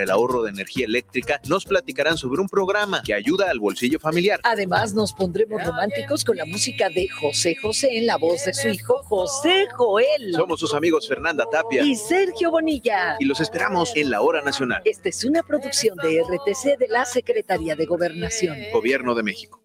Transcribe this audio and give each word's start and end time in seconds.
el 0.00 0.10
ahorro 0.10 0.42
de 0.42 0.50
energía 0.50 0.86
eléctrica, 0.86 1.40
nos 1.46 1.66
platicarán 1.66 2.16
sobre 2.16 2.40
un 2.40 2.48
programa 2.48 3.02
que 3.02 3.12
ayuda 3.12 3.50
al 3.50 3.60
bolsillo 3.60 4.00
familiar. 4.00 4.40
Además, 4.42 4.94
nos 4.94 5.12
pondremos 5.12 5.62
románticos 5.62 6.24
con 6.24 6.36
la 6.36 6.46
música 6.46 6.88
de 6.88 7.08
José 7.08 7.56
José 7.60 7.98
en 7.98 8.06
la 8.06 8.16
voz 8.16 8.44
de 8.46 8.54
su 8.54 8.68
hijo 8.68 9.02
José 9.04 9.66
Joel. 9.74 10.32
Somos 10.34 10.60
sus 10.60 10.72
amigos 10.72 11.06
Fernanda 11.06 11.44
Tapia 11.50 11.82
y 11.82 11.94
Sergio 11.94 12.50
Bonilla. 12.50 13.16
Y 13.20 13.26
los 13.26 13.40
esperamos 13.40 13.92
en 13.94 14.10
la 14.10 14.22
hora 14.22 14.40
nacional. 14.40 14.80
Esta 14.84 15.10
es 15.10 15.24
una 15.24 15.42
producción 15.42 15.96
de 15.98 16.22
RTC 16.22 16.78
de 16.78 16.88
la 16.88 17.04
Secretaría 17.04 17.76
de 17.76 17.84
Gobernación. 17.84 18.56
Gobierno 18.72 19.14
de 19.14 19.22
México. 19.22 19.62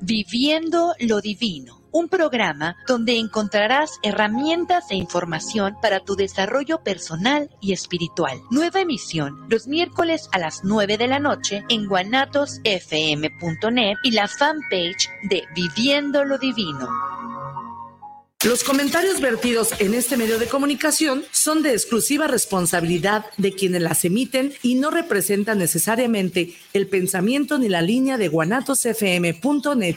Viviendo 0.00 0.94
lo 1.00 1.20
divino 1.20 1.81
un 1.92 2.08
programa 2.08 2.76
donde 2.86 3.18
encontrarás 3.18 3.98
herramientas 4.02 4.90
e 4.90 4.96
información 4.96 5.76
para 5.80 6.00
tu 6.00 6.16
desarrollo 6.16 6.82
personal 6.82 7.48
y 7.60 7.72
espiritual. 7.72 8.40
Nueva 8.50 8.80
emisión 8.80 9.46
los 9.48 9.68
miércoles 9.68 10.28
a 10.32 10.38
las 10.38 10.64
9 10.64 10.98
de 10.98 11.06
la 11.06 11.18
noche 11.18 11.64
en 11.68 11.86
guanatosfm.net 11.86 13.96
y 14.02 14.10
la 14.10 14.28
fanpage 14.28 15.08
de 15.28 15.44
Viviendo 15.54 16.24
lo 16.24 16.38
Divino. 16.38 16.88
Los 18.44 18.64
comentarios 18.64 19.20
vertidos 19.20 19.72
en 19.78 19.94
este 19.94 20.16
medio 20.16 20.36
de 20.36 20.48
comunicación 20.48 21.22
son 21.30 21.62
de 21.62 21.74
exclusiva 21.74 22.26
responsabilidad 22.26 23.26
de 23.36 23.52
quienes 23.52 23.82
las 23.82 24.04
emiten 24.04 24.52
y 24.62 24.74
no 24.74 24.90
representan 24.90 25.58
necesariamente 25.58 26.56
el 26.72 26.88
pensamiento 26.88 27.56
ni 27.58 27.68
la 27.68 27.82
línea 27.82 28.18
de 28.18 28.26
guanatosfm.net. 28.26 29.96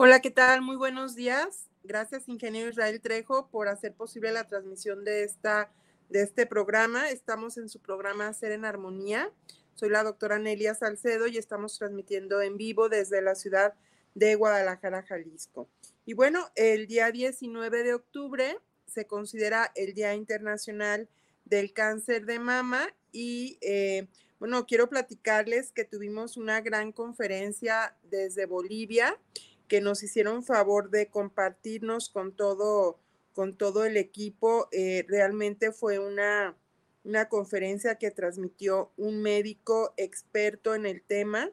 Hola, 0.00 0.20
¿qué 0.20 0.30
tal? 0.30 0.62
Muy 0.62 0.76
buenos 0.76 1.16
días. 1.16 1.66
Gracias, 1.82 2.28
ingeniero 2.28 2.70
Israel 2.70 3.00
Trejo, 3.00 3.48
por 3.48 3.66
hacer 3.66 3.94
posible 3.94 4.30
la 4.30 4.46
transmisión 4.46 5.04
de, 5.04 5.24
esta, 5.24 5.72
de 6.08 6.22
este 6.22 6.46
programa. 6.46 7.10
Estamos 7.10 7.58
en 7.58 7.68
su 7.68 7.80
programa 7.80 8.32
Ser 8.32 8.52
en 8.52 8.64
Armonía. 8.64 9.32
Soy 9.74 9.88
la 9.88 10.04
doctora 10.04 10.38
Nelia 10.38 10.76
Salcedo 10.76 11.26
y 11.26 11.36
estamos 11.36 11.76
transmitiendo 11.76 12.40
en 12.40 12.56
vivo 12.56 12.88
desde 12.88 13.20
la 13.22 13.34
ciudad 13.34 13.74
de 14.14 14.36
Guadalajara, 14.36 15.02
Jalisco. 15.02 15.68
Y 16.06 16.12
bueno, 16.14 16.48
el 16.54 16.86
día 16.86 17.10
19 17.10 17.82
de 17.82 17.94
octubre 17.94 18.56
se 18.86 19.08
considera 19.08 19.72
el 19.74 19.94
Día 19.94 20.14
Internacional 20.14 21.08
del 21.44 21.72
Cáncer 21.72 22.24
de 22.24 22.38
Mama 22.38 22.86
y 23.10 23.58
eh, 23.62 24.06
bueno, 24.38 24.64
quiero 24.64 24.88
platicarles 24.88 25.72
que 25.72 25.82
tuvimos 25.82 26.36
una 26.36 26.60
gran 26.60 26.92
conferencia 26.92 27.96
desde 28.04 28.46
Bolivia 28.46 29.18
que 29.68 29.80
nos 29.80 30.02
hicieron 30.02 30.42
favor 30.42 30.90
de 30.90 31.08
compartirnos 31.08 32.08
con 32.08 32.32
todo, 32.32 32.98
con 33.34 33.56
todo 33.56 33.84
el 33.84 33.96
equipo. 33.96 34.68
Eh, 34.72 35.04
realmente 35.08 35.72
fue 35.72 35.98
una, 35.98 36.56
una 37.04 37.28
conferencia 37.28 37.96
que 37.96 38.10
transmitió 38.10 38.90
un 38.96 39.22
médico 39.22 39.92
experto 39.96 40.74
en 40.74 40.86
el 40.86 41.02
tema 41.02 41.50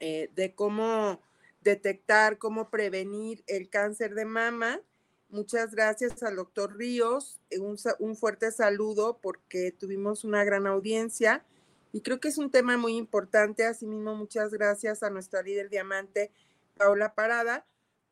eh, 0.00 0.30
de 0.34 0.54
cómo 0.54 1.20
detectar, 1.62 2.38
cómo 2.38 2.70
prevenir 2.70 3.42
el 3.46 3.68
cáncer 3.68 4.14
de 4.14 4.24
mama. 4.24 4.80
Muchas 5.28 5.74
gracias 5.74 6.22
al 6.22 6.36
doctor 6.36 6.76
Ríos, 6.76 7.40
eh, 7.50 7.58
un, 7.58 7.76
un, 7.98 8.16
fuerte 8.16 8.50
saludo 8.50 9.18
porque 9.20 9.72
tuvimos 9.72 10.24
una 10.24 10.42
gran 10.44 10.66
audiencia 10.66 11.44
y 11.92 12.00
creo 12.00 12.20
que 12.20 12.28
es 12.28 12.38
un 12.38 12.50
tema 12.50 12.76
muy 12.76 12.96
importante. 12.96 13.64
Asimismo, 13.64 14.14
muchas 14.14 14.52
gracias 14.52 15.02
a 15.02 15.10
nuestra 15.10 15.42
líder 15.42 15.68
diamante, 15.68 16.30
Paula 16.78 17.14
Parada, 17.14 17.66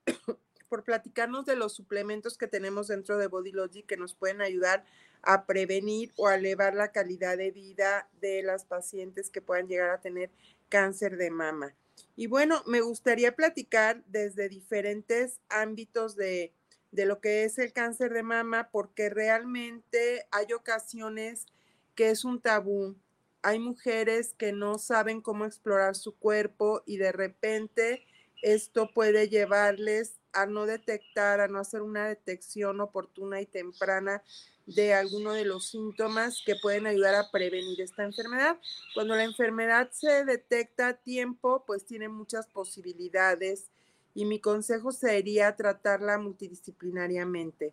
por 0.69 0.84
platicarnos 0.84 1.47
de 1.47 1.56
los 1.56 1.72
suplementos 1.72 2.37
que 2.37 2.49
tenemos 2.49 2.88
dentro 2.88 3.16
de 3.16 3.28
Body 3.28 3.53
Logic 3.53 3.87
que 3.87 3.97
nos 3.97 4.15
pueden 4.15 4.43
ayudar 4.43 4.84
a 5.22 5.47
prevenir 5.47 6.12
o 6.16 6.27
a 6.28 6.34
elevar 6.34 6.75
la 6.75 6.93
calidad 6.93 7.38
de 7.38 7.50
vida 7.50 8.09
de 8.21 8.43
las 8.43 8.65
pacientes 8.65 9.31
que 9.31 9.41
puedan 9.41 9.69
llegar 9.69 9.91
a 9.91 10.00
tener 10.00 10.31
cáncer 10.69 11.16
de 11.16 11.31
mama. 11.31 11.75
Y 12.16 12.27
bueno, 12.27 12.62
me 12.66 12.81
gustaría 12.81 13.34
platicar 13.34 14.03
desde 14.06 14.49
diferentes 14.49 15.41
ámbitos 15.48 16.16
de, 16.16 16.53
de 16.93 17.06
lo 17.06 17.21
que 17.21 17.44
es 17.44 17.59
el 17.59 17.72
cáncer 17.72 18.12
de 18.12 18.22
mama, 18.22 18.69
porque 18.71 19.09
realmente 19.09 20.27
hay 20.31 20.53
ocasiones 20.53 21.47
que 21.94 22.10
es 22.10 22.25
un 22.25 22.41
tabú. 22.41 22.97
Hay 23.43 23.59
mujeres 23.59 24.34
que 24.37 24.53
no 24.53 24.78
saben 24.78 25.21
cómo 25.21 25.44
explorar 25.44 25.94
su 25.94 26.16
cuerpo 26.16 26.83
y 26.87 26.97
de 26.97 27.12
repente 27.12 28.06
esto 28.42 28.91
puede 28.92 29.28
llevarles 29.28 30.20
a 30.32 30.47
no 30.47 30.66
detectar, 30.66 31.41
a 31.41 31.48
no 31.48 31.58
hacer 31.58 31.82
una 31.82 32.08
detección 32.08 32.80
oportuna 32.80 33.41
y 33.41 33.47
temprana 33.47 34.22
de 34.66 34.94
alguno 34.94 35.32
de 35.32 35.44
los 35.44 35.69
síntomas 35.69 36.42
que 36.44 36.56
pueden 36.56 36.86
ayudar 36.86 37.14
a 37.14 37.30
prevenir 37.30 37.80
esta 37.80 38.04
enfermedad. 38.04 38.58
Cuando 38.94 39.14
la 39.14 39.24
enfermedad 39.24 39.91
se 39.92 40.24
detecta 40.24 40.88
a 40.88 40.94
tiempo, 40.94 41.64
pues 41.66 41.86
tiene 41.86 42.08
muchas 42.08 42.47
posibilidades 42.48 43.70
y 44.14 44.24
mi 44.24 44.41
consejo 44.41 44.92
sería 44.92 45.54
tratarla 45.56 46.18
multidisciplinariamente 46.18 47.72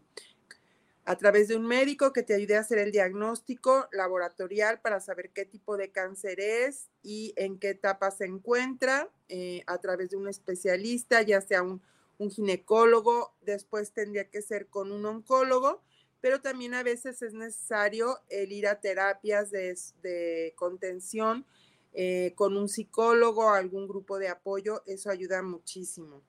a 1.05 1.17
través 1.17 1.49
de 1.49 1.57
un 1.57 1.65
médico 1.65 2.13
que 2.13 2.23
te 2.23 2.33
ayude 2.33 2.55
a 2.55 2.61
hacer 2.61 2.77
el 2.77 2.91
diagnóstico 2.91 3.87
laboratorial 3.91 4.79
para 4.79 5.01
saber 5.01 5.31
qué 5.31 5.45
tipo 5.45 5.75
de 5.75 5.91
cáncer 5.91 6.39
es 6.39 6.87
y 7.01 7.33
en 7.35 7.59
qué 7.59 7.69
etapa 7.71 8.09
se 8.11 8.25
encuentra, 8.25 9.09
eh, 9.27 9.63
a 9.67 9.79
través 9.79 10.11
de 10.11 10.17
un 10.17 10.29
especialista, 10.29 11.21
ya 11.21 11.41
sea 11.41 11.63
un, 11.63 11.81
ginecólogo, 12.29 13.33
después 13.41 13.91
tendría 13.91 14.29
que 14.29 14.41
ser 14.41 14.67
con 14.67 14.93
un 14.93 15.05
oncólogo, 15.05 15.81
pero 16.21 16.39
también 16.39 16.73
a 16.73 16.81
veces 16.81 17.21
es 17.21 17.33
necesario 17.33 18.17
el 18.29 18.53
ir 18.53 18.65
a 18.65 18.79
terapias 18.79 19.51
de, 19.51 20.53
contención 20.55 21.45
eh, 21.91 22.31
con 22.35 22.55
un 22.55 22.69
psicólogo, 22.69 23.49
algún 23.49 23.89
grupo 23.89 24.19
de 24.19 24.29
apoyo, 24.29 24.83
eso 24.85 25.09
ayuda 25.09 25.41
muchísimo. 25.41 26.21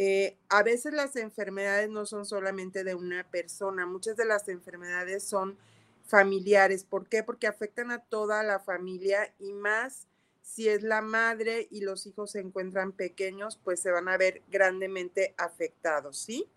Eh, 0.00 0.36
a 0.48 0.62
veces 0.62 0.92
las 0.92 1.16
enfermedades 1.16 1.90
no 1.90 2.06
son 2.06 2.24
solamente 2.24 2.84
de 2.84 2.94
una 2.94 3.28
persona, 3.28 3.84
muchas 3.84 4.16
de 4.16 4.26
las 4.26 4.48
enfermedades 4.48 5.24
son 5.24 5.58
familiares. 6.06 6.84
¿Por 6.84 7.08
qué? 7.08 7.24
Porque 7.24 7.48
afectan 7.48 7.90
a 7.90 7.98
toda 7.98 8.44
la 8.44 8.60
familia 8.60 9.34
y 9.40 9.52
más 9.54 10.06
si 10.40 10.68
es 10.68 10.84
la 10.84 11.02
madre 11.02 11.66
y 11.72 11.80
los 11.80 12.06
hijos 12.06 12.30
se 12.30 12.38
encuentran 12.38 12.92
pequeños, 12.92 13.58
pues 13.64 13.80
se 13.80 13.90
van 13.90 14.08
a 14.08 14.16
ver 14.16 14.44
grandemente 14.48 15.34
afectados, 15.36 16.16
¿sí? 16.16 16.48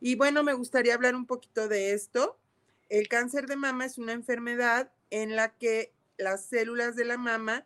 Y 0.00 0.16
bueno, 0.16 0.42
me 0.42 0.54
gustaría 0.54 0.94
hablar 0.94 1.14
un 1.14 1.26
poquito 1.26 1.68
de 1.68 1.92
esto. 1.92 2.36
El 2.88 3.06
cáncer 3.06 3.46
de 3.46 3.54
mama 3.54 3.84
es 3.84 3.98
una 3.98 4.12
enfermedad 4.12 4.90
en 5.10 5.36
la 5.36 5.50
que 5.50 5.92
las 6.16 6.46
células 6.46 6.96
de 6.96 7.04
la 7.04 7.16
mama 7.16 7.64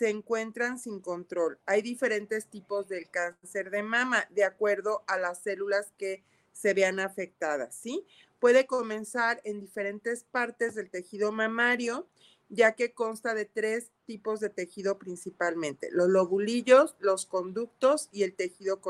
se 0.00 0.08
encuentran 0.08 0.78
sin 0.78 1.00
control. 1.00 1.58
Hay 1.66 1.82
diferentes 1.82 2.46
tipos 2.46 2.88
del 2.88 3.10
cáncer 3.10 3.68
de 3.70 3.82
mama 3.82 4.26
de 4.30 4.44
acuerdo 4.44 5.04
a 5.06 5.18
las 5.18 5.42
células 5.42 5.92
que 5.98 6.24
se 6.54 6.72
vean 6.72 7.00
afectadas, 7.00 7.74
¿sí? 7.74 8.06
Puede 8.38 8.64
comenzar 8.64 9.42
en 9.44 9.60
diferentes 9.60 10.24
partes 10.24 10.74
del 10.74 10.88
tejido 10.88 11.32
mamario, 11.32 12.06
ya 12.48 12.72
que 12.72 12.94
consta 12.94 13.34
de 13.34 13.44
tres 13.44 13.90
tipos 14.06 14.40
de 14.40 14.48
tejido 14.48 14.96
principalmente, 14.96 15.90
los 15.92 16.08
lobulillos, 16.08 16.96
los 16.98 17.26
conductos 17.26 18.08
y 18.10 18.22
el 18.22 18.32
tejido 18.32 18.80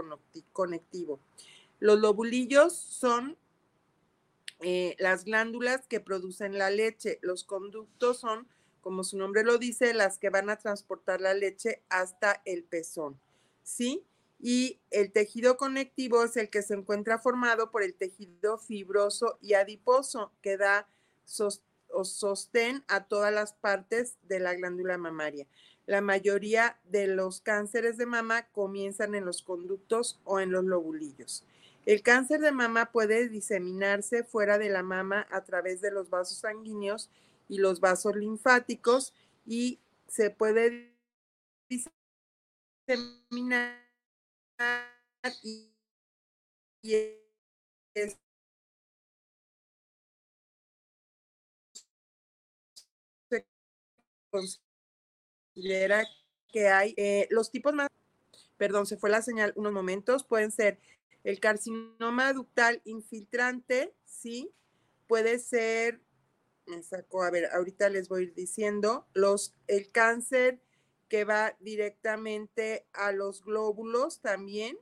conectivo. 0.53 1.19
Los 1.81 1.99
lobulillos 1.99 2.73
son 2.73 3.37
eh, 4.61 4.95
las 5.01 5.25
glándulas 5.25 5.89
que 5.89 5.99
producen 5.99 6.57
la 6.57 6.71
leche. 6.71 7.19
Los 7.23 7.43
conductos 7.43 8.19
son, 8.19 8.47
como 8.81 9.05
su 9.05 9.17
nombre 9.17 9.45
lo 9.45 9.59
dice, 9.59 9.95
las 9.95 10.19
que 10.19 10.31
van 10.31 10.51
a 10.51 10.57
transportar 10.57 11.21
la 11.21 11.35
leche 11.35 11.83
hasta 11.89 12.43
el 12.45 12.65
pezón. 12.65 13.19
¿Sí? 13.63 14.05
Y 14.39 14.81
el 14.91 15.13
tejido 15.13 15.57
conectivo 15.57 16.25
es 16.25 16.37
el 16.37 16.49
que 16.49 16.63
se 16.63 16.75
encuentra 16.75 17.19
formado 17.19 17.71
por 17.71 17.83
el 17.83 17.95
tejido 17.95 18.59
fibroso 18.59 19.39
y 19.43 19.55
adiposo 19.55 20.33
que 20.41 20.57
da 20.57 20.89
sostén 21.25 22.83
a 22.89 23.05
todas 23.05 23.33
las 23.33 23.53
partes 23.53 24.17
de 24.23 24.41
la 24.41 24.55
glándula 24.55 24.97
mamaria. 24.97 25.47
La 25.87 26.01
mayoría 26.01 26.79
de 26.85 27.07
los 27.07 27.41
cánceres 27.41 27.99
de 27.99 28.07
mama 28.07 28.47
comienzan 28.53 29.15
en 29.15 29.25
los 29.25 29.43
conductos 29.43 30.19
o 30.25 30.41
en 30.41 30.53
los 30.53 30.65
lobulillos. 30.65 31.45
El 31.85 32.03
cáncer 32.03 32.41
de 32.41 32.53
mama 32.53 32.93
puede 32.93 33.29
diseminarse 33.29 34.23
fuera 34.23 34.59
de 34.59 34.69
la 34.69 34.83
mama 34.83 35.27
a 35.31 35.45
través 35.45 35.81
de 35.81 35.91
los 35.91 36.09
vasos 36.09 36.39
sanguíneos 36.39 37.11
y 37.51 37.59
los 37.59 37.81
vasos 37.81 38.17
linfáticos 38.17 39.13
y 39.45 39.81
se 40.07 40.31
puede 40.31 40.95
diseminar 42.89 43.77
y, 45.43 45.69
se 53.29 53.47
considera 54.31 56.07
que 56.53 56.69
hay 56.69 56.95
eh, 56.97 57.27
los 57.31 57.51
tipos 57.51 57.75
más, 57.75 57.89
perdón, 58.57 58.87
se 58.87 58.97
fue 58.97 59.11
la 59.11 59.23
señal 59.23 59.53
unos 59.57 59.73
momentos, 59.73 60.25
pueden 60.25 60.53
ser 60.53 60.79
el 61.25 61.41
carcinoma 61.41 62.33
ductal 62.33 62.81
infiltrante, 62.85 63.93
sí, 64.05 64.53
puede 65.09 65.41
ser, 65.41 66.01
me 66.71 66.83
sacó, 66.83 67.23
a 67.23 67.31
ver, 67.31 67.47
ahorita 67.53 67.89
les 67.89 68.09
voy 68.09 68.21
a 68.21 68.25
ir 68.25 68.35
diciendo, 68.35 69.07
los, 69.13 69.55
el 69.67 69.91
cáncer 69.91 70.61
que 71.09 71.25
va 71.25 71.57
directamente 71.61 72.87
a 72.93 73.13
los 73.13 73.45
glóbulos 73.45 74.21
también. 74.21 74.79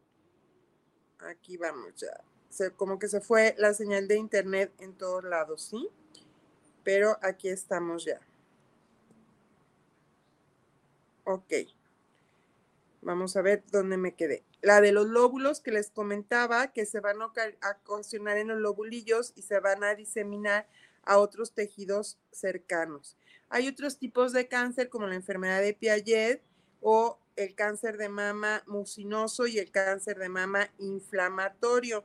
Aquí 1.21 1.57
vamos 1.57 1.95
ya. 1.97 2.71
como 2.77 2.99
que 2.99 3.09
se 3.09 3.21
fue 3.21 3.55
la 3.59 3.75
señal 3.75 4.07
de 4.07 4.17
internet 4.17 4.73
en 4.79 4.93
todos 4.93 5.25
lados, 5.25 5.63
¿sí? 5.63 5.89
Pero 6.85 7.19
aquí 7.23 7.49
estamos 7.49 8.05
ya. 8.05 8.21
Ok. 11.25 11.53
Vamos 13.01 13.37
a 13.37 13.43
ver 13.43 13.65
dónde 13.71 13.97
me 13.97 14.15
quedé. 14.15 14.45
La 14.61 14.81
de 14.81 14.93
los 14.93 15.07
lóbulos 15.07 15.61
que 15.61 15.71
les 15.71 15.91
comentaba, 15.91 16.73
que 16.73 16.85
se 16.85 17.01
van 17.01 17.23
a 17.23 17.33
ocasionar 17.85 18.37
en 18.37 18.49
los 18.49 18.59
lobulillos 18.59 19.33
y 19.35 19.43
se 19.43 19.61
van 19.61 19.83
a 19.85 19.95
diseminar 19.95 20.67
a 21.09 21.19
otros 21.19 21.53
tejidos 21.55 22.19
cercanos. 22.31 23.17
Hay 23.49 23.67
otros 23.67 23.99
tipos 23.99 24.33
de 24.33 24.47
cáncer 24.47 24.91
como 24.91 25.07
la 25.07 25.15
enfermedad 25.15 25.63
de 25.63 25.73
Piaget 25.73 26.43
o 26.81 27.19
el 27.35 27.55
cáncer 27.55 27.97
de 27.97 28.11
mama 28.11 28.63
mucinoso 28.67 29.47
y 29.47 29.59
el 29.59 29.71
cáncer 29.71 30.19
de 30.19 30.29
mama 30.29 30.71
inflamatorio. 30.79 32.05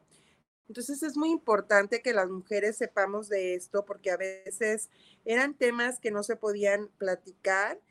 Entonces 0.69 1.03
es 1.03 1.17
muy 1.17 1.31
importante 1.31 2.01
que 2.01 2.13
las 2.13 2.29
mujeres 2.29 2.77
sepamos 2.77 3.27
de 3.27 3.55
esto 3.55 3.83
porque 3.83 4.09
a 4.09 4.17
veces 4.17 4.89
eran 5.25 5.53
temas 5.53 5.99
que 5.99 6.11
no 6.11 6.23
se 6.23 6.37
podían 6.37 6.87
platicar 6.97 7.81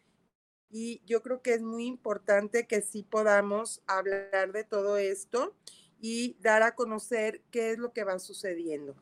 y 0.70 1.02
yo 1.04 1.22
creo 1.22 1.42
que 1.42 1.52
es 1.52 1.60
muy 1.60 1.84
importante 1.84 2.66
que 2.66 2.80
sí 2.80 3.02
podamos 3.02 3.82
hablar 3.86 4.52
de 4.52 4.64
todo 4.64 4.96
esto 4.96 5.54
y 6.00 6.38
dar 6.40 6.62
a 6.62 6.74
conocer 6.74 7.42
qué 7.50 7.72
es 7.72 7.78
lo 7.78 7.92
que 7.92 8.04
va 8.04 8.18
sucediendo. 8.18 8.96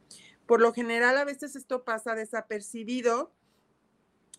Por 0.51 0.61
lo 0.61 0.73
general, 0.73 1.17
a 1.17 1.25
veces 1.25 1.55
esto 1.55 1.85
pasa 1.85 2.17
desapercibido 2.17 3.31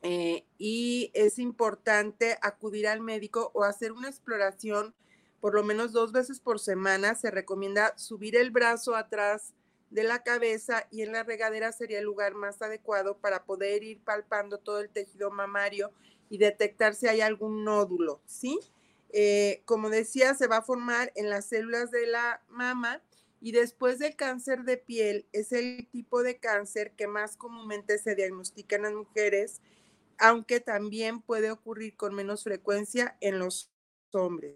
eh, 0.02 0.44
y 0.58 1.10
es 1.14 1.40
importante 1.40 2.38
acudir 2.42 2.90
al 2.90 3.00
médico 3.00 3.50
o 3.54 3.64
hacer 3.64 3.94
una 3.94 4.10
exploración 4.10 4.94
por 5.40 5.56
lo 5.56 5.64
menos 5.64 5.94
dos 5.94 6.12
veces 6.12 6.42
por 6.42 6.60
semana. 6.60 7.16
Se 7.16 7.32
recomienda 7.32 7.98
subir 7.98 8.36
el 8.36 8.52
brazo 8.52 8.94
atrás 8.94 9.54
de 9.90 10.04
la 10.04 10.22
cabeza 10.22 10.86
y 10.92 11.04
en 11.04 11.14
la 11.14 11.24
regadera 11.24 11.72
sería 11.72 12.00
el 12.00 12.06
lugar 12.08 12.34
más 12.34 12.62
adecuado 12.62 13.18
para 13.18 13.46
poder 13.46 13.82
ir 13.82 14.02
palpando 14.04 14.58
todo 14.58 14.82
el 14.82 14.90
tejido 14.90 15.32
mamario 15.32 15.94
y 16.30 16.40
detectar 16.40 16.94
si 16.94 17.08
hay 17.08 17.22
algún 17.22 17.64
nódulo, 17.64 18.20
¿sí? 18.26 18.60
Eh, 19.14 19.62
como 19.64 19.90
decía, 19.90 20.36
se 20.36 20.48
va 20.48 20.58
a 20.58 20.62
formar 20.62 21.14
en 21.16 21.30
las 21.30 21.46
células 21.46 21.90
de 21.90 22.06
la 22.06 22.44
mama 22.50 23.02
y 23.42 23.52
después 23.52 23.98
del 23.98 24.16
cáncer 24.16 24.64
de 24.64 24.78
piel 24.78 25.28
es 25.34 25.52
el 25.52 25.88
tipo 25.92 26.22
de 26.22 26.38
cáncer 26.38 26.92
que 26.92 27.08
más 27.08 27.36
comúnmente 27.36 27.98
se 27.98 28.16
diagnostica 28.16 28.76
en 28.76 28.84
las 28.84 28.94
mujeres, 28.94 29.62
aunque 30.20 30.60
también 30.60 31.22
puede 31.22 31.50
ocurrir 31.50 31.98
con 31.98 32.14
menos 32.14 32.44
frecuencia 32.44 33.18
en 33.20 33.40
los 33.40 33.72
hombres. 34.14 34.56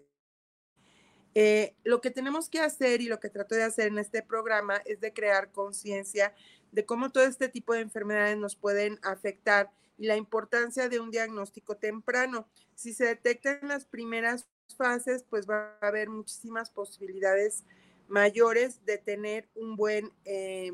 Eh, 1.34 1.74
lo 1.82 2.00
que 2.00 2.12
tenemos 2.12 2.48
que 2.48 2.60
hacer 2.60 3.02
y 3.02 3.08
lo 3.08 3.18
que 3.18 3.28
trato 3.28 3.56
de 3.56 3.64
hacer 3.64 3.88
en 3.88 3.98
este 3.98 4.22
programa 4.22 4.76
es 4.86 5.00
de 5.00 5.12
crear 5.12 5.50
conciencia 5.50 6.34
de 6.70 6.86
cómo 6.86 7.10
todo 7.10 7.24
este 7.24 7.48
tipo 7.48 7.74
de 7.74 7.80
enfermedades 7.80 8.38
nos 8.38 8.54
pueden 8.54 8.98
afectar 9.02 9.70
y 9.98 10.06
la 10.06 10.16
importancia 10.16 10.88
de 10.88 11.00
un 11.00 11.10
diagnóstico 11.10 11.76
temprano. 11.76 12.48
Si 12.74 12.94
se 12.94 13.06
detecta 13.06 13.58
en 13.60 13.68
las 13.68 13.84
primeras 13.84 14.46
fases, 14.76 15.24
pues 15.28 15.48
va 15.48 15.76
a 15.80 15.88
haber 15.88 16.08
muchísimas 16.08 16.70
posibilidades 16.70 17.64
mayores 18.08 18.84
de 18.84 18.98
tener 18.98 19.48
un 19.54 19.76
buen, 19.76 20.12
eh, 20.24 20.72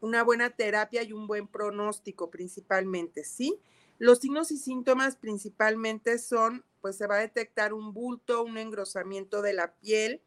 una 0.00 0.22
buena 0.22 0.50
terapia 0.50 1.02
y 1.02 1.12
un 1.12 1.26
buen 1.26 1.46
pronóstico 1.46 2.30
principalmente, 2.30 3.24
¿sí? 3.24 3.60
Los 3.98 4.20
signos 4.20 4.50
y 4.50 4.56
síntomas 4.56 5.16
principalmente 5.16 6.18
son, 6.18 6.64
pues 6.80 6.96
se 6.96 7.06
va 7.06 7.16
a 7.16 7.20
detectar 7.20 7.74
un 7.74 7.92
bulto, 7.92 8.42
un 8.42 8.56
engrosamiento 8.56 9.42
de 9.42 9.52
la 9.52 9.74
piel 9.74 10.22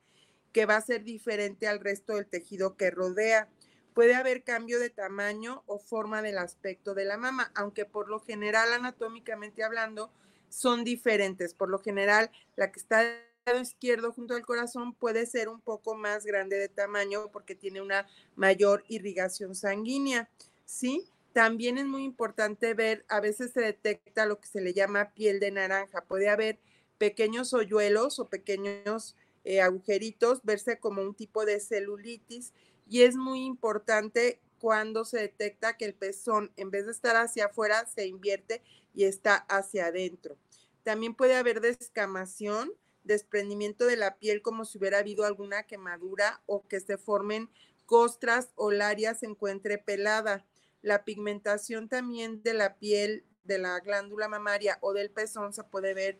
que 0.51 0.68
va 0.68 0.77
a 0.77 0.81
ser 0.81 1.04
diferente 1.04 1.68
al 1.68 1.80
resto 1.80 2.13
del 2.13 2.27
tejido 2.27 2.77
que 2.77 2.92
rodea. 2.92 3.50
Puede 3.95 4.13
haber 4.13 4.44
cambio 4.44 4.80
de 4.80 4.92
tamaño 4.92 5.63
o 5.65 5.80
forma 5.80 6.21
del 6.21 6.38
aspecto 6.38 6.94
de 6.94 7.06
la 7.06 7.18
mama, 7.18 7.51
aunque 7.56 7.86
por 7.86 8.10
lo 8.10 8.19
general, 8.19 8.71
anatómicamente 8.74 9.63
hablando, 9.63 10.12
son 10.50 10.83
diferentes. 10.83 11.56
Por 11.56 11.69
lo 11.69 11.80
general, 11.80 12.30
la 12.56 12.71
que 12.71 12.80
está 12.80 13.04
lado 13.45 13.60
izquierdo 13.60 14.12
junto 14.12 14.36
al 14.36 14.45
corazón 14.45 14.94
puede 14.94 15.25
ser 15.25 15.50
un 15.50 15.60
poco 15.60 15.95
más 15.95 16.25
grande 16.25 16.57
de 16.57 16.69
tamaño 16.69 17.30
porque 17.31 17.56
tiene 17.56 17.81
una 17.81 18.07
mayor 18.36 18.84
irrigación 18.88 19.56
sanguínea. 19.56 20.29
¿Sí? 20.65 21.06
También 21.34 21.77
es 21.77 21.86
muy 21.86 22.03
importante 22.03 22.74
ver, 22.74 23.06
a 23.10 23.20
veces 23.20 23.51
se 23.51 23.62
detecta 23.62 24.25
lo 24.25 24.39
que 24.39 24.48
se 24.48 24.62
le 24.62 24.74
llama 24.74 25.12
piel 25.13 25.39
de 25.39 25.51
naranja. 25.51 26.01
Puede 26.01 26.29
haber 26.29 26.60
pequeños 26.98 27.53
hoyuelos 27.53 28.20
o 28.20 28.29
pequeños 28.29 29.15
eh, 29.44 29.62
agujeritos, 29.62 30.44
verse 30.44 30.79
como 30.79 31.01
un 31.01 31.15
tipo 31.15 31.46
de 31.46 31.60
celulitis 31.60 32.53
y 32.88 33.01
es 33.01 33.15
muy 33.15 33.44
importante 33.44 34.39
cuando 34.60 35.03
se 35.03 35.20
detecta 35.20 35.75
que 35.75 35.86
el 35.86 35.94
pezón 35.94 36.51
en 36.56 36.72
vez 36.72 36.86
de 36.86 36.91
estar 36.91 37.15
hacia 37.17 37.48
afuera 37.48 37.86
se 37.88 38.08
invierte 38.08 38.62
y 38.94 39.03
está 39.06 39.36
hacia 39.36 39.88
adentro. 39.88 40.38
También 40.84 41.15
puede 41.15 41.36
haber 41.36 41.60
descamación, 41.60 42.72
desprendimiento 43.03 43.86
de 43.86 43.98
la 43.98 44.17
piel 44.17 44.41
como 44.41 44.65
si 44.65 44.77
hubiera 44.77 45.00
habido 45.00 45.25
alguna 45.25 45.63
quemadura 45.63 46.41
o 46.45 46.67
que 46.67 46.79
se 46.79 46.98
formen 46.98 47.50
costras 47.86 48.50
o 48.55 48.72
el 48.72 48.81
área 48.81 49.13
se 49.15 49.25
encuentre 49.25 49.77
pelada. 49.77 50.45
La 50.81 51.03
pigmentación 51.03 51.89
también 51.89 52.43
de 52.43 52.53
la 52.53 52.77
piel 52.77 53.25
de 53.43 53.57
la 53.57 53.79
glándula 53.79 54.27
mamaria 54.27 54.77
o 54.81 54.93
del 54.93 55.12
pezón 55.12 55.53
se 55.53 55.63
puede 55.63 55.93
ver 55.93 56.19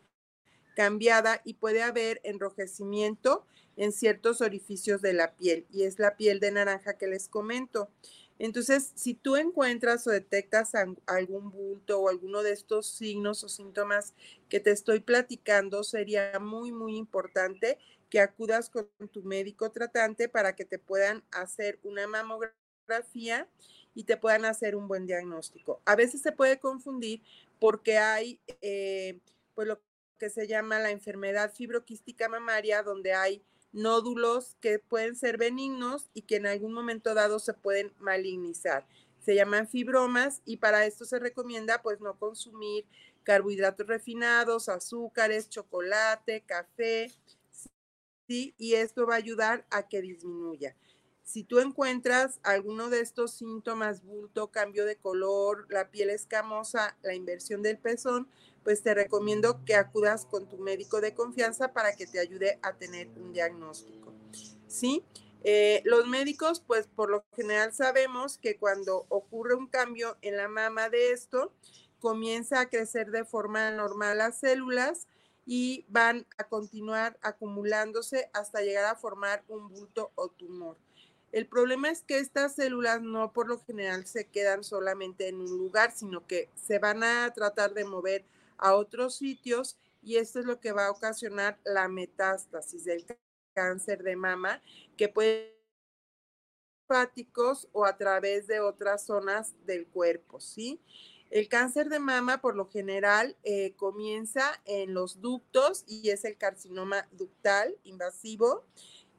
cambiada 0.76 1.42
y 1.44 1.56
puede 1.56 1.84
haber 1.84 2.20
enrojecimiento 2.24 3.46
en 3.76 3.92
ciertos 3.92 4.42
orificios 4.42 5.02
de 5.02 5.14
la 5.14 5.36
piel 5.36 5.66
y 5.72 5.84
es 5.84 6.00
la 6.00 6.16
piel 6.16 6.40
de 6.40 6.52
naranja 6.52 6.98
que 6.98 7.08
les 7.08 7.28
comento. 7.28 7.90
Entonces, 8.40 8.92
si 8.96 9.14
tú 9.14 9.36
encuentras 9.36 10.06
o 10.08 10.12
detectas 10.12 10.74
algún 11.06 11.52
bulto 11.52 12.00
o 12.00 12.10
alguno 12.10 12.44
de 12.44 12.52
estos 12.52 12.88
signos 12.88 13.44
o 13.44 13.50
síntomas 13.50 14.14
que 14.50 14.60
te 14.60 14.72
estoy 14.72 15.00
platicando, 15.00 15.84
sería 15.84 16.40
muy, 16.40 16.72
muy 16.72 16.98
importante 16.98 17.78
que 18.10 18.20
acudas 18.20 18.70
con 18.70 18.88
tu 19.12 19.24
médico 19.24 19.72
tratante 19.72 20.30
para 20.30 20.56
que 20.56 20.66
te 20.66 20.80
puedan 20.80 21.24
hacer 21.32 21.80
una 21.84 22.08
mamografía 22.08 23.48
y 23.96 24.04
te 24.04 24.18
puedan 24.18 24.46
hacer 24.46 24.76
un 24.76 24.88
buen 24.88 25.06
diagnóstico. 25.06 25.82
A 25.86 25.96
veces 25.96 26.22
se 26.22 26.32
puede 26.32 26.60
confundir 26.60 27.22
porque 27.60 27.98
hay, 27.98 28.40
eh, 28.62 29.20
pues 29.56 29.68
lo 29.68 29.82
que 30.20 30.30
se 30.30 30.48
llama 30.48 30.80
la 30.80 30.92
enfermedad 30.92 31.54
fibroquística 31.54 32.30
mamaria, 32.30 32.84
donde 32.84 33.14
hay 33.14 33.44
nódulos 33.74 34.56
que 34.62 34.80
pueden 34.80 35.16
ser 35.16 35.38
benignos 35.38 36.10
y 36.14 36.22
que 36.22 36.38
en 36.38 36.48
algún 36.48 36.74
momento 36.74 37.14
dado 37.14 37.40
se 37.40 37.54
pueden 37.54 37.92
malignizar. 38.00 38.86
Se 39.20 39.36
llaman 39.36 39.68
fibromas 39.68 40.42
y 40.46 40.58
para 40.58 40.86
esto 40.86 41.06
se 41.06 41.20
recomienda 41.20 41.82
pues 41.82 42.00
no 42.00 42.18
consumir 42.18 42.86
carbohidratos 43.24 43.88
refinados, 43.88 44.70
azúcares, 44.70 45.50
chocolate, 45.50 46.42
café, 46.46 47.12
¿sí? 48.28 48.54
Y 48.58 48.74
esto 48.76 49.08
va 49.08 49.16
a 49.16 49.18
ayudar 49.18 49.66
a 49.70 49.88
que 49.88 50.02
disminuya. 50.02 50.76
Si 51.24 51.44
tú 51.44 51.60
encuentras 51.60 52.40
alguno 52.44 52.90
de 52.90 53.00
estos 53.00 53.32
síntomas, 53.32 54.04
bulto, 54.04 54.52
cambio 54.52 54.86
de 54.86 54.98
color, 54.98 55.68
la 55.70 55.90
piel 55.90 56.10
escamosa, 56.10 56.98
la 57.02 57.16
inversión 57.16 57.62
del 57.62 57.78
pezón, 57.78 58.28
pues 58.64 58.82
te 58.82 58.94
recomiendo 58.94 59.64
que 59.66 59.76
acudas 59.76 60.26
con 60.26 60.48
tu 60.48 60.58
médico 60.58 61.02
de 61.02 61.14
confianza 61.14 61.74
para 61.74 61.96
que 61.96 62.08
te 62.08 62.20
ayude 62.20 62.60
a 62.62 62.74
tener 62.74 63.10
un 63.18 63.34
diagnóstico. 63.34 64.14
¿Sí? 64.68 65.04
Eh, 65.44 65.82
los 65.84 66.08
médicos, 66.08 66.64
pues 66.66 66.88
por 66.88 67.10
lo 67.10 67.26
general 67.36 67.74
sabemos 67.74 68.38
que 68.38 68.58
cuando 68.58 69.06
ocurre 69.10 69.56
un 69.56 69.68
cambio 69.68 70.18
en 70.22 70.38
la 70.38 70.48
mama 70.48 70.90
de 70.90 71.12
esto, 71.12 71.52
comienza 72.00 72.62
a 72.62 72.70
crecer 72.70 73.12
de 73.12 73.26
forma 73.26 73.72
normal 73.72 74.18
las 74.18 74.40
células 74.40 75.08
y 75.46 75.86
van 75.90 76.26
a 76.38 76.46
continuar 76.46 77.18
acumulándose 77.22 78.30
hasta 78.34 78.62
llegar 78.62 78.86
a 78.86 78.96
formar 78.96 79.44
un 79.50 79.68
bulto 79.68 80.12
o 80.16 80.30
tumor. 80.30 80.78
El 81.34 81.48
problema 81.48 81.90
es 81.90 82.04
que 82.04 82.20
estas 82.20 82.56
células 82.56 83.02
no 83.02 83.34
por 83.34 83.48
lo 83.48 83.60
general 83.60 84.06
se 84.06 84.26
quedan 84.26 84.64
solamente 84.64 85.28
en 85.28 85.42
un 85.42 85.58
lugar, 85.58 85.92
sino 85.92 86.26
que 86.26 86.48
se 86.56 86.80
van 86.80 87.04
a 87.04 87.34
tratar 87.34 87.74
de 87.74 87.84
mover 87.84 88.24
a 88.64 88.76
otros 88.76 89.16
sitios 89.18 89.78
y 90.02 90.16
esto 90.16 90.40
es 90.40 90.46
lo 90.46 90.60
que 90.60 90.72
va 90.72 90.88
a 90.88 90.92
ocasionar 90.92 91.60
la 91.66 91.90
metástasis 91.90 92.86
del 92.86 93.06
cáncer 93.54 94.04
de 94.04 94.16
mama, 94.16 94.62
que 94.98 95.10
puede 95.10 95.54
hepáticos 96.86 97.68
o 97.74 97.86
a 97.86 97.98
través 97.98 98.48
de 98.48 98.62
otras 98.62 99.06
zonas 99.06 99.54
del 99.66 99.86
cuerpo, 99.88 100.40
¿sí? 100.40 100.80
El 101.30 101.50
cáncer 101.50 101.90
de 101.90 102.00
mama, 102.00 102.42
por 102.42 102.56
lo 102.56 102.70
general, 102.70 103.36
eh, 103.44 103.74
comienza 103.76 104.62
en 104.66 104.94
los 104.94 105.20
ductos 105.20 105.84
y 105.88 106.10
es 106.10 106.24
el 106.24 106.38
carcinoma 106.38 107.08
ductal 107.12 107.76
invasivo 107.84 108.64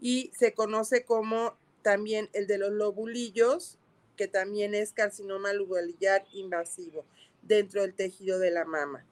y 0.00 0.30
se 0.38 0.54
conoce 0.54 1.04
como 1.04 1.58
también 1.82 2.30
el 2.32 2.46
de 2.46 2.58
los 2.58 2.70
lobulillos, 2.70 3.78
que 4.16 4.28
también 4.28 4.74
es 4.74 4.92
carcinoma 4.92 5.52
lobulillar 5.52 6.24
invasivo 6.32 7.04
dentro 7.42 7.82
del 7.82 7.94
tejido 7.94 8.38
de 8.38 8.50
la 8.50 8.64
mama. 8.64 9.04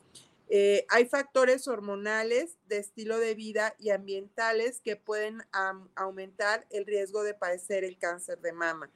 Eh, 0.54 0.84
hay 0.90 1.06
factores 1.06 1.66
hormonales, 1.66 2.58
de 2.68 2.76
estilo 2.76 3.18
de 3.18 3.34
vida 3.34 3.74
y 3.78 3.88
ambientales 3.88 4.82
que 4.82 4.96
pueden 4.96 5.42
aumentar 5.94 6.66
el 6.68 6.84
riesgo 6.84 7.22
de 7.22 7.32
padecer 7.32 7.84
el 7.84 7.96
cáncer 7.96 8.38
de 8.42 8.52
mama, 8.52 8.90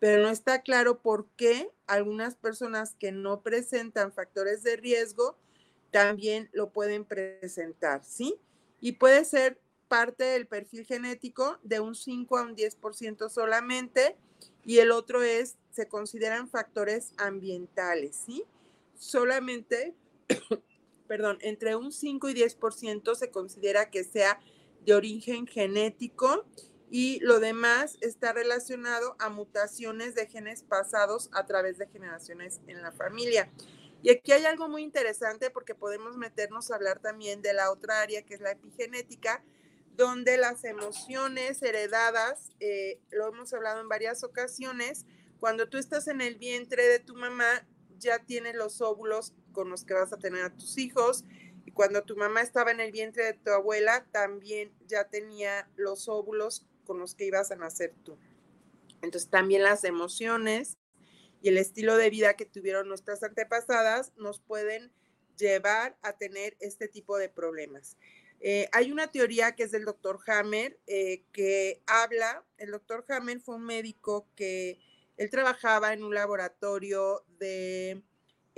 pero 0.00 0.22
no 0.22 0.28
está 0.28 0.60
claro 0.60 1.00
por 1.00 1.26
qué 1.38 1.70
algunas 1.86 2.36
personas 2.36 2.94
que 2.94 3.10
no 3.10 3.40
presentan 3.40 4.12
factores 4.12 4.62
de 4.62 4.76
riesgo 4.76 5.38
también 5.92 6.50
lo 6.52 6.74
pueden 6.74 7.06
presentar, 7.06 8.04
¿sí? 8.04 8.38
Y 8.78 8.92
puede 8.92 9.24
ser 9.24 9.58
parte 9.88 10.24
del 10.24 10.46
perfil 10.46 10.84
genético 10.84 11.58
de 11.62 11.80
un 11.80 11.94
5 11.94 12.36
a 12.36 12.42
un 12.42 12.54
10% 12.54 13.30
solamente 13.30 14.14
y 14.66 14.80
el 14.80 14.90
otro 14.90 15.22
es, 15.22 15.56
se 15.70 15.88
consideran 15.88 16.50
factores 16.50 17.14
ambientales, 17.16 18.14
¿sí? 18.26 18.44
Solamente, 18.94 19.94
perdón, 21.08 21.38
entre 21.40 21.74
un 21.74 21.90
5 21.90 22.28
y 22.28 22.34
10% 22.34 23.14
se 23.14 23.30
considera 23.30 23.90
que 23.90 24.04
sea 24.04 24.38
de 24.84 24.94
origen 24.94 25.46
genético 25.46 26.46
y 26.90 27.18
lo 27.20 27.40
demás 27.40 27.98
está 28.00 28.32
relacionado 28.32 29.16
a 29.18 29.28
mutaciones 29.28 30.14
de 30.14 30.26
genes 30.26 30.62
pasados 30.62 31.28
a 31.32 31.44
través 31.46 31.78
de 31.78 31.88
generaciones 31.88 32.60
en 32.66 32.82
la 32.82 32.92
familia. 32.92 33.50
Y 34.02 34.10
aquí 34.10 34.32
hay 34.32 34.44
algo 34.44 34.68
muy 34.68 34.82
interesante 34.82 35.50
porque 35.50 35.74
podemos 35.74 36.16
meternos 36.16 36.70
a 36.70 36.76
hablar 36.76 37.00
también 37.00 37.42
de 37.42 37.52
la 37.52 37.72
otra 37.72 38.00
área 38.00 38.22
que 38.22 38.34
es 38.34 38.40
la 38.40 38.52
epigenética, 38.52 39.42
donde 39.96 40.38
las 40.38 40.64
emociones 40.64 41.60
heredadas, 41.62 42.50
eh, 42.60 43.00
lo 43.10 43.26
hemos 43.26 43.52
hablado 43.52 43.80
en 43.80 43.88
varias 43.88 44.22
ocasiones, 44.22 45.04
cuando 45.40 45.68
tú 45.68 45.76
estás 45.78 46.06
en 46.06 46.20
el 46.20 46.36
vientre 46.36 46.86
de 46.86 47.00
tu 47.00 47.16
mamá, 47.16 47.66
ya 47.98 48.20
tienes 48.20 48.54
los 48.54 48.80
óvulos 48.80 49.34
con 49.58 49.70
los 49.70 49.84
que 49.84 49.92
vas 49.92 50.12
a 50.12 50.18
tener 50.18 50.44
a 50.44 50.54
tus 50.54 50.78
hijos. 50.78 51.24
Y 51.66 51.72
cuando 51.72 52.04
tu 52.04 52.14
mamá 52.14 52.42
estaba 52.42 52.70
en 52.70 52.78
el 52.78 52.92
vientre 52.92 53.24
de 53.24 53.34
tu 53.34 53.50
abuela, 53.50 54.06
también 54.12 54.72
ya 54.86 55.08
tenía 55.08 55.68
los 55.74 56.08
óvulos 56.08 56.64
con 56.84 57.00
los 57.00 57.16
que 57.16 57.24
ibas 57.24 57.50
a 57.50 57.56
nacer 57.56 57.92
tú. 58.04 58.16
Entonces 59.02 59.28
también 59.28 59.64
las 59.64 59.82
emociones 59.82 60.78
y 61.42 61.48
el 61.48 61.58
estilo 61.58 61.96
de 61.96 62.08
vida 62.08 62.34
que 62.34 62.44
tuvieron 62.44 62.86
nuestras 62.86 63.24
antepasadas 63.24 64.12
nos 64.16 64.38
pueden 64.38 64.92
llevar 65.36 65.98
a 66.02 66.12
tener 66.12 66.56
este 66.60 66.86
tipo 66.86 67.18
de 67.18 67.28
problemas. 67.28 67.96
Eh, 68.38 68.68
hay 68.70 68.92
una 68.92 69.08
teoría 69.10 69.56
que 69.56 69.64
es 69.64 69.72
del 69.72 69.86
doctor 69.86 70.20
Hammer 70.28 70.78
eh, 70.86 71.24
que 71.32 71.82
habla, 71.88 72.44
el 72.58 72.70
doctor 72.70 73.04
Hammer 73.08 73.40
fue 73.40 73.56
un 73.56 73.64
médico 73.64 74.28
que 74.36 74.78
él 75.16 75.30
trabajaba 75.30 75.92
en 75.92 76.04
un 76.04 76.14
laboratorio 76.14 77.24
de 77.40 78.04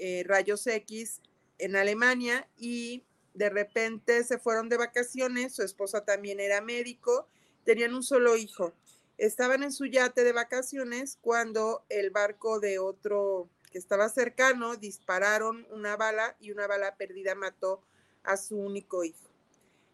eh, 0.02 0.25
rayos 0.26 0.66
X 0.66 1.21
en 1.59 1.76
Alemania 1.76 2.49
y 2.57 3.04
de 3.35 3.50
repente 3.50 4.25
se 4.25 4.38
fueron 4.38 4.71
de 4.71 4.78
vacaciones, 4.78 5.54
su 5.54 5.62
esposa 5.62 6.07
también 6.07 6.40
era 6.40 6.62
médico, 6.62 7.28
tenían 7.64 7.95
un 7.95 8.02
solo 8.02 8.35
hijo. 8.35 8.73
Estaban 9.19 9.62
en 9.62 9.73
su 9.73 9.85
yate 9.85 10.25
de 10.25 10.33
vacaciones 10.33 11.19
cuando 11.21 11.85
el 11.90 12.09
barco 12.09 12.61
de 12.61 12.78
otro 12.78 13.50
que 13.71 13.76
estaba 13.76 14.09
cercano 14.09 14.76
dispararon 14.76 15.66
una 15.71 15.99
bala 15.99 16.35
y 16.40 16.50
una 16.50 16.66
bala 16.66 16.97
perdida 16.97 17.35
mató 17.35 17.83
a 18.23 18.38
su 18.38 18.57
único 18.57 19.04
hijo. 19.04 19.28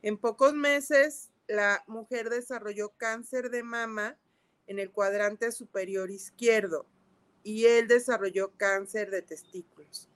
En 0.02 0.18
pocos 0.18 0.54
meses, 0.54 1.30
la 1.48 1.82
mujer 1.88 2.30
desarrolló 2.30 2.90
cáncer 2.90 3.50
de 3.50 3.64
mama 3.64 4.16
en 4.68 4.78
el 4.78 4.92
cuadrante 4.92 5.50
superior 5.50 6.12
izquierdo 6.12 6.86
y 7.46 7.66
él 7.66 7.86
desarrolló 7.86 8.50
cáncer 8.56 9.08
de 9.12 9.22
testículos. 9.22 10.08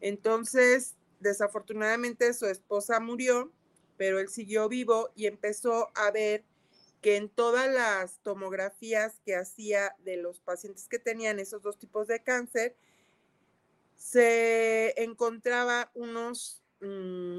Entonces, 0.00 0.94
desafortunadamente 1.18 2.32
su 2.34 2.46
esposa 2.46 3.00
murió, 3.00 3.52
pero 3.96 4.20
él 4.20 4.28
siguió 4.28 4.68
vivo 4.68 5.10
y 5.16 5.26
empezó 5.26 5.88
a 5.96 6.12
ver 6.12 6.44
que 7.00 7.16
en 7.16 7.30
todas 7.30 7.68
las 7.68 8.20
tomografías 8.22 9.18
que 9.24 9.34
hacía 9.34 9.96
de 10.04 10.18
los 10.18 10.38
pacientes 10.38 10.86
que 10.86 11.00
tenían 11.00 11.40
esos 11.40 11.62
dos 11.62 11.78
tipos 11.78 12.06
de 12.06 12.22
cáncer, 12.22 12.76
se 13.96 15.02
encontraba 15.02 15.90
unos 15.94 16.62
mm, 16.80 17.38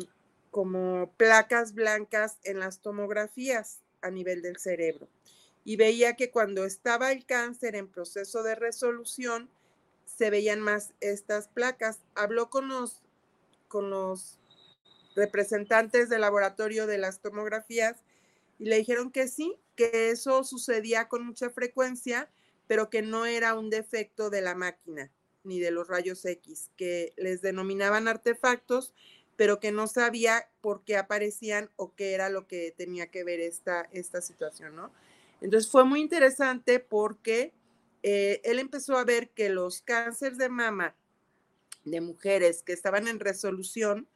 como 0.52 1.14
placas 1.16 1.74
blancas 1.74 2.40
en 2.44 2.60
las 2.60 2.82
tomografías 2.82 3.80
a 4.02 4.12
nivel 4.12 4.42
del 4.42 4.58
cerebro. 4.58 5.08
Y 5.64 5.76
veía 5.76 6.16
que 6.16 6.32
cuando 6.32 6.66
estaba 6.66 7.12
el 7.12 7.26
cáncer 7.26 7.76
en 7.76 7.88
proceso 7.88 8.44
de 8.44 8.56
resolución, 8.56 9.50
se 10.06 10.30
veían 10.30 10.62
más 10.62 10.94
estas 11.00 11.48
placas. 11.48 12.00
Habló 12.16 12.50
con 12.50 12.68
los, 12.68 13.02
con 13.68 13.90
los 13.90 14.40
representantes 15.16 16.10
del 16.10 16.22
laboratorio 16.22 16.88
de 16.88 16.98
las 16.98 17.20
tomografías 17.20 18.04
y 18.58 18.66
le 18.66 18.78
dijeron 18.78 19.12
que 19.12 19.28
sí, 19.28 19.56
que 19.76 20.10
eso 20.10 20.44
sucedía 20.44 21.08
con 21.08 21.26
mucha 21.26 21.50
frecuencia, 21.50 22.30
pero 22.68 22.90
que 22.90 23.02
no 23.02 23.26
era 23.26 23.56
un 23.56 23.70
defecto 23.70 24.30
de 24.30 24.42
la 24.42 24.56
máquina 24.56 25.12
ni 25.44 25.60
de 25.60 25.72
los 25.72 25.88
rayos 25.88 26.26
X, 26.26 26.70
que 26.76 27.14
les 27.16 27.42
denominaban 27.42 28.08
artefactos 28.08 28.94
pero 29.40 29.62
que 29.62 29.72
no 29.72 29.88
sabía 29.88 30.50
por 30.60 30.84
qué 30.84 30.98
aparecían 30.98 31.70
o 31.78 31.96
qué 31.96 32.12
era 32.12 32.28
lo 32.28 32.46
que 32.46 32.74
tenía 32.76 33.08
que 33.08 33.24
ver 33.24 33.40
esta, 33.40 33.88
esta 33.94 34.20
situación, 34.20 34.76
¿no? 34.76 34.92
Entonces 35.42 35.72
fue 35.72 35.86
muy 35.86 36.02
interesante 36.02 36.80
porque 36.80 37.54
eh, 38.04 38.42
él 38.44 38.60
empezó 38.60 38.98
a 38.98 39.04
ver 39.04 39.30
que 39.30 39.50
los 39.50 39.82
cánceres 39.82 40.38
de 40.38 40.50
mama 40.50 40.96
de 41.84 42.02
mujeres 42.02 42.62
que 42.64 42.74
estaban 42.74 43.08
en 43.08 43.20
resolución, 43.20 44.08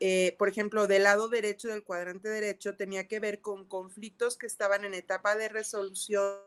eh, 0.00 0.34
por 0.38 0.48
ejemplo, 0.48 0.86
del 0.86 1.04
lado 1.04 1.28
derecho 1.28 1.68
del 1.68 1.84
cuadrante 1.84 2.28
derecho, 2.28 2.76
tenía 2.76 3.06
que 3.06 3.20
ver 3.20 3.40
con 3.40 3.64
conflictos 3.64 4.36
que 4.36 4.46
estaban 4.46 4.84
en 4.84 4.94
etapa 4.94 5.36
de 5.36 5.48
resolución 5.48 6.38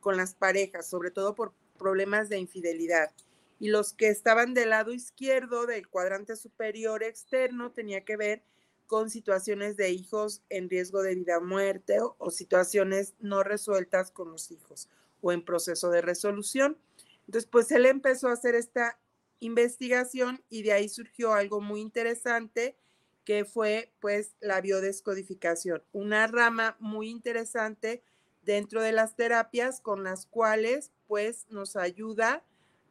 con 0.00 0.16
las 0.16 0.34
parejas, 0.34 0.88
sobre 0.88 1.10
todo 1.10 1.34
por 1.34 1.52
problemas 1.78 2.28
de 2.28 2.38
infidelidad. 2.38 3.12
Y 3.58 3.68
los 3.68 3.92
que 3.92 4.08
estaban 4.08 4.54
del 4.54 4.70
lado 4.70 4.92
izquierdo 4.92 5.66
del 5.66 5.88
cuadrante 5.88 6.36
superior 6.36 7.02
externo 7.02 7.70
tenía 7.70 8.04
que 8.04 8.16
ver 8.16 8.42
con 8.86 9.10
situaciones 9.10 9.76
de 9.76 9.90
hijos 9.90 10.42
en 10.50 10.68
riesgo 10.68 11.02
de 11.02 11.14
vida 11.14 11.38
o 11.38 11.42
muerte 11.42 11.98
o, 12.00 12.30
situaciones 12.30 13.14
no 13.20 13.42
resueltas 13.42 14.10
con 14.10 14.30
los 14.30 14.50
hijos 14.50 14.88
o 15.20 15.32
en 15.32 15.44
proceso 15.44 15.90
de 15.90 16.02
resolución. 16.02 16.76
Entonces, 17.26 17.48
pues 17.50 17.70
él 17.72 17.86
empezó 17.86 18.28
a 18.28 18.32
hacer 18.32 18.54
esta 18.54 18.98
investigación 19.40 20.42
y 20.50 20.62
de 20.62 20.72
ahí 20.72 20.88
surgió 20.88 21.32
algo 21.32 21.60
muy 21.60 21.80
interesante 21.80 22.76
que 23.24 23.44
fue 23.44 23.92
pues 24.00 24.34
la 24.40 24.60
biodescodificación, 24.60 25.82
una 25.92 26.26
rama 26.26 26.76
muy 26.80 27.08
interesante 27.08 28.02
dentro 28.42 28.82
de 28.82 28.92
las 28.92 29.14
terapias 29.16 29.80
con 29.80 30.02
las 30.02 30.26
cuales 30.26 30.90
pues 31.06 31.46
nos 31.48 31.76
ayuda 31.76 32.42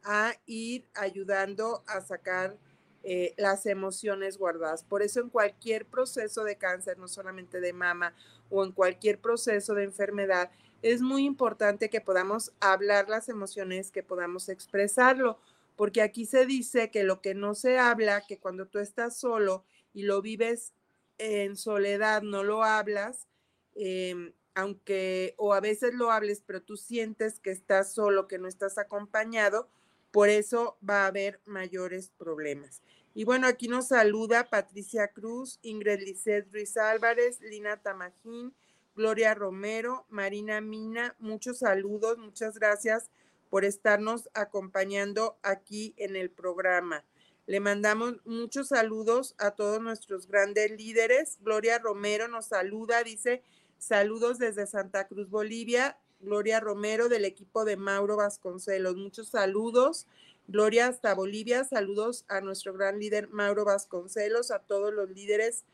a 0.02 0.34
ir 0.46 0.88
ayudando 0.94 1.84
a 1.86 2.00
sacar 2.00 2.56
eh, 3.04 3.34
las 3.36 3.66
emociones 3.66 4.38
guardadas. 4.38 4.84
Por 4.84 5.02
eso 5.02 5.20
en 5.20 5.28
cualquier 5.28 5.86
proceso 5.86 6.44
de 6.44 6.56
cáncer, 6.56 6.98
no 6.98 7.08
solamente 7.08 7.60
de 7.60 7.72
mama 7.72 8.14
o 8.48 8.64
en 8.64 8.72
cualquier 8.72 9.18
proceso 9.18 9.74
de 9.74 9.84
enfermedad, 9.84 10.50
es 10.82 11.00
muy 11.00 11.24
importante 11.24 11.90
que 11.90 12.00
podamos 12.00 12.52
hablar 12.60 13.08
las 13.08 13.28
emociones, 13.28 13.90
que 13.90 14.02
podamos 14.02 14.48
expresarlo, 14.48 15.38
porque 15.76 16.02
aquí 16.02 16.26
se 16.26 16.44
dice 16.46 16.90
que 16.90 17.04
lo 17.04 17.20
que 17.20 17.34
no 17.34 17.54
se 17.54 17.78
habla, 17.78 18.24
que 18.26 18.38
cuando 18.38 18.66
tú 18.66 18.78
estás 18.78 19.16
solo 19.16 19.64
y 19.94 20.02
lo 20.02 20.22
vives 20.22 20.72
en 21.18 21.56
soledad, 21.56 22.22
no 22.22 22.42
lo 22.42 22.64
hablas, 22.64 23.26
em, 23.74 24.32
aunque 24.54 25.34
o 25.38 25.54
a 25.54 25.60
veces 25.60 25.94
lo 25.94 26.10
hables, 26.10 26.42
pero 26.44 26.62
tú 26.62 26.76
sientes 26.76 27.38
que 27.40 27.50
estás 27.50 27.92
solo, 27.92 28.28
que 28.28 28.38
no 28.38 28.48
estás 28.48 28.76
acompañado, 28.78 29.68
por 30.12 30.28
eso 30.28 30.76
va 30.88 31.04
a 31.04 31.06
haber 31.08 31.40
mayores 31.44 32.12
problemas. 32.16 32.82
Y 33.14 33.24
bueno, 33.24 33.46
aquí 33.46 33.66
nos 33.66 33.88
saluda 33.88 34.48
Patricia 34.48 35.08
Cruz, 35.08 35.58
Ingrid 35.62 36.00
Lisset 36.00 36.50
Ruiz 36.52 36.76
Álvarez, 36.76 37.40
Lina 37.40 37.76
Tamajín, 37.76 38.54
Gloria 38.94 39.34
Romero, 39.34 40.06
Marina 40.08 40.60
Mina, 40.60 41.16
muchos 41.18 41.58
saludos, 41.58 42.18
muchas 42.18 42.58
gracias 42.58 43.10
por 43.50 43.64
estarnos 43.64 44.30
acompañando 44.34 45.38
aquí 45.42 45.94
en 45.96 46.16
el 46.16 46.30
programa. 46.30 47.04
Le 47.46 47.60
mandamos 47.60 48.14
muchos 48.24 48.68
saludos 48.68 49.34
a 49.38 49.50
todos 49.50 49.80
nuestros 49.80 50.28
grandes 50.28 50.70
líderes. 50.70 51.38
Gloria 51.40 51.78
Romero 51.78 52.28
nos 52.28 52.46
saluda, 52.46 53.02
dice 53.02 53.42
saludos 53.78 54.38
desde 54.38 54.66
Santa 54.66 55.08
Cruz, 55.08 55.28
Bolivia. 55.28 55.98
Gloria 56.22 56.60
Romero 56.60 57.08
del 57.08 57.24
equipo 57.24 57.64
de 57.64 57.76
Mauro 57.76 58.16
Vasconcelos. 58.16 58.96
Muchos 58.96 59.28
saludos. 59.28 60.06
Gloria 60.46 60.86
hasta 60.86 61.14
Bolivia. 61.14 61.64
Saludos 61.64 62.24
a 62.28 62.40
nuestro 62.40 62.72
gran 62.72 62.98
líder 62.98 63.28
Mauro 63.28 63.64
Vasconcelos, 63.64 64.50
a 64.50 64.60
todos 64.60 64.94
los 64.94 65.10
líderes 65.10 65.64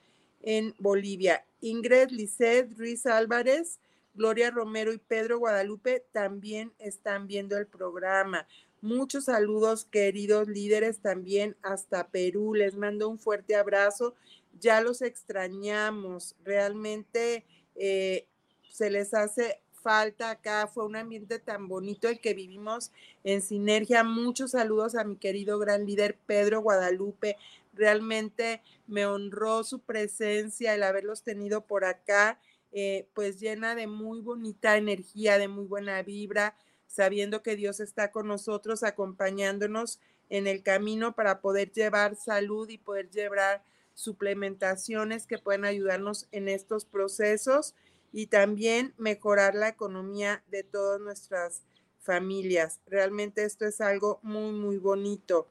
en 0.43 0.75
Bolivia. 0.79 1.45
Ingrid 1.61 2.11
Lisset 2.11 2.77
Ruiz 2.79 3.07
Álvarez, 3.07 3.79
Gloria 4.15 4.51
Romero 4.51 4.93
y 4.93 4.99
Pedro 4.99 5.39
Guadalupe 5.39 6.05
también 6.13 6.73
están 6.79 7.27
viendo 7.27 7.57
el 7.57 7.67
programa. 7.67 8.47
Muchos 8.81 9.25
saludos, 9.25 9.85
queridos 9.85 10.49
líderes, 10.49 11.01
también 11.01 11.57
hasta 11.63 12.09
Perú. 12.09 12.55
Les 12.55 12.77
mando 12.77 13.09
un 13.09 13.19
fuerte 13.19 13.57
abrazo. 13.57 14.15
Ya 14.61 14.81
los 14.81 15.03
extrañamos. 15.03 16.37
Realmente 16.45 17.45
eh, 17.75 18.27
se 18.71 18.91
les 18.91 19.15
hace 19.15 19.61
falta 19.83 20.31
acá. 20.31 20.67
Fue 20.67 20.85
un 20.85 20.97
ambiente 20.97 21.39
tan 21.39 21.69
bonito 21.69 22.09
el 22.09 22.21
que 22.21 22.35
vivimos 22.35 22.93
en 23.25 23.43
sinergia. 23.43 24.05
Muchos 24.05 24.53
saludos 24.53 24.95
a 24.95 25.05
mi 25.05 25.17
querido 25.17 25.59
gran 25.59 25.87
líder 25.87 26.17
Pedro 26.27 26.61
Guadalupe. 26.61 27.37
Realmente 27.73 28.63
me 28.87 29.07
honró 29.07 29.65
su 29.65 29.81
presencia, 29.81 30.75
el 30.75 30.83
haberlos 30.83 31.23
tenido 31.23 31.63
por 31.63 31.85
acá, 31.85 32.41
eh, 32.73 33.07
pues 33.15 33.41
llena 33.41 33.75
de 33.75 33.87
muy 33.87 34.21
bonita 34.21 34.77
energía, 34.77 35.39
de 35.39 35.49
muy 35.49 35.65
buena 35.65 36.03
vibra, 36.03 36.57
sabiendo 36.87 37.43
que 37.43 37.57
Dios 37.57 37.81
está 37.81 38.11
con 38.11 38.27
nosotros, 38.27 38.83
acompañándonos 38.83 40.01
en 40.29 40.47
el 40.47 40.63
camino 40.63 41.15
para 41.15 41.41
poder 41.41 41.73
llevar 41.73 42.17
salud 42.17 42.69
y 42.69 42.79
poder 42.79 43.11
llevar 43.11 43.63
suplementaciones 43.95 45.27
que 45.27 45.39
pueden 45.39 45.65
ayudarnos 45.65 46.29
en 46.31 46.49
estos 46.49 46.85
procesos 46.85 47.75
y 48.13 48.27
también 48.27 48.95
mejorar 48.97 49.55
la 49.55 49.69
economía 49.69 50.43
de 50.49 50.63
todas 50.63 51.01
nuestras 51.01 51.63
familias. 52.01 52.81
Realmente 52.87 53.45
esto 53.45 53.67
es 53.67 53.81
algo 53.81 54.19
muy, 54.23 54.53
muy 54.53 54.79
bonito. 54.79 55.49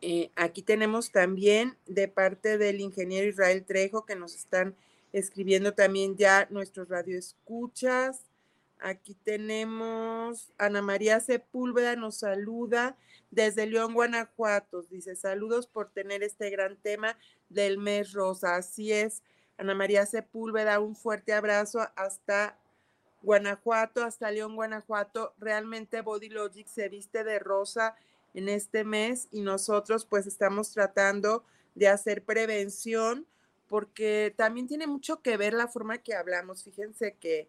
Eh, 0.00 0.30
aquí 0.34 0.62
tenemos 0.62 1.12
también 1.12 1.76
de 1.86 2.08
parte 2.08 2.58
del 2.58 2.80
ingeniero 2.80 3.28
Israel 3.28 3.64
Trejo 3.64 4.04
que 4.04 4.16
nos 4.16 4.34
están 4.34 4.74
escribiendo 5.12 5.74
también 5.74 6.16
ya 6.16 6.46
nuestros 6.50 6.88
radioescuchas. 6.88 8.20
Aquí 8.80 9.14
tenemos 9.22 10.52
Ana 10.58 10.82
María 10.82 11.20
Sepúlveda, 11.20 11.94
nos 11.94 12.16
saluda 12.16 12.96
desde 13.30 13.66
León, 13.66 13.94
Guanajuato. 13.94 14.82
Dice, 14.82 15.14
saludos 15.14 15.68
por 15.68 15.90
tener 15.90 16.24
este 16.24 16.50
gran 16.50 16.76
tema 16.76 17.16
del 17.48 17.78
mes 17.78 18.12
rosa. 18.12 18.56
Así 18.56 18.92
es, 18.92 19.22
Ana 19.62 19.76
María 19.76 20.04
Sepúlveda, 20.06 20.80
un 20.80 20.96
fuerte 20.96 21.32
abrazo 21.32 21.88
hasta 21.94 22.58
Guanajuato, 23.22 24.02
hasta 24.02 24.28
León, 24.32 24.56
Guanajuato. 24.56 25.34
Realmente 25.38 26.00
Body 26.00 26.30
Logic 26.30 26.66
se 26.66 26.88
viste 26.88 27.22
de 27.22 27.38
rosa 27.38 27.94
en 28.34 28.48
este 28.48 28.82
mes 28.82 29.28
y 29.30 29.40
nosotros 29.40 30.04
pues 30.04 30.26
estamos 30.26 30.72
tratando 30.72 31.44
de 31.76 31.86
hacer 31.86 32.24
prevención 32.24 33.24
porque 33.68 34.34
también 34.36 34.66
tiene 34.66 34.88
mucho 34.88 35.22
que 35.22 35.36
ver 35.36 35.54
la 35.54 35.68
forma 35.68 35.98
que 35.98 36.16
hablamos. 36.16 36.64
Fíjense 36.64 37.14
que, 37.20 37.48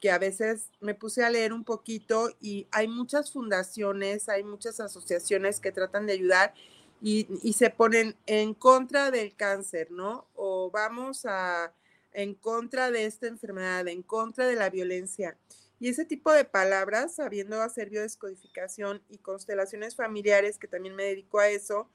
que 0.00 0.10
a 0.10 0.18
veces 0.18 0.68
me 0.80 0.96
puse 0.96 1.24
a 1.24 1.30
leer 1.30 1.52
un 1.52 1.62
poquito 1.62 2.30
y 2.40 2.66
hay 2.72 2.88
muchas 2.88 3.30
fundaciones, 3.30 4.28
hay 4.28 4.42
muchas 4.42 4.80
asociaciones 4.80 5.60
que 5.60 5.70
tratan 5.70 6.06
de 6.06 6.14
ayudar 6.14 6.54
y, 7.02 7.52
se 7.52 7.70
ponen 7.70 8.16
en 8.26 8.54
contra 8.54 9.10
del 9.10 9.34
cáncer, 9.34 9.90
¿no? 9.90 10.28
O 10.34 10.70
vamos 10.70 11.26
a 11.26 11.74
en 12.12 12.34
contra 12.34 12.90
de 12.90 13.06
esta 13.06 13.26
enfermedad, 13.26 13.88
en 13.88 14.02
contra 14.02 14.46
de 14.46 14.54
la 14.54 14.70
violencia. 14.70 15.36
Y 15.80 15.88
ese 15.88 16.04
tipo 16.04 16.32
de 16.32 16.44
palabras, 16.44 17.16
sabiendo 17.16 17.60
hacer 17.60 17.90
biodescodificación 17.90 19.02
y 19.08 19.18
constelaciones 19.18 19.96
familiares, 19.96 20.58
que 20.58 20.68
también 20.68 20.94
me 20.94 21.04
dedico 21.04 21.40
a 21.40 21.48
eso, 21.48 21.88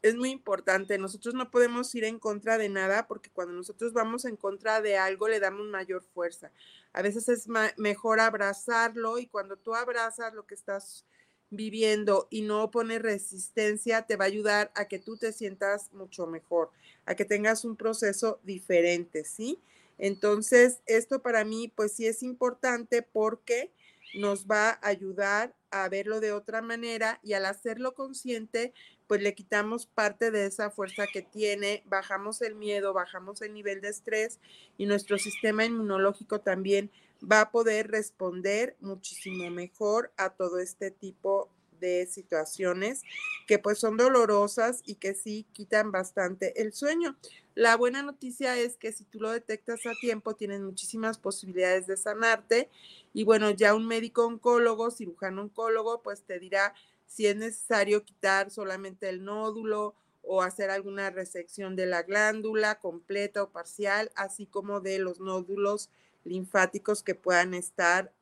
es 0.00 0.16
muy 0.16 0.30
importante. 0.30 0.96
Nosotros 0.96 1.34
no 1.34 1.50
podemos 1.50 1.94
ir 1.94 2.04
en 2.04 2.18
contra 2.18 2.56
de 2.56 2.70
nada 2.70 3.06
porque 3.08 3.28
cuando 3.30 3.52
nosotros 3.52 3.92
vamos 3.92 4.24
en 4.24 4.36
contra 4.36 4.80
de 4.80 4.96
algo 4.96 5.28
le 5.28 5.40
damos 5.40 5.66
mayor 5.66 6.02
fuerza. 6.02 6.50
A 6.94 7.02
veces 7.02 7.28
es 7.28 7.46
mejor 7.76 8.20
abrazarlo 8.20 9.18
y 9.18 9.26
cuando 9.26 9.56
tú 9.56 9.74
abrazas 9.74 10.32
lo 10.32 10.46
que 10.46 10.54
estás 10.54 11.04
viviendo 11.50 12.28
y 12.30 12.42
no 12.42 12.70
pones 12.70 13.00
resistencia, 13.02 14.02
te 14.02 14.16
va 14.16 14.24
a 14.24 14.28
ayudar 14.28 14.70
a 14.74 14.86
que 14.86 14.98
tú 14.98 15.16
te 15.16 15.32
sientas 15.32 15.92
mucho 15.92 16.26
mejor, 16.26 16.70
a 17.06 17.14
que 17.14 17.24
tengas 17.24 17.64
un 17.64 17.76
proceso 17.76 18.40
diferente, 18.42 19.24
¿sí? 19.24 19.58
Entonces, 19.98 20.80
esto 20.86 21.22
para 21.22 21.44
mí, 21.44 21.72
pues 21.74 21.92
sí 21.92 22.06
es 22.06 22.22
importante 22.22 23.02
porque 23.02 23.72
nos 24.14 24.46
va 24.46 24.70
a 24.70 24.88
ayudar 24.88 25.54
a 25.70 25.88
verlo 25.88 26.20
de 26.20 26.32
otra 26.32 26.62
manera 26.62 27.20
y 27.22 27.34
al 27.34 27.44
hacerlo 27.44 27.94
consciente, 27.94 28.72
pues 29.06 29.20
le 29.22 29.34
quitamos 29.34 29.86
parte 29.86 30.30
de 30.30 30.46
esa 30.46 30.70
fuerza 30.70 31.06
que 31.12 31.22
tiene, 31.22 31.82
bajamos 31.86 32.40
el 32.42 32.54
miedo, 32.54 32.92
bajamos 32.92 33.42
el 33.42 33.52
nivel 33.52 33.80
de 33.80 33.88
estrés 33.88 34.38
y 34.76 34.86
nuestro 34.86 35.18
sistema 35.18 35.64
inmunológico 35.64 36.40
también 36.40 36.90
va 37.22 37.42
a 37.42 37.50
poder 37.50 37.90
responder 37.90 38.76
muchísimo 38.80 39.50
mejor 39.50 40.12
a 40.16 40.30
todo 40.30 40.58
este 40.58 40.90
tipo 40.90 41.50
de 41.80 42.06
situaciones 42.06 43.02
que 43.46 43.58
pues 43.58 43.78
son 43.78 43.96
dolorosas 43.96 44.82
y 44.84 44.96
que 44.96 45.14
sí 45.14 45.46
quitan 45.52 45.92
bastante 45.92 46.60
el 46.60 46.72
sueño. 46.72 47.16
La 47.54 47.76
buena 47.76 48.02
noticia 48.02 48.56
es 48.58 48.76
que 48.76 48.92
si 48.92 49.04
tú 49.04 49.20
lo 49.20 49.30
detectas 49.30 49.86
a 49.86 49.92
tiempo, 50.00 50.34
tienes 50.34 50.60
muchísimas 50.60 51.18
posibilidades 51.18 51.86
de 51.86 51.96
sanarte 51.96 52.68
y 53.12 53.24
bueno, 53.24 53.50
ya 53.50 53.74
un 53.74 53.86
médico 53.86 54.26
oncólogo, 54.26 54.90
cirujano 54.90 55.42
oncólogo, 55.42 56.02
pues 56.02 56.22
te 56.22 56.38
dirá 56.38 56.74
si 57.06 57.26
es 57.26 57.36
necesario 57.36 58.04
quitar 58.04 58.50
solamente 58.50 59.08
el 59.08 59.24
nódulo 59.24 59.94
o 60.22 60.42
hacer 60.42 60.70
alguna 60.70 61.10
resección 61.10 61.74
de 61.74 61.86
la 61.86 62.02
glándula 62.02 62.78
completa 62.78 63.42
o 63.42 63.50
parcial, 63.50 64.10
así 64.14 64.46
como 64.46 64.80
de 64.80 64.98
los 64.98 65.20
nódulos 65.20 65.90
linfáticos 66.24 67.02
que 67.02 67.14
puedan 67.14 67.54
estar 67.54 68.12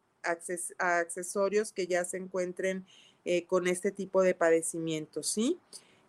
accesorios 0.78 1.72
que 1.72 1.86
ya 1.86 2.04
se 2.04 2.16
encuentren 2.16 2.84
eh, 3.24 3.46
con 3.46 3.66
este 3.66 3.90
tipo 3.90 4.22
de 4.22 4.34
padecimientos, 4.34 5.28
¿sí? 5.28 5.58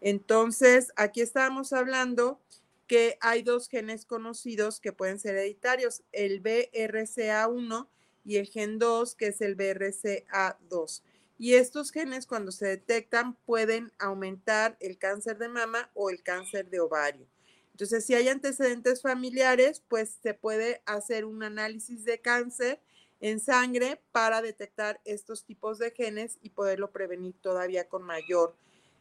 Entonces, 0.01 0.91
aquí 0.95 1.21
estábamos 1.21 1.73
hablando 1.73 2.39
que 2.87 3.17
hay 3.21 3.41
dos 3.41 3.67
genes 3.67 4.05
conocidos 4.05 4.79
que 4.79 4.93
pueden 4.93 5.19
ser 5.19 5.35
hereditarios, 5.35 6.03
el 6.11 6.41
BRCA1 6.41 7.87
y 8.23 8.37
el 8.37 8.47
gen 8.47 8.79
2, 8.79 9.15
que 9.15 9.27
es 9.27 9.41
el 9.41 9.57
BRCA2. 9.57 11.01
Y 11.39 11.53
estos 11.53 11.91
genes 11.91 12.25
cuando 12.25 12.51
se 12.51 12.67
detectan 12.67 13.35
pueden 13.45 13.91
aumentar 13.99 14.77
el 14.79 14.97
cáncer 14.97 15.37
de 15.37 15.49
mama 15.49 15.89
o 15.93 16.09
el 16.09 16.23
cáncer 16.23 16.69
de 16.69 16.79
ovario. 16.79 17.27
Entonces, 17.77 18.07
si 18.07 18.15
hay 18.15 18.27
antecedentes 18.27 19.03
familiares, 19.03 19.83
pues 19.87 20.17
se 20.23 20.33
puede 20.33 20.81
hacer 20.87 21.25
un 21.25 21.43
análisis 21.43 22.05
de 22.05 22.19
cáncer 22.19 22.81
en 23.19 23.39
sangre 23.39 24.01
para 24.11 24.41
detectar 24.41 24.99
estos 25.05 25.45
tipos 25.45 25.77
de 25.77 25.91
genes 25.91 26.39
y 26.41 26.49
poderlo 26.49 26.91
prevenir 26.91 27.35
todavía 27.39 27.87
con 27.87 28.01
mayor 28.01 28.57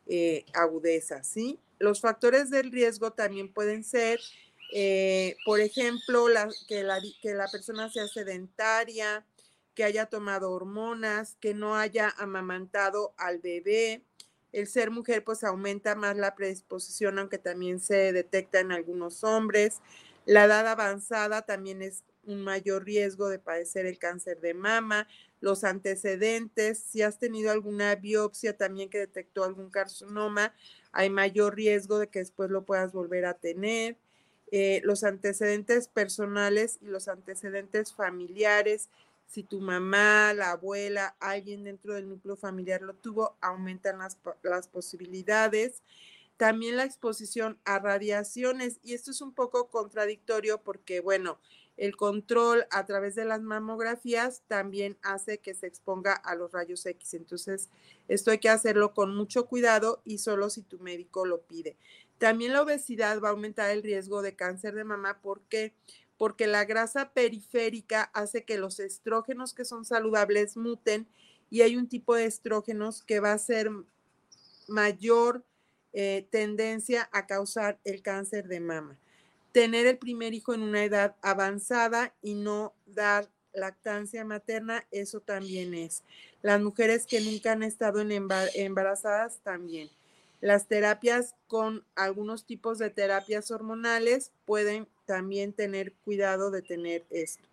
eh, 0.07 0.45
agudeza, 0.53 1.25
¿sí? 1.25 1.59
Los 1.79 2.03
factores 2.03 2.51
del 2.51 2.71
riesgo 2.71 3.15
también 3.15 3.51
pueden 3.51 3.83
ser, 3.83 4.21
eh, 4.75 5.39
por 5.47 5.61
ejemplo, 5.61 6.27
que, 6.69 6.83
la, 6.83 7.01
que 7.23 7.33
la 7.33 7.49
persona 7.49 7.91
sea 7.91 8.07
sedentaria, 8.09 9.25
que 9.75 9.85
haya 9.85 10.05
tomado 10.05 10.51
hormonas, 10.53 11.39
que 11.41 11.55
no 11.55 11.77
haya 11.77 12.15
amamantado 12.19 13.15
al 13.17 13.39
bebé, 13.39 14.05
el 14.57 14.67
ser 14.67 14.91
mujer 14.91 15.23
pues 15.23 15.45
aumenta 15.45 15.95
más 15.95 16.17
la 16.17 16.35
predisposición, 16.35 17.19
aunque 17.19 17.37
también 17.37 17.79
se 17.79 18.15
detecta 18.15 18.59
en 18.59 18.73
algunos 18.73 19.23
hombres. 19.23 19.83
La 20.25 20.45
edad 20.45 20.67
avanzada 20.67 21.43
también 21.43 21.83
es 21.83 22.05
un 22.25 22.43
mayor 22.43 22.85
riesgo 22.85 23.29
de 23.29 23.39
padecer 23.39 23.85
el 23.85 23.99
cáncer 23.99 24.41
de 24.41 24.55
mama, 24.55 25.07
los 25.41 25.63
antecedentes, 25.63 26.79
si 26.79 27.03
has 27.03 27.19
tenido 27.19 27.53
alguna 27.53 27.95
biopsia 27.97 28.57
también 28.57 28.89
que 28.89 28.99
detectó 28.99 29.45
algún 29.45 29.69
carcinoma, 29.69 30.55
hay 30.91 31.11
mayor 31.11 31.55
riesgo 31.55 31.99
de 31.99 32.09
que 32.09 32.21
después 32.21 32.51
lo 32.51 32.65
puedas 32.65 32.93
volver 32.93 33.27
a 33.27 33.35
tener. 33.35 33.99
Eh, 34.53 34.81
los 34.85 35.05
antecedentes 35.05 35.89
personales 35.89 36.79
y 36.81 36.87
los 36.87 37.09
antecedentes 37.09 37.93
familiares, 37.93 38.89
si 39.27 39.43
tu 39.43 39.61
mamá, 39.61 40.33
la 40.35 40.53
abuela, 40.53 41.17
alguien 41.21 41.65
dentro 41.65 41.95
del 41.95 42.09
núcleo 42.09 42.37
familiar 42.37 42.83
lo 42.83 42.95
tuvo, 42.95 43.37
aumentan 43.41 43.99
las, 43.99 44.19
las 44.43 44.69
posibilidades. 44.69 45.83
También 46.37 46.77
la 46.77 46.85
exposición 46.85 47.59
a 47.65 47.79
radiaciones, 47.79 48.79
y 48.83 48.95
esto 48.95 49.11
es 49.11 49.21
un 49.21 49.33
poco 49.33 49.69
contradictorio 49.69 50.63
porque, 50.63 51.01
bueno, 51.01 51.39
el 51.77 51.97
control 51.97 52.67
a 52.71 52.87
través 52.87 53.15
de 53.15 53.25
las 53.25 53.43
mamografías 53.43 54.43
también 54.49 54.97
hace 55.03 55.39
que 55.39 55.55
se 55.55 55.67
exponga 55.67 56.15
a 56.15 56.35
los 56.35 56.53
rayos 56.53 56.85
X. 56.87 57.15
Entonces, 57.15 57.69
esto 58.09 58.31
hay 58.31 58.39
que 58.39 58.49
hacerlo 58.49 58.95
con 58.95 59.15
mucho 59.15 59.47
cuidado 59.47 60.01
y 60.05 60.19
solo 60.19 60.49
si 60.49 60.63
tu 60.63 60.79
médico 60.79 61.27
lo 61.27 61.43
pide. 61.43 61.77
También 62.19 62.55
la 62.55 62.63
obesidad 62.63 63.21
va 63.21 63.29
a 63.29 63.33
aumentar 63.33 63.71
el 63.71 63.83
riesgo 63.83 64.23
de 64.23 64.35
cáncer 64.35 64.75
de 64.75 64.85
mama. 64.85 65.21
¿Por 65.21 65.43
qué? 65.43 65.75
Porque 66.19 66.47
la 66.47 66.65
grasa 66.65 67.13
periférica 67.13 68.11
hace 68.15 68.45
que 68.45 68.59
los 68.59 68.81
estrógenos 68.81 69.53
que 69.55 69.65
son 69.65 69.85
saludables 69.85 70.57
muten 70.57 71.07
y 71.51 71.63
hay 71.63 71.77
un 71.77 71.89
tipo 71.89 72.15
de 72.15 72.25
estrógenos 72.25 73.03
que 73.03 73.21
va 73.21 73.33
a 73.33 73.39
ser 73.39 73.71
mayor 74.69 75.45
eh, 75.93 76.27
tendencia 76.31 77.09
a 77.13 77.27
causar 77.27 77.79
el 77.85 78.03
cáncer 78.03 78.49
de 78.49 78.61
mama. 78.61 78.99
Tener 79.53 79.87
el 79.87 79.99
primer 79.99 80.35
hijo 80.35 80.53
en 80.53 80.63
una 80.63 80.85
edad 80.85 81.17
avanzada 81.23 82.15
y 82.21 82.35
no 82.35 82.75
dar 82.85 83.31
lactancia 83.55 84.25
materna, 84.25 84.87
eso 84.91 85.21
también 85.21 85.73
es. 85.75 86.03
Las 86.43 86.61
mujeres 86.61 87.07
que 87.07 87.21
nunca 87.21 87.53
han 87.53 87.63
estado 87.63 88.01
embarazadas 88.03 89.39
también. 89.43 89.89
Las 90.41 90.69
terapias 90.69 91.35
con 91.47 91.85
algunos 91.95 92.45
tipos 92.45 92.79
de 92.79 92.91
terapias 92.91 93.51
hormonales 93.51 94.33
pueden 94.45 94.87
también 95.07 95.53
tener 95.53 95.93
cuidado 96.05 96.51
de 96.51 96.63
tener 96.63 97.07
esto. 97.11 97.49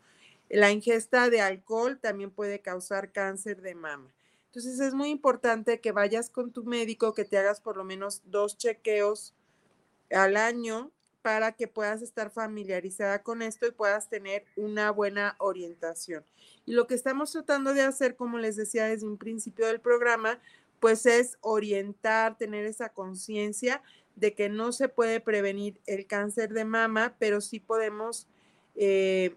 La 0.49 0.71
ingesta 0.71 1.29
de 1.29 1.41
alcohol 1.41 1.99
también 1.99 2.31
puede 2.31 2.59
causar 2.59 3.11
cáncer 3.11 3.61
de 3.61 3.75
mama. 3.75 4.13
Entonces 4.47 4.79
es 4.79 4.93
muy 4.93 5.09
importante 5.09 5.79
que 5.79 5.91
vayas 5.91 6.29
con 6.29 6.51
tu 6.51 6.63
médico, 6.63 7.13
que 7.13 7.25
te 7.25 7.37
hagas 7.37 7.59
por 7.59 7.77
lo 7.77 7.83
menos 7.83 8.21
dos 8.25 8.57
chequeos 8.57 9.33
al 10.11 10.37
año 10.37 10.91
para 11.23 11.53
que 11.53 11.67
puedas 11.67 12.01
estar 12.01 12.29
familiarizada 12.29 13.23
con 13.23 13.41
esto 13.41 13.65
y 13.65 13.71
puedas 13.71 14.09
tener 14.09 14.45
una 14.55 14.91
buena 14.91 15.35
orientación. 15.39 16.23
Y 16.65 16.73
lo 16.73 16.85
que 16.85 16.95
estamos 16.95 17.31
tratando 17.31 17.73
de 17.73 17.81
hacer, 17.81 18.15
como 18.15 18.37
les 18.37 18.57
decía 18.57 18.85
desde 18.85 19.07
un 19.07 19.17
principio 19.17 19.65
del 19.65 19.79
programa, 19.79 20.39
pues 20.83 21.05
es 21.05 21.37
orientar, 21.39 22.37
tener 22.37 22.65
esa 22.65 22.89
conciencia 22.89 23.81
de 24.17 24.33
que 24.33 24.49
no 24.49 24.73
se 24.73 24.89
puede 24.89 25.21
prevenir 25.21 25.79
el 25.85 26.07
cáncer 26.07 26.51
de 26.51 26.65
mama, 26.65 27.15
pero 27.19 27.39
sí 27.39 27.61
podemos 27.61 28.27
eh, 28.75 29.33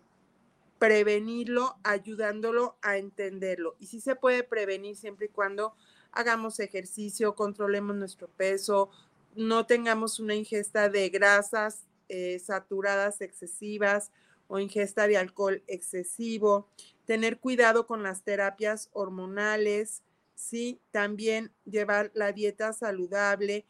prevenirlo 0.81 1.77
ayudándolo 1.85 2.75
a 2.83 2.97
entenderlo. 2.97 3.77
Y 3.79 3.87
sí 3.87 4.01
se 4.01 4.17
puede 4.17 4.43
prevenir 4.43 4.97
siempre 4.97 5.27
y 5.27 5.29
cuando 5.29 5.77
hagamos 6.11 6.59
ejercicio, 6.59 7.37
controlemos 7.37 7.95
nuestro 7.95 8.27
peso, 8.27 8.91
no 9.37 9.67
tengamos 9.67 10.19
una 10.19 10.35
ingesta 10.35 10.89
de 10.89 11.11
grasas 11.11 11.85
eh, 12.09 12.41
saturadas 12.41 13.21
excesivas 13.21 14.11
o 14.49 14.59
ingesta 14.59 15.07
de 15.07 15.17
alcohol 15.17 15.63
excesivo, 15.69 16.67
tener 17.05 17.39
cuidado 17.39 17.87
con 17.87 18.03
las 18.03 18.25
terapias 18.25 18.91
hormonales, 18.93 20.03
¿sí? 20.37 20.81
También 20.93 21.51
llevar 21.65 22.13
la 22.15 22.31
dieta 22.31 22.73
saludable, 22.73 23.67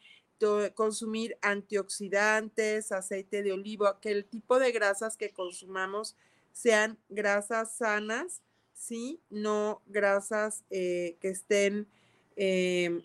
consumir 0.75 1.35
antioxidantes, 1.41 2.91
aceite 2.91 3.41
de 3.41 3.53
oliva, 3.53 3.99
que 3.99 4.11
el 4.11 4.25
tipo 4.25 4.59
de 4.59 4.71
grasas 4.71 5.17
que 5.17 5.31
consumamos 5.31 6.15
sean 6.51 6.99
grasas 7.09 7.75
sanas, 7.75 8.43
¿sí? 8.73 9.19
No 9.31 9.81
grasas 9.87 10.63
eh, 10.69 11.17
que 11.19 11.29
estén 11.29 11.87
eh, 12.35 13.03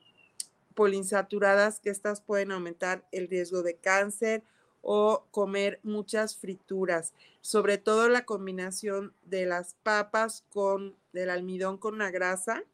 polinsaturadas, 0.74 1.80
que 1.80 1.90
estas 1.90 2.20
pueden 2.20 2.52
aumentar 2.52 3.06
el 3.12 3.28
riesgo 3.28 3.62
de 3.62 3.76
cáncer 3.76 4.42
o 4.82 5.26
comer 5.30 5.78
muchas 5.82 6.36
frituras, 6.36 7.14
sobre 7.40 7.78
todo 7.78 8.08
la 8.08 8.24
combinación 8.24 9.14
de 9.22 9.46
las 9.46 9.74
papas 9.82 10.44
con 10.50 10.96
del 11.12 11.30
almidón 11.30 11.78
con 11.78 11.98
la 11.98 12.10
grasa 12.10 12.64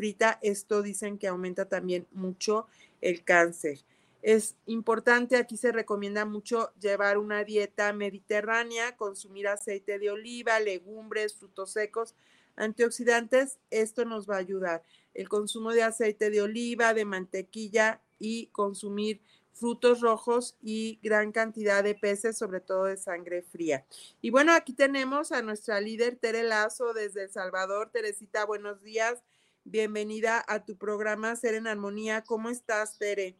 frita, 0.00 0.38
esto 0.40 0.80
dicen 0.80 1.18
que 1.18 1.28
aumenta 1.28 1.66
también 1.66 2.06
mucho 2.10 2.66
el 3.02 3.22
cáncer. 3.22 3.80
Es 4.22 4.56
importante, 4.64 5.36
aquí 5.36 5.58
se 5.58 5.72
recomienda 5.72 6.24
mucho 6.24 6.72
llevar 6.80 7.18
una 7.18 7.44
dieta 7.44 7.92
mediterránea, 7.92 8.96
consumir 8.96 9.46
aceite 9.46 9.98
de 9.98 10.10
oliva, 10.10 10.58
legumbres, 10.58 11.34
frutos 11.34 11.72
secos, 11.72 12.14
antioxidantes, 12.56 13.58
esto 13.70 14.06
nos 14.06 14.26
va 14.26 14.36
a 14.36 14.38
ayudar. 14.38 14.82
El 15.12 15.28
consumo 15.28 15.72
de 15.72 15.82
aceite 15.82 16.30
de 16.30 16.40
oliva, 16.40 16.94
de 16.94 17.04
mantequilla 17.04 18.00
y 18.18 18.46
consumir 18.52 19.20
frutos 19.52 20.00
rojos 20.00 20.56
y 20.62 20.98
gran 21.02 21.30
cantidad 21.30 21.84
de 21.84 21.94
peces, 21.94 22.38
sobre 22.38 22.60
todo 22.60 22.84
de 22.84 22.96
sangre 22.96 23.42
fría. 23.42 23.84
Y 24.22 24.30
bueno, 24.30 24.54
aquí 24.54 24.72
tenemos 24.72 25.30
a 25.30 25.42
nuestra 25.42 25.78
líder 25.78 26.16
Tere 26.16 26.42
Lazo 26.42 26.94
desde 26.94 27.24
El 27.24 27.30
Salvador. 27.30 27.90
Teresita, 27.90 28.46
buenos 28.46 28.82
días. 28.82 29.22
Bienvenida 29.64 30.42
a 30.48 30.64
tu 30.64 30.76
programa 30.76 31.36
Ser 31.36 31.54
en 31.54 31.66
Armonía. 31.66 32.22
¿Cómo 32.22 32.48
estás, 32.48 32.98
Tere? 32.98 33.36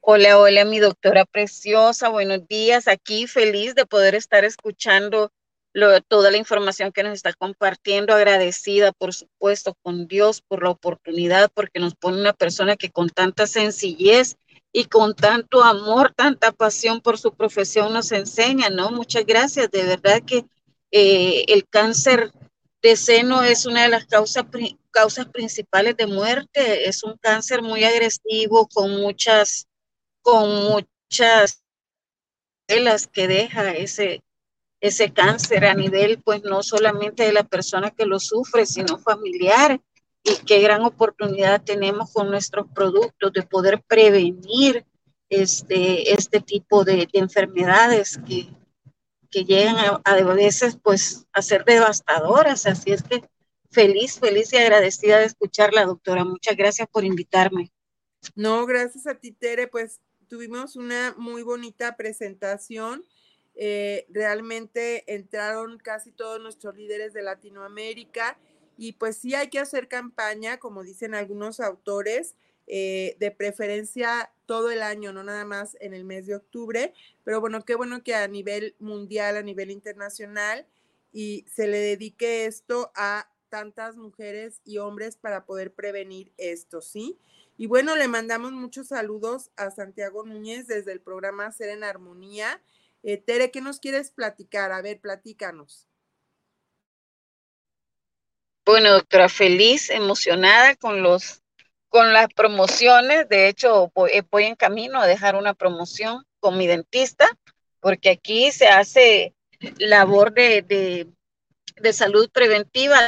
Hola, 0.00 0.38
hola, 0.38 0.64
mi 0.64 0.80
doctora 0.80 1.24
preciosa, 1.24 2.08
buenos 2.08 2.46
días. 2.48 2.88
Aquí 2.88 3.26
feliz 3.26 3.74
de 3.74 3.86
poder 3.86 4.14
estar 4.14 4.44
escuchando 4.44 5.32
toda 6.08 6.30
la 6.30 6.36
información 6.36 6.92
que 6.92 7.02
nos 7.02 7.14
está 7.14 7.32
compartiendo, 7.32 8.14
agradecida, 8.14 8.92
por 8.92 9.14
supuesto, 9.14 9.74
con 9.82 10.06
Dios 10.06 10.42
por 10.42 10.62
la 10.62 10.70
oportunidad, 10.70 11.50
porque 11.52 11.80
nos 11.80 11.94
pone 11.94 12.20
una 12.20 12.32
persona 12.32 12.76
que 12.76 12.90
con 12.90 13.08
tanta 13.08 13.46
sencillez 13.46 14.36
y 14.72 14.86
con 14.86 15.14
tanto 15.14 15.62
amor, 15.62 16.12
tanta 16.14 16.52
pasión 16.52 17.00
por 17.00 17.18
su 17.18 17.34
profesión 17.34 17.92
nos 17.92 18.12
enseña, 18.12 18.68
¿no? 18.68 18.90
Muchas 18.90 19.24
gracias. 19.24 19.70
De 19.70 19.84
verdad 19.84 20.22
que 20.24 20.44
eh, 20.90 21.44
el 21.48 21.66
cáncer 21.68 22.30
de 22.84 22.96
seno 22.96 23.42
es 23.42 23.64
una 23.64 23.84
de 23.84 23.88
las 23.88 24.04
causas, 24.04 24.44
causas 24.90 25.26
principales 25.28 25.96
de 25.96 26.06
muerte. 26.06 26.86
Es 26.86 27.02
un 27.02 27.16
cáncer 27.16 27.62
muy 27.62 27.82
agresivo, 27.82 28.68
con 28.68 29.00
muchas 29.00 29.66
con 30.20 30.50
muchas 30.64 31.62
las 32.68 33.06
que 33.06 33.26
deja 33.26 33.72
ese, 33.72 34.22
ese 34.80 35.12
cáncer 35.12 35.64
a 35.64 35.74
nivel, 35.74 36.22
pues 36.22 36.42
no 36.44 36.62
solamente 36.62 37.24
de 37.24 37.32
la 37.32 37.44
persona 37.44 37.90
que 37.90 38.04
lo 38.04 38.20
sufre, 38.20 38.66
sino 38.66 38.98
familiar. 38.98 39.80
Y 40.22 40.36
qué 40.44 40.60
gran 40.60 40.82
oportunidad 40.82 41.62
tenemos 41.62 42.12
con 42.12 42.30
nuestros 42.30 42.66
productos 42.74 43.32
de 43.32 43.42
poder 43.44 43.82
prevenir 43.86 44.84
este, 45.30 46.12
este 46.12 46.40
tipo 46.40 46.84
de, 46.84 47.08
enfermedades 47.14 48.18
que, 48.26 48.46
que 49.34 49.44
llegan 49.44 49.76
a, 49.76 50.00
a, 50.04 50.22
veces 50.34 50.78
pues 50.80 51.26
a 51.32 51.42
ser 51.42 51.64
devastadoras. 51.64 52.66
Así 52.66 52.92
es 52.92 53.02
que 53.02 53.24
feliz, 53.72 54.20
feliz 54.20 54.52
y 54.52 54.58
agradecida 54.58 55.18
de 55.18 55.24
escucharla, 55.24 55.84
doctora. 55.84 56.24
Muchas 56.24 56.56
gracias 56.56 56.86
por 56.88 57.04
invitarme. 57.04 57.72
No, 58.36 58.64
gracias 58.64 59.08
a 59.08 59.16
ti, 59.16 59.32
Tere. 59.32 59.66
Pues 59.66 60.00
tuvimos 60.28 60.76
una 60.76 61.16
muy 61.18 61.42
bonita 61.42 61.96
presentación. 61.96 63.04
Eh, 63.56 64.06
realmente 64.08 65.12
entraron 65.12 65.78
casi 65.78 66.12
todos 66.12 66.40
nuestros 66.40 66.76
líderes 66.76 67.12
de 67.12 67.22
Latinoamérica 67.22 68.38
y 68.76 68.92
pues 68.92 69.16
sí 69.16 69.34
hay 69.34 69.48
que 69.48 69.58
hacer 69.58 69.88
campaña, 69.88 70.58
como 70.58 70.84
dicen 70.84 71.14
algunos 71.14 71.58
autores, 71.58 72.36
eh, 72.66 73.16
de 73.18 73.30
preferencia 73.30 74.32
todo 74.46 74.70
el 74.70 74.82
año, 74.82 75.12
no 75.12 75.22
nada 75.22 75.44
más 75.44 75.76
en 75.80 75.94
el 75.94 76.04
mes 76.04 76.26
de 76.26 76.36
octubre, 76.36 76.92
pero 77.24 77.40
bueno, 77.40 77.64
qué 77.64 77.74
bueno 77.74 78.02
que 78.02 78.14
a 78.14 78.28
nivel 78.28 78.74
mundial, 78.78 79.36
a 79.36 79.42
nivel 79.42 79.70
internacional, 79.70 80.66
y 81.12 81.46
se 81.54 81.66
le 81.66 81.78
dedique 81.78 82.46
esto 82.46 82.90
a 82.94 83.30
tantas 83.48 83.96
mujeres 83.96 84.60
y 84.64 84.78
hombres 84.78 85.16
para 85.16 85.44
poder 85.44 85.72
prevenir 85.72 86.32
esto, 86.38 86.80
¿sí? 86.80 87.18
Y 87.56 87.66
bueno, 87.66 87.94
le 87.94 88.08
mandamos 88.08 88.50
muchos 88.50 88.88
saludos 88.88 89.52
a 89.56 89.70
Santiago 89.70 90.24
Núñez 90.24 90.66
desde 90.66 90.90
el 90.90 91.00
programa 91.00 91.52
Ser 91.52 91.68
en 91.68 91.84
Armonía. 91.84 92.60
Eh, 93.04 93.16
Tere, 93.16 93.52
¿qué 93.52 93.60
nos 93.60 93.78
quieres 93.78 94.10
platicar? 94.10 94.72
A 94.72 94.82
ver, 94.82 95.00
platícanos. 95.00 95.86
Bueno, 98.66 98.92
doctora, 98.92 99.28
feliz, 99.28 99.88
emocionada 99.90 100.74
con 100.74 101.02
los 101.02 101.43
con 101.94 102.12
las 102.12 102.26
promociones. 102.34 103.28
De 103.28 103.46
hecho, 103.46 103.92
voy, 103.94 104.10
eh, 104.12 104.24
voy 104.28 104.46
en 104.46 104.56
camino 104.56 105.00
a 105.00 105.06
dejar 105.06 105.36
una 105.36 105.54
promoción 105.54 106.26
con 106.40 106.58
mi 106.58 106.66
dentista 106.66 107.28
porque 107.78 108.10
aquí 108.10 108.50
se 108.50 108.66
hace 108.66 109.32
labor 109.78 110.32
de, 110.32 111.06
de 111.76 111.92
salud 111.92 112.28
preventiva 112.32 112.98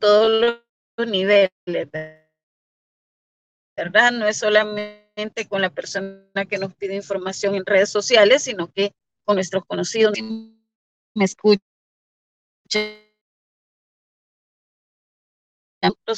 todos 0.00 0.58
los 0.98 1.06
niveles, 1.06 1.52
¿verdad? 3.76 4.10
No 4.10 4.26
es 4.26 4.38
solamente 4.38 5.03
con 5.48 5.62
la 5.62 5.70
persona 5.70 6.44
que 6.48 6.58
nos 6.58 6.74
pide 6.74 6.94
información 6.94 7.54
en 7.54 7.64
redes 7.64 7.90
sociales, 7.90 8.42
sino 8.42 8.70
que 8.72 8.92
con 9.24 9.36
nuestros 9.36 9.64
conocidos. 9.64 10.18
Me 11.14 11.24
escuchan. 11.24 11.60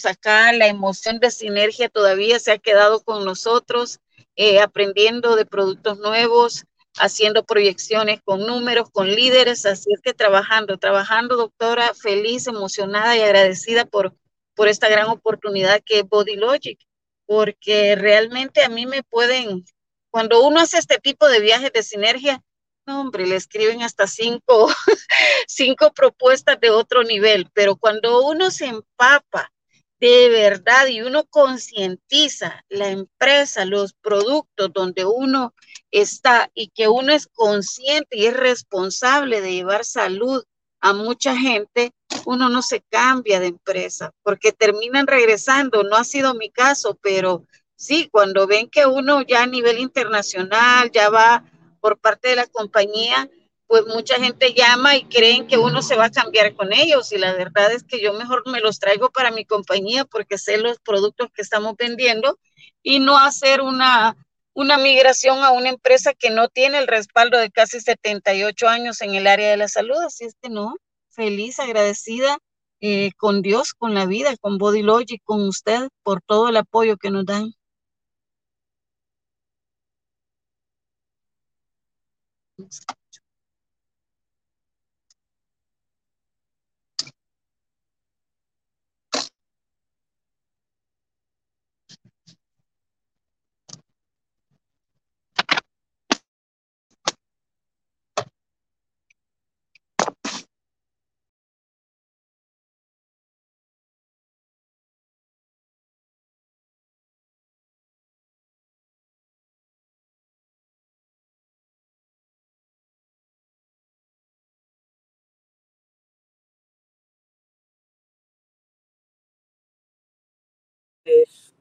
Acá 0.05 0.53
la 0.53 0.69
emoción 0.69 1.19
de 1.19 1.31
sinergia 1.31 1.89
todavía 1.89 2.39
se 2.39 2.53
ha 2.53 2.59
quedado 2.59 3.03
con 3.03 3.25
nosotros, 3.25 3.99
eh, 4.37 4.61
aprendiendo 4.61 5.35
de 5.35 5.45
productos 5.45 5.99
nuevos, 5.99 6.65
haciendo 6.99 7.45
proyecciones 7.45 8.21
con 8.25 8.47
números, 8.47 8.89
con 8.91 9.09
líderes, 9.09 9.67
así 9.67 9.93
es 9.93 10.01
que 10.01 10.15
trabajando, 10.15 10.79
trabajando, 10.79 11.37
doctora, 11.37 11.93
feliz, 11.95 12.47
emocionada 12.47 13.17
y 13.17 13.23
agradecida 13.23 13.85
por, 13.85 14.15
por 14.55 14.69
esta 14.69 14.89
gran 14.89 15.09
oportunidad 15.09 15.83
que 15.85 15.99
es 15.99 16.09
Body 16.09 16.37
Logic, 16.37 16.79
porque 17.27 17.97
realmente 17.97 18.63
a 18.63 18.69
mí 18.69 18.87
me 18.87 19.03
pueden, 19.03 19.65
cuando 20.11 20.45
uno 20.47 20.61
hace 20.61 20.79
este 20.79 20.99
tipo 20.99 21.29
de 21.29 21.41
viajes 21.41 21.73
de 21.73 21.83
sinergia, 21.83 22.43
hombre, 22.87 23.27
le 23.27 23.37
escriben 23.37 23.83
hasta 23.83 24.07
cinco, 24.07 24.69
cinco 25.49 25.93
propuestas 25.93 26.59
de 26.61 26.71
otro 26.71 27.03
nivel, 27.03 27.51
pero 27.53 27.77
cuando 27.77 28.27
uno 28.27 28.51
se 28.51 28.67
empapa 28.67 29.53
de 29.99 30.29
verdad 30.29 30.87
y 30.89 31.01
uno 31.01 31.25
concientiza 31.25 32.65
la 32.69 32.89
empresa, 32.89 33.65
los 33.65 33.95
productos 33.95 34.71
donde 34.73 35.05
uno 35.07 35.55
está 35.91 36.51
y 36.55 36.69
que 36.69 36.89
uno 36.89 37.13
es 37.13 37.27
consciente 37.29 38.17
y 38.19 38.27
es 38.27 38.37
responsable 38.37 39.41
de 39.41 39.53
llevar 39.53 39.85
salud 39.85 40.45
a 40.81 40.93
mucha 40.93 41.37
gente, 41.37 41.93
uno 42.25 42.49
no 42.49 42.63
se 42.63 42.83
cambia 42.83 43.41
de 43.41 43.49
empresa 43.49 44.13
porque 44.23 44.53
terminan 44.53 45.07
regresando. 45.07 45.83
No 45.83 45.97
ha 45.97 46.05
sido 46.05 46.35
mi 46.35 46.51
caso, 46.51 46.99
pero 47.01 47.45
sí, 47.77 48.09
cuando 48.11 48.47
ven 48.47 48.69
que 48.69 48.87
uno 48.87 49.23
ya 49.23 49.43
a 49.43 49.47
nivel 49.47 49.79
internacional 49.79 50.91
ya 50.91 51.11
va 51.11 51.45
por 51.81 51.99
parte 51.99 52.29
de 52.29 52.37
la 52.37 52.47
compañía, 52.47 53.31
pues 53.67 53.85
mucha 53.87 54.17
gente 54.17 54.55
llama 54.55 54.97
y 54.97 55.05
creen 55.05 55.47
que 55.47 55.59
uno 55.59 55.83
se 55.83 55.97
va 55.97 56.07
a 56.07 56.11
cambiar 56.11 56.55
con 56.55 56.73
ellos 56.73 57.13
y 57.13 57.19
la 57.19 57.33
verdad 57.33 57.73
es 57.73 57.83
que 57.83 58.01
yo 58.01 58.13
mejor 58.13 58.43
me 58.47 58.61
los 58.61 58.79
traigo 58.79 59.11
para 59.11 59.31
mi 59.31 59.45
compañía 59.45 60.05
porque 60.05 60.39
sé 60.39 60.59
los 60.59 60.79
productos 60.79 61.29
que 61.35 61.43
estamos 61.43 61.77
vendiendo 61.77 62.39
y 62.83 63.01
no 63.01 63.19
hacer 63.19 63.61
una, 63.61 64.17
una 64.55 64.79
migración 64.79 65.43
a 65.43 65.51
una 65.51 65.69
empresa 65.69 66.15
que 66.15 66.31
no 66.31 66.49
tiene 66.49 66.79
el 66.79 66.87
respaldo 66.87 67.39
de 67.39 67.51
casi 67.51 67.81
78 67.81 68.69
años 68.69 69.03
en 69.03 69.15
el 69.17 69.27
área 69.27 69.51
de 69.51 69.57
la 69.57 69.69
salud. 69.69 69.97
Así 70.07 70.25
es 70.25 70.37
que 70.41 70.49
no, 70.49 70.77
feliz, 71.17 71.59
agradecida 71.59 72.39
eh, 72.81 73.11
con 73.17 73.43
Dios, 73.43 73.75
con 73.75 73.95
la 73.95 74.07
vida, 74.07 74.37
con 74.41 74.59
Body 74.59 74.83
Logic, 74.83 75.21
con 75.25 75.49
usted 75.49 75.89
por 76.03 76.21
todo 76.23 76.49
el 76.49 76.57
apoyo 76.59 76.97
que 76.99 77.11
nos 77.11 77.27
dan. 77.27 77.53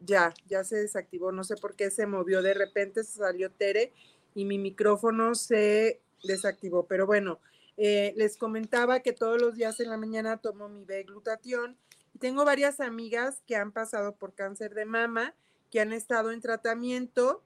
Ya, 0.06 0.34
ya 0.48 0.64
se 0.64 0.78
desactivó, 0.78 1.32
no 1.32 1.44
sé 1.44 1.56
por 1.56 1.76
qué 1.76 1.90
se 1.92 2.06
movió, 2.06 2.42
de 2.42 2.54
repente 2.54 3.04
se 3.04 3.20
salió 3.20 3.52
Tere 3.52 3.94
y 4.34 4.46
mi 4.46 4.58
micrófono 4.58 5.36
se 5.36 6.02
desactivó, 6.24 6.86
pero 6.86 7.06
bueno, 7.06 7.40
eh, 7.78 8.14
les 8.16 8.38
comentaba 8.38 9.02
que 9.02 9.14
todos 9.14 9.42
los 9.42 9.56
días 9.56 9.80
en 9.80 9.90
la 9.90 9.98
mañana 9.98 10.38
tomo 10.38 10.70
mi 10.70 10.84
B-glutatión 10.86 11.78
tengo 12.20 12.46
varias 12.46 12.80
amigas 12.80 13.42
que 13.46 13.56
han 13.56 13.72
pasado 13.72 14.16
por 14.16 14.34
cáncer 14.34 14.74
de 14.74 14.86
mama, 14.86 15.34
que 15.70 15.82
han 15.82 15.92
estado 15.92 16.32
en 16.32 16.40
tratamiento 16.40 17.44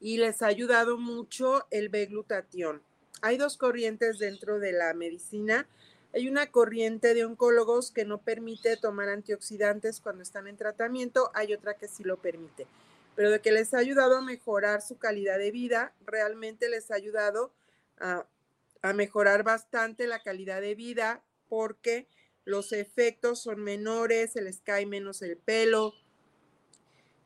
y 0.00 0.18
les 0.18 0.42
ha 0.42 0.46
ayudado 0.46 0.98
mucho 0.98 1.66
el 1.70 1.88
B-glutatión. 1.88 2.82
Hay 3.22 3.36
dos 3.38 3.56
corrientes 3.56 4.18
dentro 4.18 4.58
de 4.58 4.72
la 4.72 4.92
medicina. 4.94 5.68
Hay 6.16 6.28
una 6.28 6.50
corriente 6.50 7.12
de 7.12 7.26
oncólogos 7.26 7.90
que 7.90 8.06
no 8.06 8.22
permite 8.22 8.78
tomar 8.78 9.10
antioxidantes 9.10 10.00
cuando 10.00 10.22
están 10.22 10.48
en 10.48 10.56
tratamiento, 10.56 11.30
hay 11.34 11.52
otra 11.52 11.76
que 11.76 11.88
sí 11.88 12.04
lo 12.04 12.16
permite, 12.22 12.66
pero 13.14 13.30
de 13.30 13.42
que 13.42 13.52
les 13.52 13.74
ha 13.74 13.80
ayudado 13.80 14.16
a 14.16 14.22
mejorar 14.22 14.80
su 14.80 14.96
calidad 14.96 15.38
de 15.38 15.50
vida, 15.50 15.92
realmente 16.06 16.70
les 16.70 16.90
ha 16.90 16.94
ayudado 16.94 17.52
a, 17.98 18.26
mejorar 18.94 19.42
bastante 19.42 20.06
la 20.06 20.22
calidad 20.22 20.62
de 20.62 20.74
vida 20.74 21.22
porque 21.50 22.08
los 22.46 22.72
efectos 22.72 23.42
son 23.42 23.62
menores, 23.62 24.32
se 24.32 24.40
les 24.40 24.60
cae 24.60 24.86
menos 24.86 25.20
el 25.20 25.36
pelo, 25.36 25.92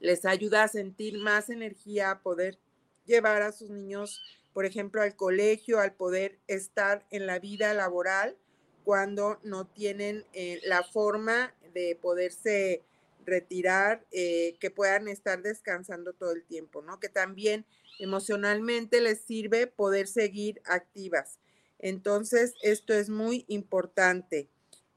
les 0.00 0.24
ayuda 0.24 0.64
a 0.64 0.68
sentir 0.68 1.16
más 1.18 1.48
energía, 1.48 2.11
a 2.11 2.22
poder 2.22 2.59
llevar 3.05 3.42
a 3.42 3.53
sus 3.53 3.70
niños, 3.70 4.20
por 4.53 4.64
ejemplo, 4.64 5.00
al 5.00 5.14
colegio, 5.14 5.79
al 5.79 5.92
poder 5.92 6.40
estar 6.48 7.07
en 7.11 7.29
la 7.29 7.38
vida 7.38 7.72
laboral 7.72 8.37
cuando 8.85 9.38
no 9.43 9.66
tienen 9.66 10.25
eh, 10.33 10.61
la 10.64 10.83
forma 10.83 11.55
de 11.75 11.99
poderse 12.01 12.83
retirar, 13.25 14.05
eh, 14.11 14.57
que 14.61 14.71
puedan 14.71 15.09
estar 15.09 15.43
descansando 15.43 16.12
todo 16.12 16.33
el 16.33 16.45
tiempo, 16.45 16.83
¿no? 16.83 16.99
Que 16.99 17.09
también 17.09 17.64
emocionalmente 17.99 19.01
les 19.01 19.21
sirve 19.21 19.66
poder 19.66 20.07
seguir 20.07 20.61
activas. 20.64 21.38
Entonces, 21.79 22.55
esto 22.62 22.93
es 22.95 23.09
muy 23.09 23.45
importante. 23.49 24.49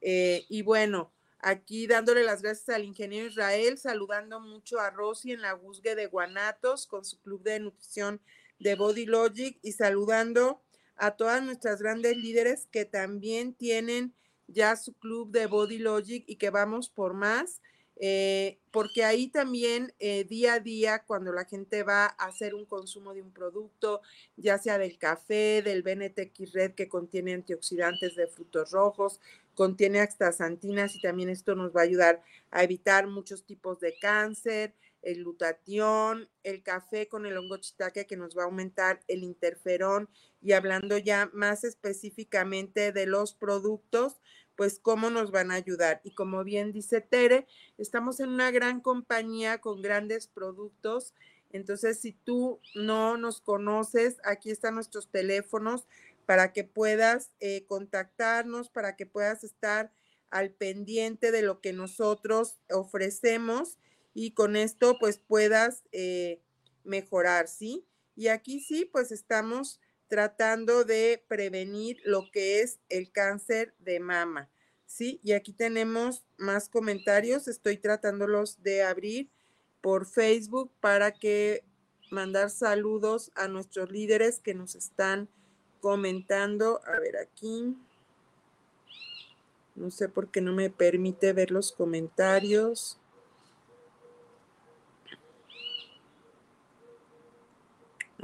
Eh, 0.02 0.46
y 0.50 0.64
bueno, 0.64 1.12
aquí 1.40 1.88
dándole 1.88 2.24
las 2.24 2.42
gracias 2.42 2.70
al 2.70 2.84
ingeniero 2.84 3.28
Israel, 3.28 3.78
saludando 3.78 4.40
mucho 4.40 4.80
a 4.80 4.90
Rosy 4.90 5.32
en 5.32 5.42
la 5.42 5.54
Guzgue 5.54 5.96
de 5.96 6.08
Guanatos 6.08 6.88
con 6.88 7.06
su 7.06 7.20
club 7.22 7.44
de 7.44 7.60
nutrición 7.60 8.22
de 8.60 8.76
Body 8.76 9.06
Logic 9.06 9.58
y 9.62 9.74
saludando 9.74 10.62
a 10.96 11.12
todas 11.12 11.44
nuestras 11.44 11.82
grandes 11.82 12.18
líderes 12.18 12.68
que 12.72 12.86
también 12.86 13.54
tienen 13.54 14.14
ya 14.48 14.76
su 14.76 14.94
club 14.94 15.32
de 15.32 15.48
Body 15.48 15.80
Logic 15.80 16.24
y 16.28 16.36
que 16.36 16.50
vamos 16.50 16.90
por 16.90 17.14
más, 17.14 17.62
eh, 17.98 18.58
porque 18.72 19.04
ahí 19.04 19.28
también 19.28 19.94
eh, 20.00 20.24
día 20.24 20.56
a 20.56 20.60
día 20.60 21.04
cuando 21.06 21.32
la 21.32 21.46
gente 21.46 21.84
va 21.84 22.06
a 22.06 22.26
hacer 22.26 22.56
un 22.56 22.66
consumo 22.66 23.14
de 23.14 23.22
un 23.22 23.32
producto, 23.32 24.02
ya 24.36 24.58
sea 24.58 24.78
del 24.78 24.98
café, 24.98 25.62
del 25.62 25.84
BNTX 25.84 26.54
Red 26.54 26.74
que 26.74 26.90
contiene 26.90 27.34
antioxidantes 27.34 28.16
de 28.16 28.28
frutos 28.28 28.72
rojos, 28.72 29.20
contiene 29.54 30.00
astaxantinas 30.00 30.96
y 30.96 31.02
también 31.02 31.30
esto 31.30 31.56
nos 31.56 31.76
va 31.76 31.82
a 31.82 31.86
ayudar 31.86 32.24
a 32.52 32.64
evitar 32.64 33.08
muchos 33.08 33.44
tipos 33.46 33.80
de 33.80 33.96
cáncer, 34.00 34.74
el 35.04 35.18
glutatión, 35.24 36.30
el 36.44 36.64
café 36.64 37.08
con 37.08 37.26
el 37.26 37.38
hongo 37.38 37.58
chitaque 37.58 38.08
que 38.08 38.18
nos 38.18 38.38
va 38.38 38.44
a 38.44 38.46
aumentar 38.46 39.02
el 39.08 39.24
interferón 39.24 40.10
y 40.42 40.54
hablando 40.54 40.98
ya 40.98 41.30
más 41.34 41.64
específicamente 41.64 42.92
de 42.92 43.06
los 43.06 43.36
productos, 43.36 44.20
pues 44.56 44.80
cómo 44.80 45.10
nos 45.10 45.32
van 45.32 45.52
a 45.52 45.56
ayudar. 45.56 46.02
Y 46.04 46.14
como 46.16 46.44
bien 46.44 46.72
dice 46.72 47.02
Tere, 47.02 47.48
estamos 47.78 48.20
en 48.20 48.30
una 48.30 48.52
gran 48.52 48.82
compañía 48.82 49.60
con 49.60 49.82
grandes 49.82 50.28
productos. 50.28 51.14
Entonces, 51.52 52.00
si 52.00 52.14
tú 52.14 52.60
no 52.76 53.18
nos 53.18 53.42
conoces, 53.42 54.18
aquí 54.24 54.52
están 54.52 54.76
nuestros 54.76 55.10
teléfonos 55.10 55.86
para 56.26 56.54
que 56.54 56.64
puedas 56.64 57.32
eh, 57.40 57.66
contactarnos, 57.68 58.70
para 58.70 58.96
que 58.96 59.06
puedas 59.06 59.44
estar 59.44 59.92
al 60.30 60.52
pendiente 60.52 61.32
de 61.32 61.44
lo 61.44 61.62
que 61.62 61.74
nosotros 61.74 62.58
ofrecemos 62.72 63.78
y 64.14 64.32
con 64.32 64.56
esto 64.56 64.98
pues 65.00 65.18
puedas 65.18 65.84
eh, 65.92 66.42
mejorar, 66.84 67.48
¿sí? 67.48 67.86
Y 68.16 68.28
aquí 68.28 68.60
sí, 68.60 68.86
pues 68.86 69.12
estamos 69.12 69.80
tratando 70.08 70.84
de 70.84 71.24
prevenir 71.28 72.00
lo 72.06 72.30
que 72.32 72.62
es 72.62 72.80
el 72.90 73.12
cáncer 73.12 73.74
de 73.80 74.00
mama. 74.00 74.50
¿Sí? 74.86 75.20
Y 75.24 75.32
aquí 75.32 75.54
tenemos 75.54 76.24
más 76.38 76.70
comentarios. 76.70 77.48
Estoy 77.48 77.78
tratándolos 77.78 78.62
de 78.62 78.84
abrir 78.84 79.32
por 79.82 80.06
Facebook 80.06 80.72
para 80.80 81.12
que 81.12 81.64
mandar 82.12 82.52
saludos 82.52 83.32
a 83.34 83.48
nuestros 83.48 83.92
líderes 83.92 84.40
que 84.40 84.54
nos 84.54 84.76
están 84.76 85.30
comentando. 85.82 86.80
A 86.86 87.00
ver 87.00 87.18
aquí. 87.18 87.76
No 89.74 89.90
sé 89.90 90.10
por 90.10 90.30
qué 90.30 90.42
no 90.42 90.54
me 90.54 90.70
permite 90.70 91.34
ver 91.34 91.50
los 91.50 91.72
comentarios. 91.72 93.00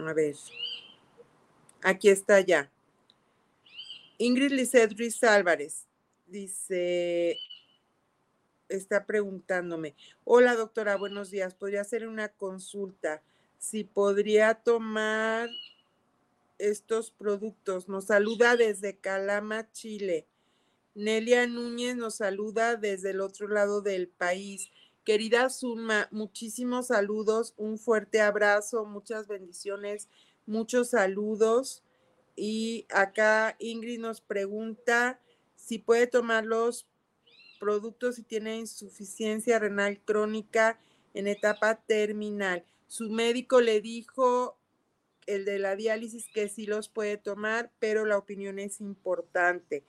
A 0.07 0.13
ver. 0.13 0.35
Aquí 1.81 2.09
está 2.09 2.39
ya. 2.41 2.71
Ingrid 4.17 4.51
Lizeth 4.51 4.97
Ruiz 4.97 5.23
Álvarez 5.23 5.85
dice, 6.27 7.37
está 8.67 9.05
preguntándome, 9.05 9.95
hola 10.25 10.55
doctora, 10.55 10.97
buenos 10.97 11.31
días, 11.31 11.55
podría 11.55 11.81
hacer 11.81 12.07
una 12.07 12.29
consulta, 12.29 13.21
si 13.57 13.83
podría 13.83 14.55
tomar 14.55 15.49
estos 16.57 17.11
productos. 17.11 17.87
Nos 17.87 18.05
saluda 18.05 18.55
desde 18.55 18.97
Calama, 18.97 19.71
Chile. 19.71 20.25
Nelia 20.95 21.47
Núñez 21.47 21.95
nos 21.95 22.15
saluda 22.15 22.75
desde 22.75 23.11
el 23.11 23.21
otro 23.21 23.47
lado 23.47 23.81
del 23.81 24.07
país. 24.07 24.69
Querida 25.09 25.49
Zulma, 25.49 26.07
muchísimos 26.11 26.89
saludos, 26.89 27.55
un 27.57 27.79
fuerte 27.79 28.21
abrazo, 28.21 28.85
muchas 28.85 29.27
bendiciones, 29.27 30.07
muchos 30.45 30.91
saludos. 30.91 31.81
Y 32.35 32.85
acá 32.93 33.55
Ingrid 33.57 33.99
nos 33.99 34.21
pregunta 34.21 35.19
si 35.55 35.79
puede 35.79 36.05
tomar 36.05 36.45
los 36.45 36.85
productos 37.59 38.17
si 38.17 38.21
tiene 38.21 38.59
insuficiencia 38.59 39.57
renal 39.57 39.99
crónica 39.99 40.79
en 41.15 41.25
etapa 41.25 41.81
terminal. 41.87 42.63
Su 42.85 43.09
médico 43.09 43.61
le 43.61 43.81
dijo, 43.81 44.59
el 45.25 45.43
de 45.43 45.57
la 45.57 45.75
diálisis, 45.75 46.27
que 46.31 46.49
sí 46.49 46.67
los 46.67 46.87
puede 46.87 47.17
tomar, 47.17 47.71
pero 47.79 48.05
la 48.05 48.19
opinión 48.19 48.59
es 48.59 48.79
importante. 48.79 49.83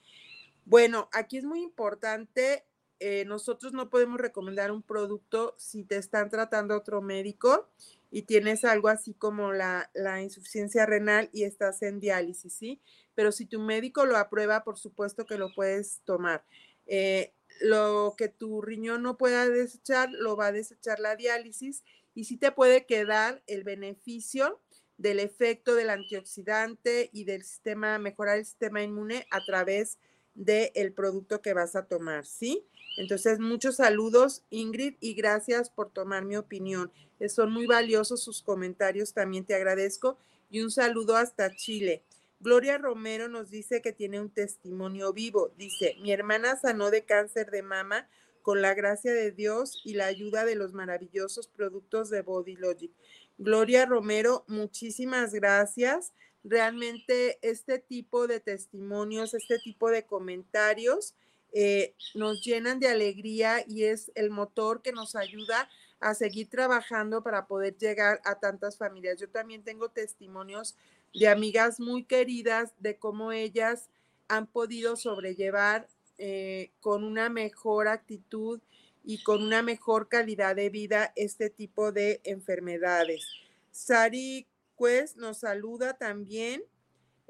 Bueno, 0.65 1.09
aquí 1.13 1.37
es 1.37 1.43
muy 1.43 1.61
importante, 1.61 2.65
eh, 3.03 3.25
nosotros 3.25 3.73
no 3.73 3.89
podemos 3.89 4.21
recomendar 4.21 4.71
un 4.71 4.83
producto 4.83 5.55
si 5.57 5.83
te 5.83 5.97
están 5.97 6.29
tratando 6.29 6.77
otro 6.77 7.01
médico 7.01 7.67
y 8.11 8.21
tienes 8.21 8.63
algo 8.63 8.89
así 8.89 9.15
como 9.15 9.53
la, 9.53 9.89
insuficiencia 10.21 10.85
renal 10.85 11.27
y 11.33 11.45
estás 11.45 11.81
en 11.81 11.99
diálisis, 11.99 12.53
¿sí? 12.53 12.79
Pero 13.15 13.31
si 13.31 13.47
tu 13.47 13.59
médico 13.59 14.05
lo 14.05 14.17
aprueba, 14.17 14.63
por 14.63 14.77
supuesto 14.77 15.25
que 15.25 15.39
lo 15.39 15.51
puedes 15.55 16.01
tomar. 16.05 16.45
Eh, 16.85 17.33
lo 17.59 18.13
que 18.19 18.27
tu 18.27 18.61
riñón 18.61 19.01
no 19.01 19.17
pueda 19.17 19.49
desechar, 19.49 20.11
lo 20.11 20.35
va 20.35 20.47
a 20.47 20.51
desechar 20.51 20.99
la 20.99 21.15
diálisis 21.15 21.83
y 22.13 22.25
sí 22.25 22.37
te 22.37 22.51
puede 22.51 22.85
quedar 22.85 23.41
el 23.47 23.63
beneficio 23.63 24.61
del 24.97 25.19
efecto 25.19 25.73
del 25.73 25.89
antioxidante 25.89 27.09
y 27.11 27.23
del 27.23 27.41
sistema, 27.41 27.97
mejorar 27.97 28.37
el 28.37 28.45
sistema 28.45 28.83
inmune 28.83 29.25
a 29.31 29.43
través 29.43 29.97
del 30.35 30.93
producto 30.93 31.41
que 31.41 31.55
vas 31.55 31.75
a 31.75 31.87
tomar, 31.87 32.27
¿sí? 32.27 32.67
Entonces, 33.01 33.39
muchos 33.39 33.77
saludos, 33.77 34.43
Ingrid, 34.51 34.93
y 34.99 35.15
gracias 35.15 35.71
por 35.71 35.89
tomar 35.89 36.23
mi 36.23 36.35
opinión. 36.35 36.91
Eh, 37.19 37.29
son 37.29 37.51
muy 37.51 37.65
valiosos 37.65 38.23
sus 38.23 38.43
comentarios, 38.43 39.15
también 39.15 39.43
te 39.43 39.55
agradezco. 39.55 40.19
Y 40.51 40.61
un 40.61 40.69
saludo 40.69 41.15
hasta 41.15 41.49
Chile. 41.55 42.03
Gloria 42.39 42.77
Romero 42.77 43.27
nos 43.27 43.49
dice 43.49 43.81
que 43.81 43.91
tiene 43.91 44.21
un 44.21 44.29
testimonio 44.29 45.13
vivo. 45.13 45.51
Dice, 45.57 45.95
mi 45.99 46.11
hermana 46.11 46.57
sanó 46.57 46.91
de 46.91 47.03
cáncer 47.03 47.49
de 47.49 47.63
mama 47.63 48.07
con 48.43 48.61
la 48.61 48.75
gracia 48.75 49.11
de 49.15 49.31
Dios 49.31 49.81
y 49.83 49.95
la 49.95 50.05
ayuda 50.05 50.45
de 50.45 50.53
los 50.53 50.73
maravillosos 50.73 51.47
productos 51.47 52.11
de 52.11 52.21
Body 52.21 52.55
Logic. 52.55 52.91
Gloria 53.39 53.87
Romero, 53.87 54.45
muchísimas 54.47 55.33
gracias. 55.33 56.13
Realmente 56.43 57.39
este 57.41 57.79
tipo 57.79 58.27
de 58.27 58.41
testimonios, 58.41 59.33
este 59.33 59.57
tipo 59.57 59.89
de 59.89 60.05
comentarios 60.05 61.15
eh, 61.51 61.95
nos 62.15 62.43
llenan 62.43 62.79
de 62.79 62.87
alegría 62.87 63.63
y 63.67 63.83
es 63.83 64.11
el 64.15 64.29
motor 64.29 64.81
que 64.81 64.91
nos 64.91 65.15
ayuda 65.15 65.69
a 65.99 66.15
seguir 66.15 66.49
trabajando 66.49 67.23
para 67.23 67.45
poder 67.45 67.77
llegar 67.77 68.21
a 68.25 68.39
tantas 68.39 68.77
familias. 68.77 69.19
Yo 69.19 69.29
también 69.29 69.63
tengo 69.63 69.89
testimonios 69.89 70.75
de 71.13 71.27
amigas 71.27 71.79
muy 71.79 72.03
queridas 72.03 72.73
de 72.79 72.97
cómo 72.97 73.31
ellas 73.31 73.89
han 74.27 74.47
podido 74.47 74.95
sobrellevar 74.95 75.87
eh, 76.17 76.71
con 76.79 77.03
una 77.03 77.29
mejor 77.29 77.87
actitud 77.87 78.61
y 79.03 79.23
con 79.23 79.43
una 79.43 79.61
mejor 79.61 80.07
calidad 80.07 80.55
de 80.55 80.69
vida 80.69 81.11
este 81.15 81.49
tipo 81.49 81.91
de 81.91 82.21
enfermedades. 82.23 83.25
Sari 83.71 84.47
Quest 84.77 85.17
nos 85.17 85.39
saluda 85.39 85.97
también, 85.97 86.63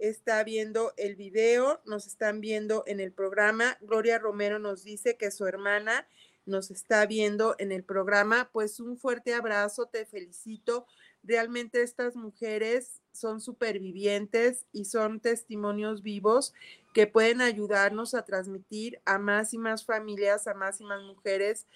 está 0.01 0.43
viendo 0.43 0.93
el 0.97 1.15
video, 1.15 1.79
nos 1.85 2.07
están 2.07 2.41
viendo 2.41 2.83
en 2.87 2.99
el 2.99 3.13
programa. 3.13 3.77
Gloria 3.81 4.17
Romero 4.17 4.57
nos 4.57 4.83
dice 4.83 5.15
que 5.15 5.29
su 5.29 5.45
hermana 5.45 6.07
nos 6.47 6.71
está 6.71 7.05
viendo 7.05 7.55
en 7.59 7.71
el 7.71 7.83
programa. 7.83 8.49
Pues 8.51 8.79
un 8.79 8.97
fuerte 8.97 9.35
abrazo, 9.35 9.85
te 9.85 10.05
felicito. 10.05 10.87
Realmente 11.23 11.83
estas 11.83 12.15
mujeres 12.15 12.99
son 13.11 13.41
supervivientes 13.41 14.65
y 14.71 14.85
son 14.85 15.19
testimonios 15.19 16.01
vivos 16.01 16.53
que 16.95 17.05
pueden 17.05 17.41
ayudarnos 17.41 18.15
a 18.15 18.25
transmitir 18.25 18.99
a 19.05 19.19
más 19.19 19.53
y 19.53 19.59
más 19.59 19.85
familias, 19.85 20.47
a 20.47 20.55
más 20.55 20.81
y 20.81 20.83
más 20.83 21.03
mujeres, 21.03 21.67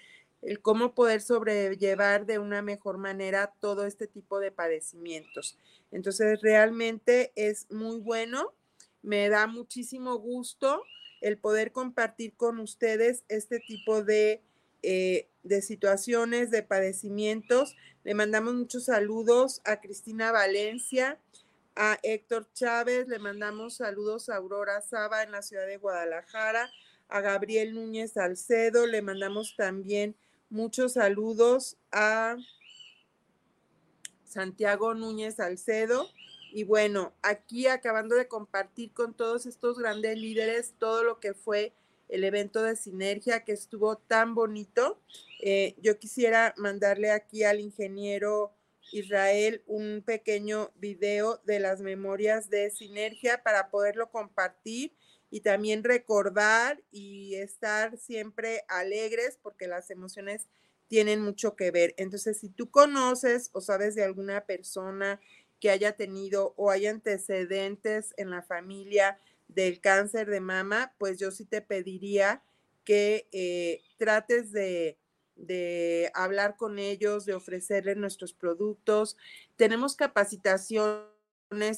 el 0.46 0.62
cómo 0.62 0.94
poder 0.94 1.22
sobrellevar 1.22 2.28
de 2.28 2.38
una 2.38 2.62
mejor 2.62 3.00
manera 3.00 3.54
todo 3.60 3.86
este 3.86 4.06
tipo 4.06 4.40
de 4.40 4.52
padecimientos. 4.52 5.58
Entonces, 5.92 6.40
realmente 6.42 7.32
es 7.36 7.70
muy 7.72 8.00
bueno, 8.00 8.54
me 9.02 9.28
da 9.30 9.48
muchísimo 9.48 10.18
gusto 10.20 10.84
el 11.22 11.40
poder 11.40 11.72
compartir 11.72 12.36
con 12.36 12.60
ustedes 12.60 13.24
este 13.28 13.60
tipo 13.60 14.04
de, 14.04 14.44
eh, 14.84 15.28
de 15.42 15.64
situaciones, 15.64 16.52
de 16.52 16.62
padecimientos. 16.62 17.76
Le 18.04 18.14
mandamos 18.14 18.54
muchos 18.54 18.86
saludos 18.86 19.62
a 19.66 19.82
Cristina 19.82 20.32
Valencia, 20.32 21.20
a 21.76 21.98
Héctor 22.04 22.48
Chávez, 22.54 23.08
le 23.08 23.18
mandamos 23.18 23.78
saludos 23.78 24.30
a 24.30 24.36
Aurora 24.36 24.80
Saba 24.82 25.24
en 25.24 25.32
la 25.32 25.42
ciudad 25.42 25.66
de 25.66 25.78
Guadalajara, 25.78 26.72
a 27.10 27.22
Gabriel 27.22 27.74
Núñez 27.74 28.14
Salcedo, 28.14 28.86
le 28.86 29.02
mandamos 29.02 29.56
también 29.58 30.16
muchos 30.50 30.94
saludos 30.94 31.78
a 31.92 32.38
Santiago 34.26 34.94
Núñez 34.94 35.36
Salcedo. 35.36 36.10
Y 36.52 36.64
bueno, 36.64 37.14
aquí 37.22 37.68
acabando 37.68 38.16
de 38.16 38.28
compartir 38.28 38.92
con 38.94 39.14
todos 39.14 39.46
estos 39.46 39.78
grandes 39.78 40.18
líderes 40.18 40.74
todo 40.80 41.04
lo 41.04 41.20
que 41.20 41.34
fue 41.34 41.74
el 42.08 42.24
evento 42.24 42.62
de 42.64 42.76
sinergia 42.76 43.44
que 43.44 43.52
estuvo 43.52 43.98
tan 43.98 44.36
bonito. 44.36 45.00
Eh, 45.42 45.76
yo 45.82 46.00
quisiera 46.00 46.54
mandarle 46.58 47.12
aquí 47.12 47.44
al 47.44 47.60
ingeniero 47.60 48.54
Israel 48.92 49.64
un 49.66 50.04
pequeño 50.06 50.72
video 50.76 51.42
de 51.46 51.60
las 51.60 51.82
memorias 51.82 52.50
de 52.50 52.70
Sinergia 52.70 53.42
para 53.44 53.70
poderlo 53.70 54.10
compartir 54.12 54.94
y 55.30 55.42
también 55.42 55.84
recordar 55.84 56.82
y 56.92 57.36
estar 57.36 57.98
siempre 57.98 58.64
alegres 58.68 59.38
porque 59.42 59.68
las 59.68 59.90
emociones 59.92 60.48
tienen 60.88 61.22
mucho 61.22 61.56
que 61.56 61.72
ver. 61.72 61.94
Entonces, 61.98 62.40
si 62.40 62.50
tú 62.50 62.70
conoces 62.70 63.50
o 63.54 63.62
sabes 63.62 63.96
de 63.96 64.04
alguna 64.04 64.46
persona 64.46 65.20
que 65.60 65.70
haya 65.70 65.94
tenido 65.94 66.54
o 66.58 66.70
haya 66.70 66.92
antecedentes 66.92 68.14
en 68.18 68.30
la 68.30 68.44
familia 68.44 69.20
del 69.48 69.82
cáncer 69.82 70.30
de 70.30 70.40
mama, 70.40 70.94
pues 70.98 71.18
yo 71.20 71.32
sí 71.32 71.46
te 71.46 71.62
pediría 71.62 72.44
que 72.84 73.28
eh, 73.32 73.82
trates 73.98 74.52
de 74.52 74.98
de 75.36 76.12
hablar 76.14 76.56
con 76.56 76.80
ellos, 76.80 77.26
de 77.26 77.34
ofrecerles 77.34 77.98
nuestros 77.98 78.34
productos. 78.34 79.18
Tenemos 79.56 79.96
capacitaciones 79.96 81.12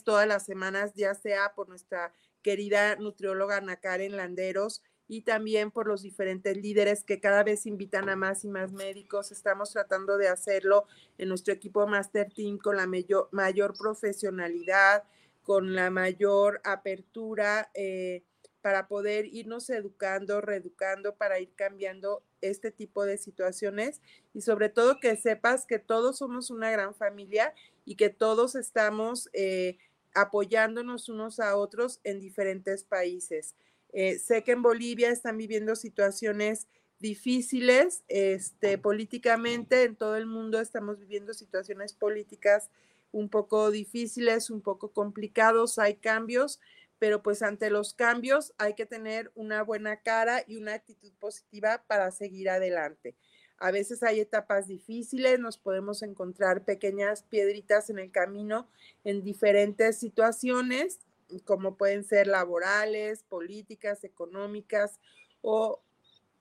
todas 0.03 0.27
las 0.27 0.45
semanas, 0.45 0.93
ya 0.95 1.13
sea 1.15 1.53
por 1.55 1.67
nuestra 1.67 2.13
querida 2.41 2.95
nutrióloga 2.95 3.57
Ana 3.57 3.77
Karen 3.77 4.17
Landeros 4.17 4.83
y 5.07 5.21
también 5.21 5.71
por 5.71 5.87
los 5.87 6.01
diferentes 6.01 6.57
líderes 6.57 7.03
que 7.03 7.19
cada 7.19 7.43
vez 7.43 7.65
invitan 7.65 8.09
a 8.09 8.15
más 8.15 8.43
y 8.43 8.49
más 8.49 8.71
médicos. 8.73 9.31
Estamos 9.31 9.71
tratando 9.71 10.17
de 10.17 10.27
hacerlo 10.27 10.85
en 11.17 11.29
nuestro 11.29 11.53
equipo 11.53 11.87
Master 11.87 12.31
Team 12.33 12.57
con 12.57 12.75
la 12.75 12.87
mayor, 12.87 13.29
mayor 13.31 13.77
profesionalidad, 13.77 15.03
con 15.43 15.75
la 15.75 15.89
mayor 15.89 16.59
apertura. 16.63 17.69
Eh, 17.73 18.23
para 18.67 18.89
poder 18.89 19.27
irnos 19.27 19.69
educando, 19.69 20.41
reeducando, 20.41 21.15
para 21.15 21.39
ir 21.39 21.53
cambiando 21.55 22.21
este 22.41 22.69
tipo 22.69 23.05
de 23.05 23.17
situaciones 23.17 24.01
y 24.33 24.41
sobre 24.41 24.67
todo 24.67 24.99
que 24.99 25.15
sepas 25.15 25.65
que 25.65 25.79
todos 25.79 26.17
somos 26.17 26.49
una 26.49 26.69
gran 26.69 26.93
familia 26.93 27.53
y 27.85 27.95
que 27.95 28.09
todos 28.09 28.55
estamos 28.55 29.29
eh, 29.31 29.77
apoyándonos 30.17 31.09
unos 31.09 31.39
a 31.39 31.55
otros 31.55 31.99
en 32.03 32.19
diferentes 32.19 32.83
países. 32.83 33.55
Eh, 33.93 34.17
sé 34.17 34.43
que 34.43 34.53
en 34.53 34.63
Bolivia 34.63 35.09
están 35.11 35.37
viviendo 35.37 35.75
situaciones 35.75 36.67
difíciles 36.99 38.03
este, 38.07 38.79
políticamente, 38.79 39.83
en 39.83 39.95
todo 39.95 40.15
el 40.15 40.25
mundo 40.25 40.59
estamos 40.59 40.97
viviendo 40.97 41.35
situaciones 41.35 41.93
políticas 41.93 42.71
un 43.11 43.29
poco 43.29 43.69
difíciles, 43.69 44.49
un 44.49 44.61
poco 44.61 44.91
complicados, 44.91 45.77
hay 45.77 45.97
cambios, 45.97 46.59
pero 46.97 47.21
pues 47.21 47.43
ante 47.43 47.69
los 47.69 47.93
cambios 47.93 48.53
hay 48.57 48.73
que 48.73 48.87
tener 48.87 49.31
una 49.35 49.61
buena 49.61 50.01
cara 50.01 50.43
y 50.47 50.57
una 50.57 50.73
actitud 50.73 51.13
positiva 51.19 51.83
para 51.85 52.09
seguir 52.09 52.49
adelante. 52.49 53.15
A 53.59 53.71
veces 53.71 54.03
hay 54.03 54.19
etapas 54.19 54.67
difíciles, 54.67 55.39
nos 55.39 55.57
podemos 55.57 56.03
encontrar 56.03 56.63
pequeñas 56.63 57.23
piedritas 57.23 57.89
en 57.89 57.99
el 57.99 58.11
camino 58.11 58.67
en 59.03 59.23
diferentes 59.23 59.97
situaciones, 59.97 60.99
como 61.43 61.75
pueden 61.75 62.03
ser 62.03 62.27
laborales, 62.27 63.23
políticas, 63.23 64.03
económicas 64.03 64.99
o 65.41 65.81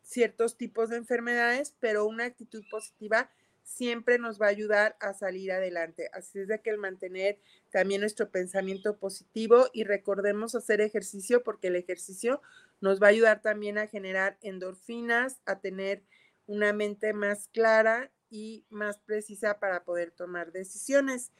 ciertos 0.02 0.56
tipos 0.56 0.90
de 0.90 0.96
enfermedades, 0.96 1.74
pero 1.80 2.06
una 2.06 2.24
actitud 2.24 2.62
positiva 2.70 3.30
siempre 3.66 4.18
nos 4.18 4.40
va 4.40 4.46
a 4.46 4.50
ayudar 4.50 4.96
a 5.00 5.12
salir 5.12 5.50
adelante. 5.50 6.08
Así 6.12 6.38
es 6.38 6.48
de 6.48 6.60
que 6.60 6.70
el 6.70 6.78
mantener 6.78 7.40
también 7.72 8.00
nuestro 8.00 8.30
pensamiento 8.30 8.96
positivo 8.96 9.66
y 9.72 9.82
recordemos 9.82 10.54
hacer 10.54 10.80
ejercicio 10.80 11.42
porque 11.42 11.66
el 11.66 11.76
ejercicio 11.76 12.40
nos 12.80 13.02
va 13.02 13.08
a 13.08 13.10
ayudar 13.10 13.42
también 13.42 13.76
a 13.78 13.88
generar 13.88 14.38
endorfinas, 14.40 15.40
a 15.46 15.58
tener 15.58 16.04
una 16.46 16.72
mente 16.72 17.12
más 17.12 17.48
clara 17.48 18.10
y 18.30 18.64
más 18.70 18.98
precisa 18.98 19.58
para 19.58 19.84
poder 19.84 20.10
tomar 20.10 20.52
decisiones. 20.52 21.32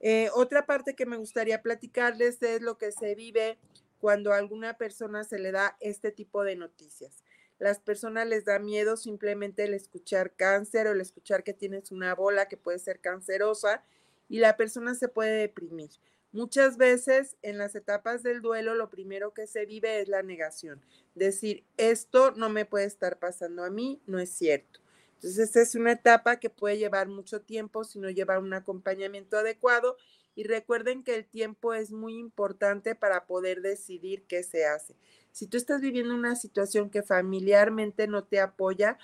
Eh, 0.00 0.30
otra 0.34 0.66
parte 0.66 0.94
que 0.94 1.06
me 1.06 1.16
gustaría 1.16 1.62
platicarles 1.62 2.42
es 2.42 2.62
lo 2.62 2.78
que 2.78 2.92
se 2.92 3.14
vive 3.14 3.58
cuando 4.00 4.32
a 4.32 4.36
alguna 4.36 4.78
persona 4.78 5.24
se 5.24 5.38
le 5.38 5.50
da 5.52 5.76
este 5.80 6.12
tipo 6.12 6.44
de 6.44 6.56
noticias 6.56 7.24
las 7.58 7.80
personas 7.80 8.26
les 8.26 8.44
da 8.44 8.58
miedo 8.58 8.96
simplemente 8.96 9.64
el 9.64 9.74
escuchar 9.74 10.34
cáncer 10.34 10.86
o 10.86 10.92
el 10.92 11.00
escuchar 11.00 11.42
que 11.42 11.52
tienes 11.52 11.90
una 11.90 12.14
bola 12.14 12.46
que 12.46 12.56
puede 12.56 12.78
ser 12.78 13.00
cancerosa 13.00 13.84
y 14.28 14.38
la 14.38 14.56
persona 14.56 14.94
se 14.94 15.08
puede 15.08 15.32
deprimir. 15.32 15.90
Muchas 16.32 16.76
veces 16.76 17.36
en 17.40 17.56
las 17.56 17.74
etapas 17.74 18.22
del 18.22 18.42
duelo 18.42 18.74
lo 18.74 18.90
primero 18.90 19.32
que 19.32 19.46
se 19.46 19.64
vive 19.64 20.00
es 20.00 20.08
la 20.08 20.22
negación, 20.22 20.84
decir, 21.14 21.64
esto 21.78 22.32
no 22.32 22.50
me 22.50 22.66
puede 22.66 22.84
estar 22.84 23.18
pasando 23.18 23.64
a 23.64 23.70
mí, 23.70 24.02
no 24.06 24.18
es 24.18 24.30
cierto. 24.30 24.80
Entonces, 25.14 25.38
esta 25.38 25.62
es 25.62 25.74
una 25.74 25.92
etapa 25.92 26.36
que 26.36 26.50
puede 26.50 26.78
llevar 26.78 27.08
mucho 27.08 27.40
tiempo 27.40 27.82
si 27.82 27.98
no 27.98 28.10
lleva 28.10 28.38
un 28.38 28.52
acompañamiento 28.52 29.36
adecuado 29.38 29.96
y 30.36 30.44
recuerden 30.44 31.02
que 31.02 31.16
el 31.16 31.24
tiempo 31.24 31.74
es 31.74 31.90
muy 31.90 32.16
importante 32.16 32.94
para 32.94 33.26
poder 33.26 33.60
decidir 33.60 34.22
qué 34.28 34.44
se 34.44 34.66
hace. 34.66 34.94
Si 35.32 35.48
tú 35.48 35.56
estás 35.56 35.80
viviendo 35.80 36.14
una 36.14 36.36
situación 36.36 36.90
que 36.90 37.02
familiarmente 37.02 38.06
no 38.06 38.22
te 38.22 38.38
apoya, 38.38 38.98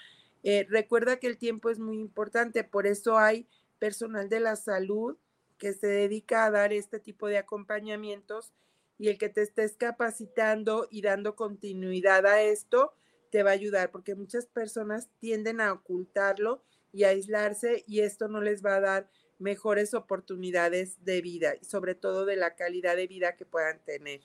eh, 0.45 0.67
recuerda 0.69 1.19
que 1.19 1.27
el 1.27 1.39
tiempo 1.39 1.71
es 1.71 1.81
muy 1.81 1.99
importante. 1.99 2.63
Por 2.63 2.87
eso 2.87 3.19
hay 3.19 3.49
personal 3.81 4.29
de 4.29 4.41
la 4.41 4.55
salud 4.55 5.17
que 5.59 5.73
se 5.73 5.87
dedica 5.87 6.45
a 6.45 6.51
dar 6.51 6.73
este 6.73 7.01
tipo 7.01 7.29
de 7.29 7.39
acompañamientos 7.39 8.53
y 8.99 9.09
el 9.09 9.19
que 9.19 9.29
te 9.29 9.43
estés 9.43 9.77
capacitando 9.77 10.87
y 10.91 11.03
dando 11.03 11.37
continuidad 11.37 12.27
a 12.27 12.43
esto 12.43 12.95
te 13.31 13.43
va 13.43 13.51
a 13.51 13.55
ayudar 13.55 13.91
porque 13.91 14.15
muchas 14.15 14.47
personas 14.47 15.09
tienden 15.19 15.61
a 15.61 15.73
ocultarlo 15.73 16.63
y 16.93 17.05
a 17.05 17.09
aislarse 17.09 17.83
y 17.87 18.01
esto 18.01 18.29
no 18.29 18.41
les 18.41 18.65
va 18.65 18.77
a 18.77 18.81
dar 18.81 19.11
mejores 19.39 19.95
oportunidades 19.95 21.05
de 21.05 21.21
vida 21.21 21.55
y 21.61 21.65
sobre 21.65 21.95
todo 21.95 22.25
de 22.25 22.37
la 22.37 22.55
calidad 22.55 22.97
de 22.97 23.09
vida 23.09 23.37
que 23.37 23.45
puedan 23.45 23.85
tener. 23.85 24.21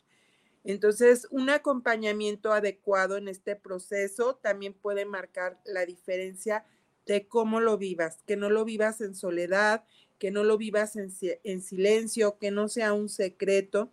Entonces, 0.64 1.28
un 1.32 1.50
acompañamiento 1.50 2.54
adecuado 2.54 3.18
en 3.18 3.28
este 3.28 3.56
proceso 3.56 4.36
también 4.36 4.74
puede 4.74 5.06
marcar 5.06 5.60
la 5.66 5.86
diferencia 5.86 6.66
de 7.06 7.28
cómo 7.28 7.60
lo 7.60 7.78
vivas, 7.78 8.22
que 8.28 8.36
no 8.36 8.50
lo 8.50 8.66
vivas 8.66 9.02
en 9.02 9.16
soledad, 9.16 9.84
que 10.20 10.32
no 10.32 10.44
lo 10.44 10.58
vivas 10.58 10.96
en, 10.96 11.62
silencio, 11.62 12.38
que 12.38 12.52
no 12.52 12.68
sea 12.68 12.94
un 12.94 13.10
secreto, 13.10 13.90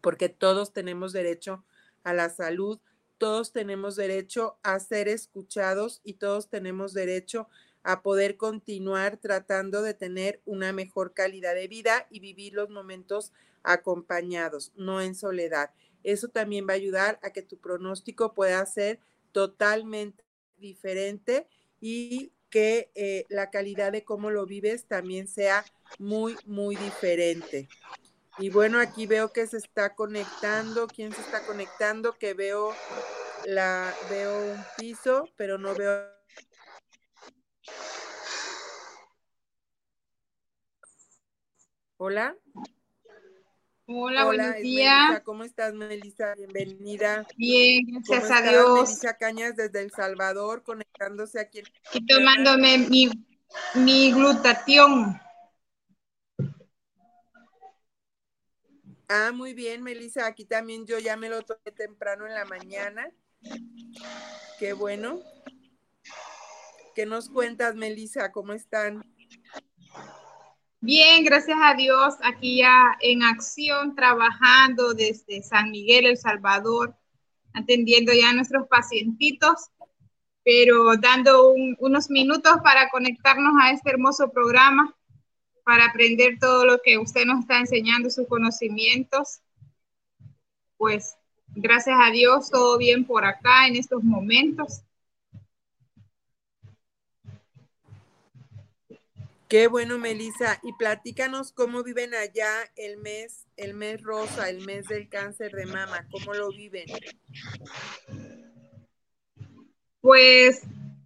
porque 0.00 0.28
todos 0.28 0.72
tenemos 0.72 1.12
derecho 1.12 1.64
a 2.04 2.14
la 2.14 2.30
salud, 2.30 2.78
todos 3.18 3.52
tenemos 3.52 3.96
derecho 3.96 4.56
a 4.62 4.78
ser 4.80 5.08
escuchados 5.08 6.00
y 6.04 6.14
todos 6.14 6.48
tenemos 6.48 6.94
derecho 6.94 7.48
a 7.82 8.02
poder 8.02 8.36
continuar 8.36 9.16
tratando 9.16 9.82
de 9.82 9.94
tener 9.94 10.40
una 10.44 10.72
mejor 10.72 11.12
calidad 11.12 11.54
de 11.54 11.68
vida 11.68 12.06
y 12.10 12.20
vivir 12.20 12.54
los 12.54 12.70
momentos 12.70 13.32
acompañados, 13.64 14.72
no 14.76 15.00
en 15.00 15.14
soledad. 15.16 15.70
Eso 16.04 16.28
también 16.28 16.66
va 16.68 16.72
a 16.72 16.76
ayudar 16.76 17.18
a 17.22 17.30
que 17.30 17.42
tu 17.42 17.58
pronóstico 17.58 18.34
pueda 18.34 18.64
ser 18.66 19.00
totalmente 19.32 20.24
diferente 20.58 21.46
y 21.80 22.32
que 22.52 22.92
eh, 22.94 23.24
la 23.30 23.50
calidad 23.50 23.90
de 23.90 24.04
cómo 24.04 24.30
lo 24.30 24.44
vives 24.44 24.86
también 24.86 25.26
sea 25.26 25.64
muy, 25.98 26.36
muy 26.46 26.76
diferente. 26.76 27.66
Y 28.38 28.50
bueno, 28.50 28.78
aquí 28.78 29.06
veo 29.06 29.32
que 29.32 29.46
se 29.46 29.56
está 29.56 29.94
conectando. 29.94 30.86
¿Quién 30.86 31.12
se 31.12 31.22
está 31.22 31.44
conectando? 31.46 32.12
Que 32.18 32.34
veo 32.34 32.74
la 33.46 33.92
veo 34.10 34.52
un 34.52 34.64
piso, 34.76 35.28
pero 35.36 35.58
no 35.58 35.74
veo 35.74 36.12
Hola. 41.96 42.36
Hola, 43.94 44.24
buenos 44.24 44.56
días. 44.56 45.20
¿Cómo 45.22 45.44
estás, 45.44 45.74
Melissa? 45.74 46.34
Bienvenida. 46.34 47.26
Bien, 47.36 47.84
gracias 47.90 48.30
a 48.30 48.40
Dios. 48.40 48.88
Melissa 48.88 49.18
Cañas 49.18 49.54
desde 49.54 49.82
El 49.82 49.90
Salvador, 49.90 50.62
conectándose 50.62 51.38
aquí. 51.38 51.62
Y 51.92 52.06
tomándome 52.06 52.78
mi, 52.78 53.10
mi 53.74 54.10
glutatión. 54.12 55.20
Ah, 59.08 59.30
muy 59.34 59.52
bien, 59.52 59.82
Melissa. 59.82 60.26
Aquí 60.26 60.46
también 60.46 60.86
yo 60.86 60.98
ya 60.98 61.16
me 61.16 61.28
lo 61.28 61.42
tomé 61.42 61.70
temprano 61.76 62.26
en 62.26 62.32
la 62.32 62.46
mañana. 62.46 63.10
Qué 64.58 64.72
bueno. 64.72 65.20
¿Qué 66.94 67.04
nos 67.04 67.28
cuentas, 67.28 67.74
Melissa? 67.74 68.32
¿Cómo 68.32 68.54
están? 68.54 69.04
Bien, 70.84 71.22
gracias 71.22 71.56
a 71.62 71.74
Dios, 71.74 72.16
aquí 72.24 72.56
ya 72.56 72.98
en 72.98 73.22
acción, 73.22 73.94
trabajando 73.94 74.94
desde 74.94 75.40
San 75.40 75.70
Miguel, 75.70 76.06
El 76.06 76.16
Salvador, 76.16 76.96
atendiendo 77.52 78.12
ya 78.12 78.30
a 78.30 78.32
nuestros 78.32 78.66
pacientitos, 78.66 79.70
pero 80.42 80.96
dando 80.96 81.52
unos 81.78 82.10
minutos 82.10 82.54
para 82.64 82.90
conectarnos 82.90 83.52
a 83.62 83.70
este 83.70 83.90
hermoso 83.90 84.32
programa, 84.32 84.92
para 85.62 85.84
aprender 85.84 86.40
todo 86.40 86.66
lo 86.66 86.80
que 86.82 86.98
usted 86.98 87.26
nos 87.26 87.42
está 87.42 87.60
enseñando, 87.60 88.10
sus 88.10 88.26
conocimientos. 88.26 89.38
Pues 90.78 91.14
gracias 91.46 91.96
a 91.96 92.10
Dios, 92.10 92.50
todo 92.50 92.76
bien 92.76 93.04
por 93.04 93.24
acá 93.24 93.68
en 93.68 93.76
estos 93.76 94.02
momentos. 94.02 94.82
Qué 99.52 99.66
bueno, 99.66 99.98
Melissa. 99.98 100.58
Y 100.62 100.72
platícanos 100.72 101.52
cómo 101.52 101.82
viven 101.82 102.14
allá 102.14 102.48
el 102.74 102.96
mes, 102.96 103.44
el 103.58 103.74
mes 103.74 104.00
rosa, 104.00 104.48
el 104.48 104.64
mes 104.64 104.88
del 104.88 105.10
cáncer 105.10 105.52
de 105.52 105.66
mama, 105.66 106.06
cómo 106.10 106.32
lo 106.32 106.48
viven. 106.48 106.86
Pues 110.00 110.62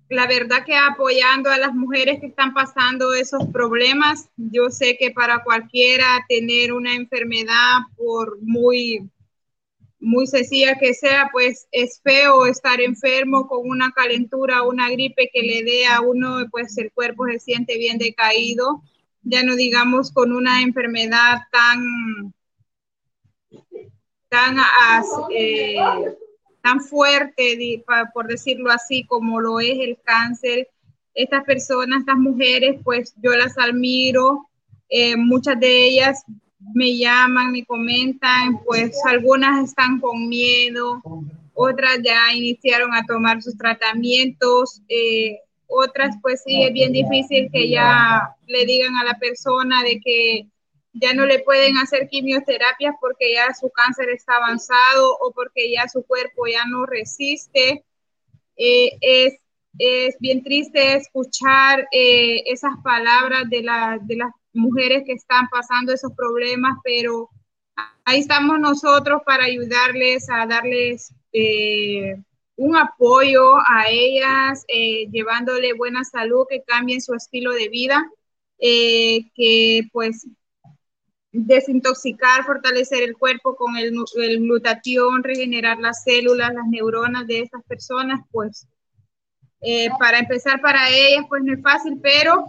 la 0.08 0.28
verdad 0.28 0.64
que 0.64 0.76
apoyando 0.76 1.50
a 1.50 1.58
las 1.58 1.74
mujeres 1.74 2.20
que 2.20 2.28
están 2.28 2.54
pasando 2.54 3.14
esos 3.14 3.48
problemas, 3.52 4.30
yo 4.36 4.70
sé 4.70 4.96
que 4.96 5.10
para 5.10 5.42
cualquiera 5.42 6.24
tener 6.28 6.72
una 6.72 6.94
enfermedad 6.94 7.80
por 7.96 8.40
muy 8.42 9.10
muy 9.98 10.26
sencilla 10.26 10.78
que 10.78 10.94
sea, 10.94 11.30
pues 11.32 11.66
es 11.72 12.00
feo 12.02 12.46
estar 12.46 12.80
enfermo 12.80 13.48
con 13.48 13.68
una 13.68 13.90
calentura, 13.92 14.62
una 14.62 14.90
gripe 14.90 15.30
que 15.32 15.42
le 15.42 15.62
dé 15.62 15.86
a 15.86 16.00
uno, 16.00 16.46
pues 16.50 16.76
el 16.78 16.92
cuerpo 16.92 17.26
se 17.26 17.40
siente 17.40 17.78
bien 17.78 17.98
decaído, 17.98 18.82
ya 19.22 19.42
no 19.42 19.56
digamos 19.56 20.12
con 20.12 20.32
una 20.32 20.62
enfermedad 20.62 21.38
tan, 21.50 22.34
tan, 24.28 24.56
eh, 25.30 25.76
tan 26.62 26.80
fuerte, 26.80 27.84
por 28.12 28.26
decirlo 28.26 28.70
así, 28.70 29.04
como 29.06 29.40
lo 29.40 29.60
es 29.60 29.78
el 29.78 29.98
cáncer. 30.02 30.68
Estas 31.14 31.44
personas, 31.44 32.00
estas 32.00 32.18
mujeres, 32.18 32.78
pues 32.84 33.14
yo 33.22 33.32
las 33.32 33.56
admiro, 33.56 34.48
eh, 34.88 35.16
muchas 35.16 35.58
de 35.58 35.86
ellas 35.88 36.24
me 36.74 36.96
llaman, 36.96 37.52
me 37.52 37.64
comentan, 37.64 38.62
pues 38.64 38.98
algunas 39.06 39.68
están 39.68 40.00
con 40.00 40.28
miedo, 40.28 41.02
otras 41.54 42.00
ya 42.02 42.32
iniciaron 42.34 42.94
a 42.94 43.04
tomar 43.04 43.42
sus 43.42 43.56
tratamientos, 43.56 44.82
eh, 44.88 45.38
otras 45.66 46.16
pues 46.22 46.42
sí 46.44 46.62
es 46.62 46.72
bien 46.72 46.92
difícil 46.92 47.48
que 47.52 47.68
ya 47.68 48.34
le 48.46 48.66
digan 48.66 48.96
a 48.96 49.04
la 49.04 49.18
persona 49.18 49.82
de 49.82 50.00
que 50.00 50.46
ya 50.92 51.12
no 51.12 51.26
le 51.26 51.40
pueden 51.40 51.76
hacer 51.76 52.08
quimioterapias 52.08 52.94
porque 53.00 53.34
ya 53.34 53.52
su 53.54 53.70
cáncer 53.70 54.08
está 54.10 54.36
avanzado 54.36 55.16
o 55.20 55.32
porque 55.32 55.70
ya 55.70 55.88
su 55.88 56.04
cuerpo 56.04 56.46
ya 56.46 56.64
no 56.66 56.86
resiste. 56.86 57.84
Eh, 58.56 58.96
es, 59.00 59.34
es, 59.78 60.16
bien 60.20 60.42
triste 60.42 60.96
escuchar 60.96 61.86
eh, 61.92 62.42
esas 62.46 62.72
palabras 62.82 63.48
de, 63.50 63.62
la, 63.62 63.98
de 64.00 64.16
las 64.16 64.32
mujeres 64.56 65.04
que 65.06 65.12
están 65.12 65.48
pasando 65.48 65.92
esos 65.92 66.12
problemas, 66.12 66.78
pero 66.82 67.30
ahí 68.04 68.20
estamos 68.20 68.58
nosotros 68.58 69.22
para 69.24 69.44
ayudarles 69.44 70.28
a 70.30 70.46
darles 70.46 71.12
eh, 71.32 72.16
un 72.56 72.76
apoyo 72.76 73.56
a 73.56 73.88
ellas, 73.88 74.64
llevándole 74.66 75.74
buena 75.74 76.04
salud, 76.04 76.46
que 76.48 76.62
cambien 76.62 77.00
su 77.00 77.14
estilo 77.14 77.52
de 77.52 77.68
vida, 77.68 78.10
que 78.58 79.82
pues 79.92 80.26
desintoxicar, 81.32 82.44
fortalecer 82.44 83.02
el 83.02 83.16
cuerpo 83.16 83.56
con 83.56 83.76
el, 83.76 83.94
el, 84.16 84.40
glutatión, 84.40 85.22
regenerar 85.22 85.78
las 85.78 86.02
células, 86.02 86.54
las 86.54 86.66
neuronas 86.66 87.26
de 87.26 87.40
estas 87.40 87.62
personas, 87.64 88.20
pues 88.30 88.66
eh, 89.68 89.88
para 89.98 90.20
empezar 90.20 90.60
para 90.60 90.88
ellas, 90.88 91.24
pues 91.28 91.42
no 91.42 91.52
es 91.52 91.60
fácil, 91.60 91.98
pero 92.00 92.46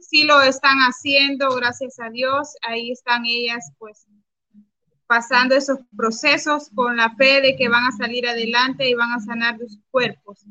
sí 0.00 0.22
lo 0.22 0.40
están 0.42 0.78
haciendo, 0.78 1.56
gracias 1.56 1.98
a 1.98 2.08
Dios. 2.08 2.54
Ahí 2.62 2.92
están 2.92 3.24
ellas, 3.26 3.72
pues 3.78 4.06
pasando 5.08 5.56
esos 5.56 5.80
procesos 5.96 6.70
con 6.72 6.96
la 6.96 7.10
fe 7.16 7.40
de 7.40 7.56
que 7.56 7.68
van 7.68 7.84
a 7.84 7.90
salir 7.90 8.28
adelante 8.28 8.88
y 8.88 8.94
van 8.94 9.10
a 9.10 9.18
sanar 9.18 9.58
sus 9.58 9.80
cuerpos. 9.90 10.46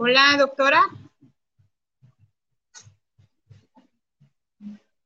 Hola, 0.00 0.36
doctora. 0.38 0.80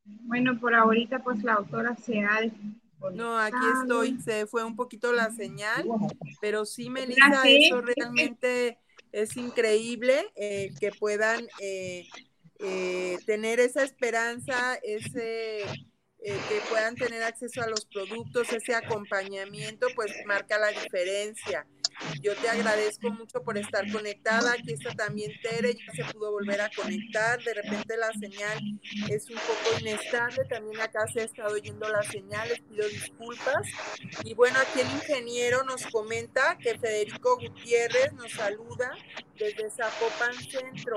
Bueno, 0.04 0.60
por 0.60 0.74
ahorita 0.74 1.24
pues 1.24 1.42
la 1.42 1.54
doctora 1.54 1.96
se 1.96 2.20
ha... 2.20 2.40
No, 3.14 3.38
aquí 3.38 3.56
estoy, 3.80 4.20
se 4.20 4.46
fue 4.46 4.62
un 4.64 4.76
poquito 4.76 5.10
la 5.12 5.30
señal, 5.30 5.88
pero 6.42 6.66
sí, 6.66 6.90
Melissa, 6.90 7.42
eso 7.46 7.80
realmente 7.80 8.78
es 9.12 9.34
increíble 9.38 10.30
eh, 10.36 10.74
que 10.78 10.90
puedan 10.90 11.46
eh, 11.58 12.06
eh, 12.58 13.16
tener 13.24 13.60
esa 13.60 13.82
esperanza, 13.84 14.74
ese 14.82 15.62
eh, 15.62 16.38
que 16.48 16.60
puedan 16.68 16.96
tener 16.96 17.22
acceso 17.22 17.62
a 17.62 17.66
los 17.66 17.86
productos, 17.86 18.52
ese 18.52 18.74
acompañamiento, 18.74 19.86
pues 19.96 20.12
marca 20.26 20.58
la 20.58 20.68
diferencia. 20.68 21.66
Yo 22.20 22.34
te 22.36 22.48
agradezco 22.48 23.10
mucho 23.10 23.42
por 23.42 23.58
estar 23.58 23.90
conectada. 23.90 24.52
Aquí 24.52 24.72
está 24.72 24.90
también 24.94 25.32
Tere, 25.42 25.74
ya 25.74 25.92
se 25.92 26.12
pudo 26.12 26.32
volver 26.32 26.60
a 26.60 26.70
conectar. 26.70 27.42
De 27.42 27.54
repente 27.54 27.96
la 27.96 28.12
señal 28.12 28.58
es 29.08 29.28
un 29.30 29.36
poco 29.36 29.80
inestable. 29.80 30.44
También 30.48 30.80
acá 30.80 31.06
se 31.12 31.20
ha 31.20 31.24
estado 31.24 31.54
oyendo 31.54 31.88
la 31.88 32.02
señal, 32.02 32.48
les 32.48 32.60
pido 32.60 32.88
disculpas. 32.88 33.66
Y 34.24 34.34
bueno, 34.34 34.58
aquí 34.60 34.80
el 34.80 34.90
ingeniero 34.90 35.62
nos 35.64 35.86
comenta 35.86 36.56
que 36.58 36.78
Federico 36.78 37.38
Gutiérrez 37.38 38.12
nos 38.14 38.32
saluda 38.32 38.92
desde 39.38 39.70
Zapopan 39.70 40.34
Centro. 40.34 40.96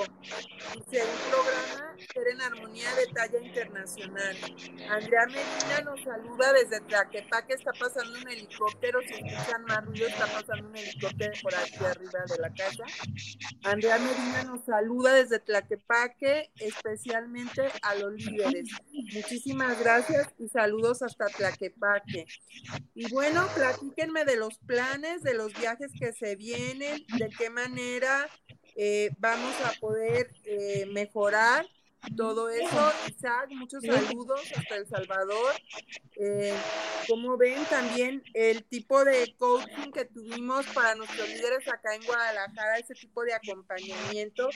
Dice 0.73 1.03
un 1.03 1.31
programa 1.31 1.95
ser 2.13 2.27
en 2.27 2.41
armonía 2.41 2.93
de 2.95 3.07
talla 3.07 3.39
internacional. 3.41 4.37
Andrea 4.89 5.25
Medina 5.27 5.81
nos 5.83 6.01
saluda 6.03 6.53
desde 6.53 6.81
Tlaquepaque, 6.81 7.53
está 7.53 7.71
pasando 7.71 8.19
un 8.19 8.29
helicóptero, 8.29 8.99
si 9.01 9.13
escuchan 9.13 9.63
más 9.65 9.85
ruido, 9.85 10.07
está 10.07 10.27
pasando 10.27 10.67
un 10.67 10.75
helicóptero 10.75 10.84
por 11.41 11.55
aquí 11.55 11.83
arriba 11.83 12.19
de 12.27 12.41
la 12.41 12.53
casa. 12.53 12.83
Andrea 13.63 13.97
Medina 13.97 14.43
nos 14.43 14.65
saluda 14.65 15.13
desde 15.13 15.39
Tlaquepaque, 15.39 16.51
especialmente 16.59 17.63
a 17.81 17.95
los 17.95 18.13
líderes. 18.13 18.69
Muchísimas 19.13 19.79
gracias 19.79 20.27
y 20.39 20.47
saludos 20.47 21.01
hasta 21.01 21.27
Tlaquepaque. 21.27 22.25
Y 22.93 23.09
bueno, 23.11 23.47
platíquenme 23.55 24.25
de 24.25 24.37
los 24.37 24.57
planes, 24.59 25.23
de 25.23 25.33
los 25.33 25.53
viajes 25.53 25.91
que 25.99 26.13
se 26.13 26.35
vienen, 26.35 27.05
de 27.17 27.29
qué 27.37 27.49
manera 27.49 28.27
eh, 28.75 29.09
vamos 29.19 29.53
a 29.63 29.71
poder 29.79 30.29
eh, 30.43 30.85
mejorar 30.91 31.65
todo 32.15 32.49
eso. 32.49 32.91
Isaac, 33.07 33.49
muchos 33.51 33.83
saludos 33.83 34.41
hasta 34.55 34.75
El 34.75 34.87
Salvador. 34.87 35.53
Eh, 36.17 36.53
como 37.07 37.37
ven, 37.37 37.63
también 37.65 38.23
el 38.33 38.63
tipo 38.63 39.03
de 39.03 39.35
coaching 39.37 39.91
que 39.91 40.05
tuvimos 40.05 40.65
para 40.67 40.95
nuestros 40.95 41.27
líderes 41.29 41.67
acá 41.67 41.93
en 41.93 42.03
Guadalajara, 42.03 42.77
ese 42.77 42.95
tipo 42.95 43.23
de 43.23 43.33
acompañamiento, 43.33 44.49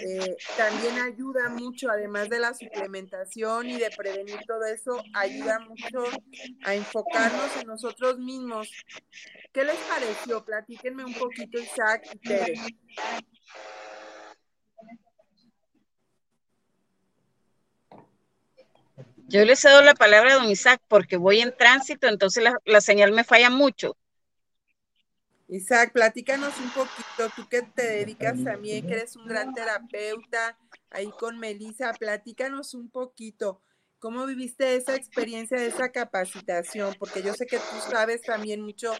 eh, 0.00 0.36
también 0.56 0.98
ayuda 0.98 1.50
mucho, 1.50 1.90
además 1.90 2.28
de 2.30 2.38
la 2.40 2.54
suplementación 2.54 3.68
y 3.68 3.78
de 3.78 3.90
prevenir 3.90 4.38
todo 4.46 4.64
eso, 4.64 5.02
ayuda 5.14 5.60
mucho 5.60 6.04
a 6.64 6.74
enfocarnos 6.74 7.56
en 7.60 7.66
nosotros 7.66 8.18
mismos. 8.18 8.68
¿Qué 9.52 9.64
les 9.64 9.76
pareció? 9.76 10.44
Platíquenme 10.44 11.04
un 11.04 11.14
poquito, 11.14 11.58
Isaac 11.58 12.08
y 12.12 12.18
Tere. 12.18 12.54
Yo 19.34 19.44
le 19.44 19.56
cedo 19.56 19.82
la 19.82 19.94
palabra 19.94 20.34
a 20.34 20.36
don 20.36 20.48
Isaac 20.48 20.80
porque 20.86 21.16
voy 21.16 21.40
en 21.40 21.52
tránsito, 21.56 22.06
entonces 22.06 22.44
la, 22.64 22.80
señal 22.80 23.10
me 23.10 23.24
falla 23.24 23.50
mucho. 23.50 23.96
Isaac, 25.48 25.92
platícanos 25.92 26.56
un 26.60 26.70
poquito, 26.70 27.30
tú 27.34 27.48
que 27.48 27.62
te 27.62 27.82
dedicas 27.82 28.44
también, 28.44 28.86
que 28.86 28.92
eres 28.92 29.16
un 29.16 29.26
gran 29.26 29.52
terapeuta, 29.52 30.56
ahí 30.88 31.10
con 31.18 31.40
Melissa, 31.40 31.92
platícanos 31.94 32.74
un 32.74 32.88
poquito, 32.88 33.60
¿cómo 33.98 34.24
viviste 34.24 34.76
esa 34.76 34.94
experiencia 34.94 35.58
de 35.58 35.66
esa 35.66 35.90
capacitación? 35.90 36.94
Porque 36.96 37.20
yo 37.20 37.34
sé 37.34 37.46
que 37.46 37.58
tú 37.58 37.90
sabes 37.90 38.22
también 38.22 38.60
mucho 38.60 38.92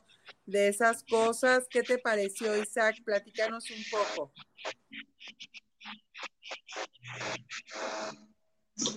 de 0.47 0.67
esas 0.67 1.05
cosas, 1.05 1.69
¿qué 1.71 1.85
te 1.85 1.99
pareció, 1.99 2.61
Isaac? 2.61 2.97
Platícanos 3.05 3.71
un 3.71 3.85
poco. 3.89 4.33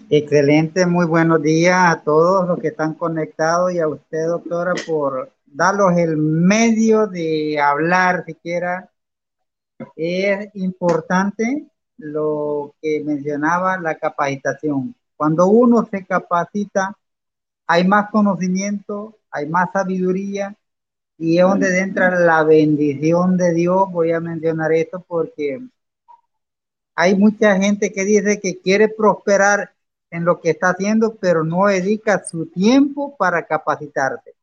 Excelente, 0.09 0.87
muy 0.87 1.05
buenos 1.05 1.39
días 1.41 1.75
a 1.77 2.01
todos 2.01 2.47
los 2.47 2.59
que 2.59 2.69
están 2.69 2.95
conectados 2.95 3.71
y 3.71 3.79
a 3.79 3.87
usted, 3.87 4.25
doctora, 4.25 4.73
por 4.87 5.31
darnos 5.45 5.95
el 5.97 6.17
medio 6.17 7.05
de 7.05 7.59
hablar 7.59 8.25
siquiera. 8.25 8.89
Es 9.95 10.49
importante 10.55 11.67
lo 11.97 12.73
que 12.81 13.03
mencionaba 13.03 13.77
la 13.77 13.95
capacitación. 13.95 14.95
Cuando 15.15 15.45
uno 15.45 15.85
se 15.85 16.03
capacita, 16.05 16.97
hay 17.67 17.87
más 17.87 18.09
conocimiento, 18.09 19.19
hay 19.29 19.47
más 19.47 19.71
sabiduría 19.71 20.55
y 21.19 21.37
es 21.37 21.43
donde 21.43 21.79
entra 21.79 22.19
la 22.19 22.43
bendición 22.43 23.37
de 23.37 23.53
Dios. 23.53 23.91
Voy 23.91 24.11
a 24.11 24.19
mencionar 24.19 24.71
esto 24.73 25.05
porque 25.07 25.61
hay 26.97 27.15
mucha 27.15 27.55
gente 27.57 27.93
que 27.93 28.03
dice 28.03 28.39
que 28.39 28.57
quiere 28.59 28.89
prosperar 28.89 29.71
en 30.09 30.25
lo 30.25 30.41
que 30.41 30.49
está 30.49 30.71
haciendo, 30.71 31.15
pero 31.15 31.43
no 31.43 31.67
dedica 31.67 32.23
su 32.25 32.47
tiempo 32.47 33.15
para 33.17 33.45
capacitarse. 33.45 34.33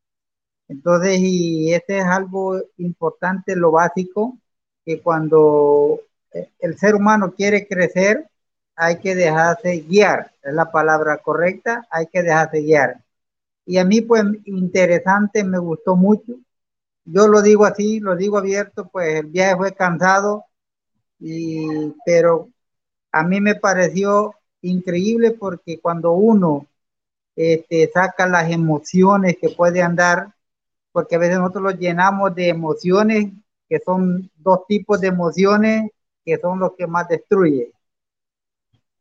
Entonces, 0.68 1.18
y 1.18 1.74
ese 1.74 1.98
es 1.98 2.04
algo 2.04 2.62
importante, 2.78 3.56
lo 3.56 3.72
básico, 3.72 4.38
que 4.86 5.00
cuando 5.02 5.98
el 6.60 6.78
ser 6.78 6.94
humano 6.94 7.34
quiere 7.36 7.66
crecer, 7.66 8.28
hay 8.76 9.00
que 9.00 9.16
dejarse 9.16 9.80
guiar, 9.80 10.30
es 10.40 10.54
la 10.54 10.70
palabra 10.70 11.18
correcta, 11.18 11.88
hay 11.90 12.06
que 12.06 12.22
dejarse 12.22 12.60
guiar. 12.60 13.02
Y 13.66 13.78
a 13.78 13.84
mí, 13.84 14.00
pues, 14.00 14.22
interesante, 14.44 15.42
me 15.42 15.58
gustó 15.58 15.96
mucho. 15.96 16.34
Yo 17.04 17.26
lo 17.26 17.42
digo 17.42 17.64
así, 17.66 17.98
lo 17.98 18.14
digo 18.14 18.38
abierto, 18.38 18.88
pues 18.88 19.16
el 19.16 19.26
viaje 19.26 19.56
fue 19.56 19.74
cansado, 19.74 20.44
y, 21.18 21.92
pero 22.04 22.48
a 23.12 23.22
mí 23.22 23.40
me 23.40 23.54
pareció 23.54 24.34
increíble 24.62 25.32
porque 25.32 25.80
cuando 25.80 26.12
uno 26.12 26.66
este, 27.36 27.90
saca 27.92 28.26
las 28.26 28.50
emociones 28.50 29.36
que 29.40 29.50
puede 29.50 29.82
andar, 29.82 30.34
porque 30.92 31.16
a 31.16 31.18
veces 31.18 31.38
nosotros 31.38 31.64
los 31.64 31.78
llenamos 31.78 32.34
de 32.34 32.48
emociones, 32.48 33.32
que 33.68 33.80
son 33.80 34.30
dos 34.36 34.66
tipos 34.66 35.00
de 35.00 35.08
emociones 35.08 35.90
que 36.24 36.38
son 36.38 36.58
los 36.58 36.72
que 36.76 36.86
más 36.86 37.08
destruyen. 37.08 37.70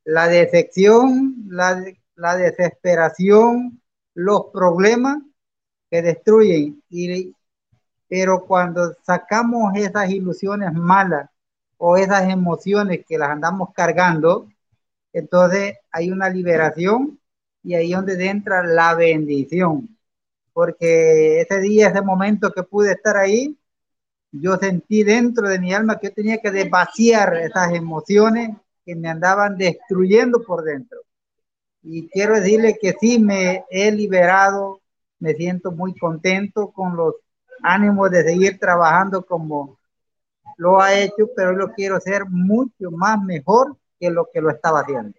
La 0.03 0.28
decepción, 0.28 1.36
la, 1.47 1.84
la 2.16 2.36
desesperación, 2.36 3.82
los 4.14 4.47
problemas 4.51 5.18
que 5.89 6.01
destruyen. 6.01 6.84
Y, 6.89 7.34
pero 8.07 8.45
cuando 8.45 8.93
sacamos 9.03 9.76
esas 9.76 10.09
ilusiones 10.09 10.74
malas 10.74 11.30
o 11.78 11.98
esas 11.98 12.30
emociones 12.30 13.06
que 13.08 13.18
las 13.18 13.30
andamos 13.30 13.70
cargando, 13.74 14.50
entonces 15.14 15.76
hay 15.92 16.12
una 16.12 16.30
liberación 16.30 17.20
y 17.64 17.76
ahí 17.76 17.92
es 17.94 17.98
donde 17.98 18.28
entra 18.28 18.64
la 18.64 18.96
bendición. 18.96 19.98
Porque 20.54 21.42
ese 21.42 21.60
día, 21.60 21.90
ese 21.90 22.02
momento 22.02 22.52
que 22.52 22.64
pude 22.64 22.92
estar 22.94 23.18
ahí, 23.18 23.58
yo 24.32 24.58
sentí 24.58 25.04
dentro 25.04 25.48
de 25.48 25.60
mi 25.60 25.74
alma 25.74 26.00
que 26.00 26.08
yo 26.08 26.14
tenía 26.14 26.40
que 26.40 26.52
desvaciar 26.52 27.36
esas 27.38 27.74
emociones 27.74 28.58
que 28.86 28.96
me 28.96 29.10
andaban 29.10 29.58
destruyendo 29.58 30.44
por 30.44 30.64
dentro. 30.64 31.00
Y 31.84 32.08
quiero 32.10 32.36
decirle 32.36 32.78
que 32.82 32.96
sí 33.00 33.20
me 33.20 33.66
he 33.70 33.92
liberado, 33.92 34.82
me 35.20 35.34
siento 35.34 35.72
muy 35.72 35.96
contento 35.98 36.72
con 36.72 36.96
los 36.96 37.16
ánimos 37.62 38.10
de 38.12 38.24
seguir 38.24 38.60
trabajando 38.60 39.26
como 39.26 39.78
lo 40.58 40.82
ha 40.82 40.93
hecho, 40.93 41.30
pero 41.36 41.58
yo 41.58 41.74
quiero 41.74 41.99
ser 41.99 42.26
mucho 42.26 42.91
más 42.91 43.22
mejor 43.22 43.78
que 43.99 44.10
lo 44.10 44.30
que 44.32 44.41
lo 44.41 44.49
estaba 44.49 44.82
haciendo. 44.82 45.18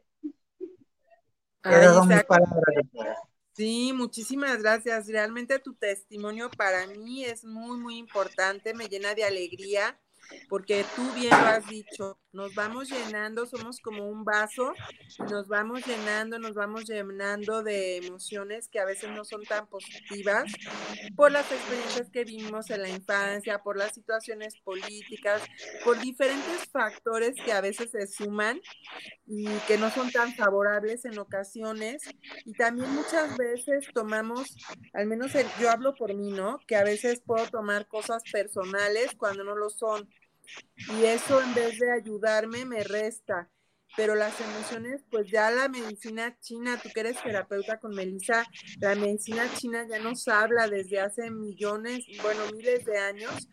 Sí, 3.53 3.93
muchísimas 3.95 4.61
gracias. 4.61 5.07
Realmente 5.07 5.59
tu 5.61 5.75
testimonio 5.75 6.51
para 6.51 6.87
mí 6.87 7.25
es 7.25 7.45
muy, 7.45 7.79
muy 7.79 7.99
importante, 7.99 8.75
me 8.75 8.89
llena 8.89 9.15
de 9.15 9.25
alegría 9.25 9.99
porque 10.49 10.85
tú 10.97 11.03
bien 11.15 11.31
lo 11.31 11.37
has 11.37 11.67
dicho, 11.67 12.19
nos 12.35 12.53
vamos 12.55 12.91
llenando, 12.91 13.47
somos 13.47 13.79
como 13.79 14.09
un 14.09 14.25
vaso, 14.25 14.75
nos 15.31 15.47
vamos 15.47 15.87
llenando, 15.87 16.39
nos 16.41 16.55
vamos 16.55 16.85
llenando 16.85 17.63
de 17.63 17.99
emociones 17.99 18.69
que 18.69 18.81
a 18.81 18.85
veces 18.85 19.11
no 19.11 19.25
son 19.25 19.45
tan 19.45 19.69
positivas 19.69 20.53
por 21.15 21.31
las 21.31 21.51
experiencias 21.53 22.11
que 22.11 22.25
vivimos 22.25 22.71
en 22.71 22.83
la 22.83 22.89
infancia, 22.89 23.63
por 23.63 23.77
las 23.77 23.95
situaciones 23.95 24.57
políticas, 24.65 25.43
por 25.85 26.01
diferentes 26.01 26.69
factores 26.73 27.37
que 27.45 27.53
a 27.53 27.61
veces 27.61 27.93
se 27.93 28.07
suman 28.09 28.61
y 29.27 29.47
que 29.69 29.79
no 29.79 29.91
son 29.91 30.11
tan 30.11 30.35
favorables 30.35 31.05
en 31.05 31.19
ocasiones. 31.19 32.03
Y 32.45 32.53
también 32.55 32.91
muchas 32.95 33.37
veces 33.37 33.87
tomamos, 33.95 34.57
al 34.93 35.07
menos 35.07 35.33
yo 35.61 35.71
hablo 35.71 35.95
por 35.95 36.15
mí, 36.15 36.33
¿no? 36.33 36.59
Que 36.67 36.77
a 36.77 36.85
veces 36.85 37.23
puedo 37.25 37.47
tomar 37.47 37.87
cosas 37.87 38.23
personales 38.33 39.13
cuando 39.17 39.45
no 39.45 39.55
lo 39.55 39.71
son. 39.71 40.09
Y 40.99 41.05
eso 41.05 41.41
en 41.41 41.55
vez 41.55 41.79
de 41.79 41.93
ayudarme 41.93 42.65
me 42.65 42.83
resta. 42.85 43.51
Pero 43.97 44.17
las 44.17 44.41
emociones, 44.41 45.05
pues 45.09 45.31
ya 45.31 45.51
la 45.53 45.69
medicina 45.69 46.37
china, 46.41 46.81
tú 46.83 46.89
que 46.93 47.01
eres 47.01 47.23
terapeuta 47.23 47.79
con 47.79 47.95
Melissa, 47.95 48.45
la 48.81 48.97
medicina 48.97 49.49
china 49.55 49.87
ya 49.89 50.01
nos 50.01 50.27
habla 50.27 50.67
desde 50.67 50.99
hace 50.99 51.31
millones, 51.31 52.05
bueno, 52.21 52.41
miles 52.53 52.85
de 52.85 52.99
años, 52.99 53.49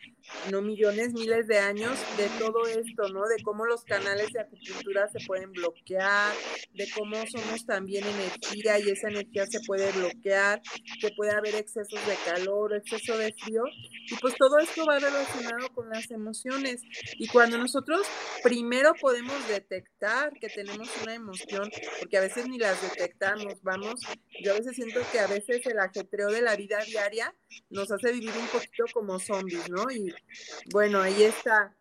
no 0.52 0.62
millones, 0.62 1.14
miles 1.14 1.48
de 1.48 1.60
años, 1.60 1.98
de 2.18 2.28
todo 2.40 2.66
esto, 2.68 3.10
¿no? 3.10 3.28
De 3.28 3.42
cómo 3.44 3.66
los 3.66 3.84
canales 3.84 4.28
de 4.34 4.42
acupuntura 4.42 5.10
se 5.10 5.26
pueden 5.26 5.52
bloquear, 5.52 6.34
de 6.74 6.88
cómo 6.96 7.16
somos 7.28 7.66
también 7.66 8.06
energía 8.06 8.80
y 8.80 8.90
esa 8.90 9.10
energía 9.10 9.46
se 9.48 9.60
puede 9.62 9.92
bloquear, 9.92 10.62
que 11.00 11.10
puede 11.16 11.32
haber 11.32 11.56
excesos 11.56 12.00
de 12.08 12.16
calor, 12.26 12.76
exceso 12.76 13.18
de 13.18 13.34
frío, 13.34 13.64
y 14.10 14.16
pues 14.16 14.36
todo 14.36 14.58
esto 14.60 14.86
va 14.86 15.00
relacionado 15.00 15.70
con 15.74 15.90
las 15.90 16.10
emociones. 16.12 16.82
Y 17.18 17.28
cuando 17.28 17.58
nosotros 17.58 18.08
primero 18.44 18.94
podemos 19.00 19.48
detectar, 19.48 20.34
que 20.40 20.50
tenemos 20.50 20.90
una 21.04 21.16
emoción, 21.16 21.70
porque 22.00 22.18
a 22.18 22.22
veces 22.22 22.48
ni 22.48 22.58
las 22.58 22.82
detectamos, 22.82 23.62
vamos, 23.62 24.02
yo 24.44 24.54
a 24.54 24.58
veces 24.58 24.76
siento 24.76 25.00
que 25.12 25.20
a 25.20 25.28
veces 25.28 25.66
el 25.66 25.80
ajetreo 25.80 26.30
de 26.30 26.42
la 26.42 26.56
vida 26.56 26.80
diaria 26.86 27.34
nos 27.70 27.92
hace 27.92 28.12
vivir 28.12 28.32
un 28.40 28.48
poquito 28.48 28.86
como 28.94 29.20
zombies, 29.20 29.70
¿no? 29.70 29.86
Bueno, 30.72 31.02
ahí 31.02 31.24
está. 31.24 31.76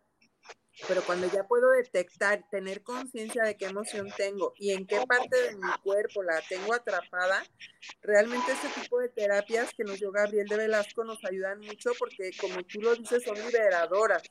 Pero 0.87 1.03
cuando 1.03 1.31
ya 1.31 1.43
puedo 1.43 1.69
detectar, 1.71 2.43
tener 2.49 2.81
conciencia 2.81 3.43
de 3.43 3.55
qué 3.55 3.65
emoción 3.65 4.09
tengo 4.17 4.53
y 4.57 4.71
en 4.71 4.87
qué 4.87 4.99
parte 5.05 5.39
de 5.39 5.55
mi 5.55 5.71
cuerpo 5.83 6.23
la 6.23 6.41
tengo 6.49 6.73
atrapada, 6.73 7.43
realmente 8.01 8.51
este 8.51 8.81
tipo 8.81 8.99
de 8.99 9.09
terapias 9.09 9.71
que 9.75 9.83
nos 9.83 9.99
dio 9.99 10.11
Gabriel 10.11 10.47
de 10.47 10.57
Velasco 10.57 11.03
nos 11.03 11.23
ayudan 11.23 11.59
mucho 11.59 11.91
porque, 11.99 12.31
como 12.39 12.63
tú 12.63 12.81
lo 12.81 12.95
dices, 12.95 13.23
son 13.23 13.35
liberadoras 13.35 14.23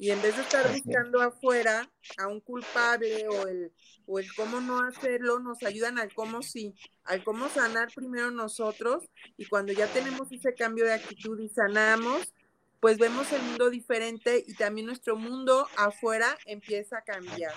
y 0.00 0.10
en 0.10 0.22
vez 0.22 0.34
de 0.34 0.40
estar 0.40 0.66
buscando 0.72 1.20
afuera 1.20 1.86
a 2.16 2.26
un 2.26 2.40
culpable 2.40 3.28
o 3.28 3.46
el, 3.46 3.70
o 4.06 4.18
el 4.18 4.32
cómo 4.34 4.58
no 4.62 4.80
hacerlo, 4.80 5.40
nos 5.40 5.62
ayudan 5.62 5.98
al 5.98 6.10
cómo 6.14 6.40
sí, 6.40 6.74
al 7.04 7.22
cómo 7.22 7.50
sanar 7.50 7.88
primero 7.94 8.30
nosotros 8.30 9.04
y 9.36 9.44
cuando 9.44 9.74
ya 9.74 9.86
tenemos 9.88 10.32
ese 10.32 10.54
cambio 10.54 10.86
de 10.86 10.94
actitud 10.94 11.38
y 11.38 11.50
sanamos, 11.50 12.32
pues 12.80 12.98
vemos 12.98 13.30
el 13.32 13.42
mundo 13.42 13.68
diferente 13.68 14.42
y 14.46 14.54
también 14.54 14.86
nuestro 14.86 15.14
mundo 15.14 15.68
afuera 15.76 16.36
empieza 16.46 16.98
a 16.98 17.02
cambiar. 17.02 17.52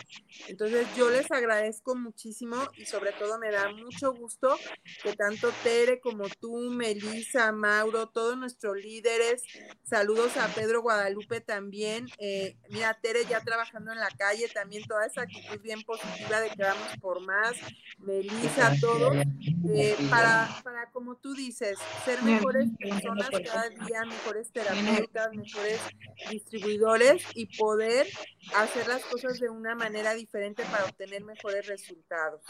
Entonces 0.48 0.86
yo 0.98 1.10
les 1.10 1.32
agradezco 1.32 1.96
muchísimo 1.96 2.58
y 2.76 2.86
sobre 2.86 3.14
todo 3.14 3.40
me 3.40 3.50
da 3.50 3.72
mucho 3.72 4.14
gusto 4.14 4.58
que 5.02 5.14
tanto 5.14 5.50
Tere 5.64 6.02
como 6.02 6.28
tú, 6.28 6.70
Melissa, 6.72 7.54
Mauro, 7.54 8.08
todos 8.08 8.38
nuestros 8.38 8.76
líderes, 8.78 9.44
saludos 9.84 10.36
a 10.36 10.48
Pedro 10.50 10.82
Guadalupe 10.82 11.40
también, 11.40 12.10
eh, 12.20 12.58
mira 12.70 12.94
Tere 13.02 13.26
ya 13.26 13.40
trabajando 13.40 13.94
en 13.94 14.00
la 14.00 14.10
calle, 14.10 14.50
también 14.50 14.84
toda 14.86 15.06
esa 15.06 15.22
actitud 15.22 15.60
bien 15.62 15.84
positiva 15.84 16.42
de 16.42 16.50
que 16.50 16.64
vamos 16.64 16.98
por 17.00 17.22
más, 17.22 17.54
Melissa, 18.00 18.74
todos, 18.82 19.16
eh, 19.74 19.96
para, 20.10 20.50
para 20.64 20.92
como 20.92 21.16
tú 21.16 21.34
dices, 21.34 21.80
ser 22.04 22.22
mejores 22.24 22.70
personas 22.78 23.30
cada 23.30 23.70
día, 23.70 24.04
mejores 24.06 24.52
terapeutas 24.52 25.13
mejores 25.34 25.80
distribuidores 26.30 27.24
y 27.36 27.46
poder 27.58 28.08
hacer 28.56 28.88
las 28.88 29.04
cosas 29.06 29.40
de 29.40 29.50
una 29.50 29.76
manera 29.76 30.14
diferente 30.14 30.64
para 30.64 30.86
obtener 30.86 31.24
mejores 31.24 31.68
resultados. 31.68 32.42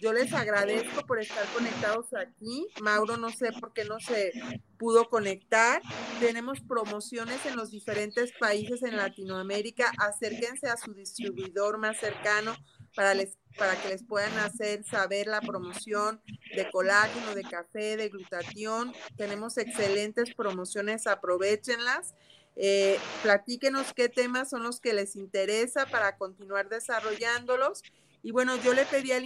Yo 0.00 0.12
les 0.12 0.32
agradezco 0.32 1.06
por 1.06 1.20
estar 1.20 1.46
conectados 1.52 2.12
aquí. 2.14 2.68
Mauro, 2.80 3.16
no 3.16 3.30
sé 3.30 3.52
por 3.52 3.72
qué 3.72 3.84
no 3.84 4.00
se 4.00 4.32
pudo 4.78 5.08
conectar. 5.08 5.82
Tenemos 6.20 6.60
promociones 6.60 7.44
en 7.46 7.56
los 7.56 7.70
diferentes 7.70 8.32
países 8.38 8.82
en 8.82 8.96
Latinoamérica. 8.96 9.92
Acérquense 9.98 10.68
a 10.68 10.76
su 10.76 10.94
distribuidor 10.94 11.78
más 11.78 11.98
cercano 11.98 12.56
para, 12.94 13.14
les, 13.14 13.38
para 13.58 13.80
que 13.80 13.88
les 13.88 14.02
puedan 14.02 14.36
hacer 14.38 14.84
saber 14.84 15.26
la 15.26 15.40
promoción 15.40 16.20
de 16.54 16.70
colágeno, 16.70 17.34
de 17.34 17.42
café, 17.42 17.96
de 17.96 18.08
glutatión. 18.08 18.92
Tenemos 19.16 19.58
excelentes 19.58 20.34
promociones, 20.34 21.06
aprovechenlas. 21.06 22.14
Eh, 22.56 22.98
platíquenos 23.22 23.92
qué 23.94 24.08
temas 24.08 24.50
son 24.50 24.62
los 24.62 24.80
que 24.80 24.92
les 24.92 25.16
interesa 25.16 25.86
para 25.86 26.16
continuar 26.16 26.68
desarrollándolos. 26.68 27.82
Y 28.22 28.32
bueno, 28.32 28.56
yo 28.56 28.74
le 28.74 28.84
pedí 28.84 29.12
al, 29.12 29.24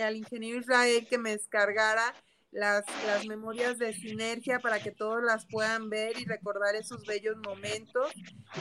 al 0.00 0.16
ingeniero 0.16 0.60
Israel 0.60 1.06
que 1.08 1.18
me 1.18 1.30
descargara 1.30 2.14
las, 2.58 2.84
las 3.06 3.24
memorias 3.26 3.78
de 3.78 3.94
sinergia 3.94 4.58
para 4.58 4.80
que 4.80 4.90
todos 4.90 5.22
las 5.22 5.46
puedan 5.46 5.88
ver 5.88 6.18
y 6.18 6.24
recordar 6.24 6.74
esos 6.74 7.06
bellos 7.06 7.36
momentos. 7.46 8.12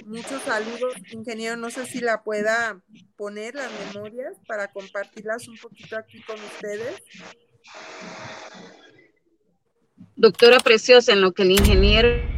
Muchos 0.05 0.41
saludos, 0.43 0.93
ingeniero. 1.11 1.57
No 1.57 1.69
sé 1.69 1.85
si 1.85 1.99
la 1.99 2.23
pueda 2.23 2.81
poner 3.15 3.55
las 3.55 3.71
memorias 3.85 4.37
para 4.47 4.71
compartirlas 4.71 5.47
un 5.47 5.57
poquito 5.57 5.97
aquí 5.97 6.21
con 6.21 6.35
ustedes. 6.39 7.01
Doctora 10.15 10.59
Preciosa, 10.59 11.13
en 11.13 11.21
lo 11.21 11.31
que 11.31 11.43
el 11.43 11.51
ingeniero 11.51 12.36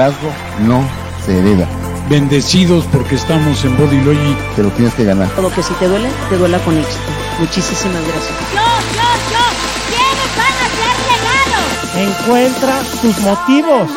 liderazgo 0.00 0.32
no 0.60 0.82
se 1.24 1.38
hereda, 1.38 1.66
bendecidos 2.08 2.86
porque 2.90 3.16
estamos 3.16 3.62
en 3.64 3.76
Body 3.76 4.00
Logic. 4.00 4.38
Te 4.56 4.62
lo 4.62 4.70
tienes 4.70 4.94
que 4.94 5.04
ganar. 5.04 5.28
Todo 5.30 5.52
que 5.52 5.62
si 5.62 5.74
te 5.74 5.88
duele, 5.88 6.08
te 6.30 6.38
duela 6.38 6.58
con 6.60 6.76
éxito. 6.76 7.10
Muchísimas 7.38 8.02
gracias. 8.02 8.38
Yo, 8.54 8.60
yo, 8.96 9.08
yo. 9.30 9.44
¿Quiénes 9.90 10.30
van 10.36 10.56
a 10.56 10.68
ser 10.78 10.94
regalos? 11.12 12.18
Encuentra 12.18 12.80
tus 13.02 13.18
motivos. 13.20 13.90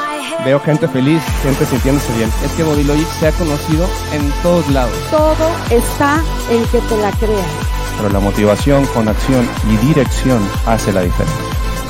Veo 0.43 0.59
gente 0.59 0.87
feliz, 0.89 1.21
gente 1.41 1.65
sintiéndose 1.65 2.11
bien. 2.17 2.29
Es 2.43 2.51
que 2.51 2.63
Body 2.63 2.83
Logic 2.83 3.07
se 3.19 3.27
ha 3.27 3.31
conocido 3.31 3.87
en 4.11 4.29
todos 4.41 4.67
lados. 4.69 4.93
Todo 5.09 5.49
está 5.69 6.21
en 6.49 6.65
que 6.65 6.79
te 6.79 6.97
la 6.97 7.11
creas. 7.11 7.47
Pero 7.95 8.09
la 8.09 8.19
motivación 8.19 8.85
con 8.87 9.07
acción 9.07 9.47
y 9.69 9.77
dirección 9.87 10.41
hace 10.65 10.91
la 10.91 11.01
diferencia. 11.01 11.45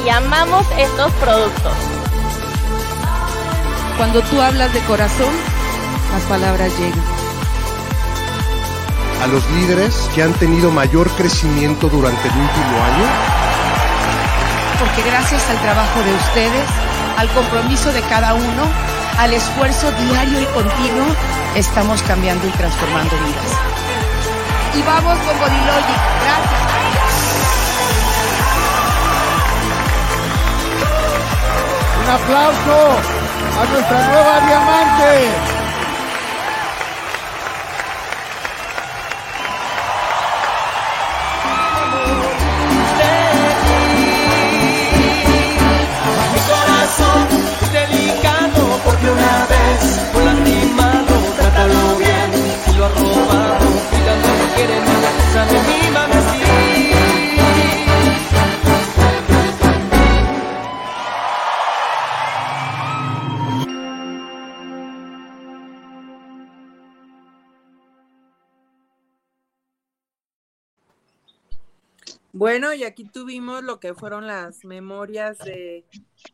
Y 0.05 0.09
amamos 0.09 0.67
estos 0.77 1.11
productos. 1.13 1.92
Cuando 3.97 4.21
tú 4.23 4.41
hablas 4.41 4.73
de 4.73 4.79
corazón, 4.81 5.33
las 6.11 6.23
palabras 6.23 6.71
llegan. 6.79 7.03
A 9.23 9.27
los 9.27 9.49
líderes 9.51 10.09
que 10.15 10.23
han 10.23 10.33
tenido 10.33 10.71
mayor 10.71 11.09
crecimiento 11.11 11.89
durante 11.89 12.27
el 12.27 12.33
último 12.33 12.83
año. 12.83 13.05
Porque 14.79 15.03
gracias 15.03 15.47
al 15.49 15.57
trabajo 15.61 16.01
de 16.03 16.13
ustedes, 16.13 16.65
al 17.17 17.29
compromiso 17.29 17.91
de 17.93 18.01
cada 18.01 18.33
uno, 18.33 18.63
al 19.19 19.31
esfuerzo 19.31 19.91
diario 19.91 20.41
y 20.41 20.45
continuo, 20.45 21.05
estamos 21.55 22.01
cambiando 22.01 22.47
y 22.47 22.51
transformando 22.51 23.15
vidas. 23.15 23.51
Y 24.75 24.81
vamos 24.81 25.17
con 25.19 25.39
Bodylogic. 25.39 26.01
Gracias. 26.23 26.63
Un 32.03 32.09
aplauso 32.09 33.22
a 33.59 33.65
nuestra 33.65 34.07
nueva 34.07 34.39
diamante. 34.47 35.62
Bueno, 72.43 72.73
y 72.73 72.83
aquí 72.83 73.05
tuvimos 73.05 73.63
lo 73.63 73.79
que 73.79 73.93
fueron 73.93 74.27
las 74.27 74.65
memorias 74.65 75.37
de, 75.37 75.85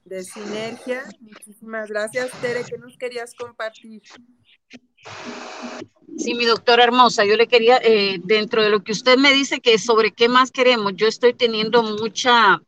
de 0.05 0.23
Sinergia. 0.23 1.03
Muchísimas 1.21 1.87
gracias, 1.87 2.31
Tere, 2.41 2.63
que 2.63 2.79
nos 2.79 2.97
querías 2.97 3.35
compartir. 3.35 4.01
Sí, 6.17 6.33
mi 6.33 6.45
doctora 6.45 6.83
hermosa, 6.83 7.25
yo 7.25 7.37
le 7.37 7.47
quería, 7.47 7.77
eh, 7.83 8.19
dentro 8.23 8.63
de 8.63 8.71
lo 8.71 8.83
que 8.83 8.91
usted 8.91 9.19
me 9.19 9.31
dice 9.33 9.59
que 9.59 9.77
sobre 9.77 10.11
qué 10.11 10.27
más 10.29 10.49
queremos, 10.49 10.93
yo 10.95 11.05
estoy 11.05 11.35
teniendo 11.35 11.83
mucha, 11.83 12.59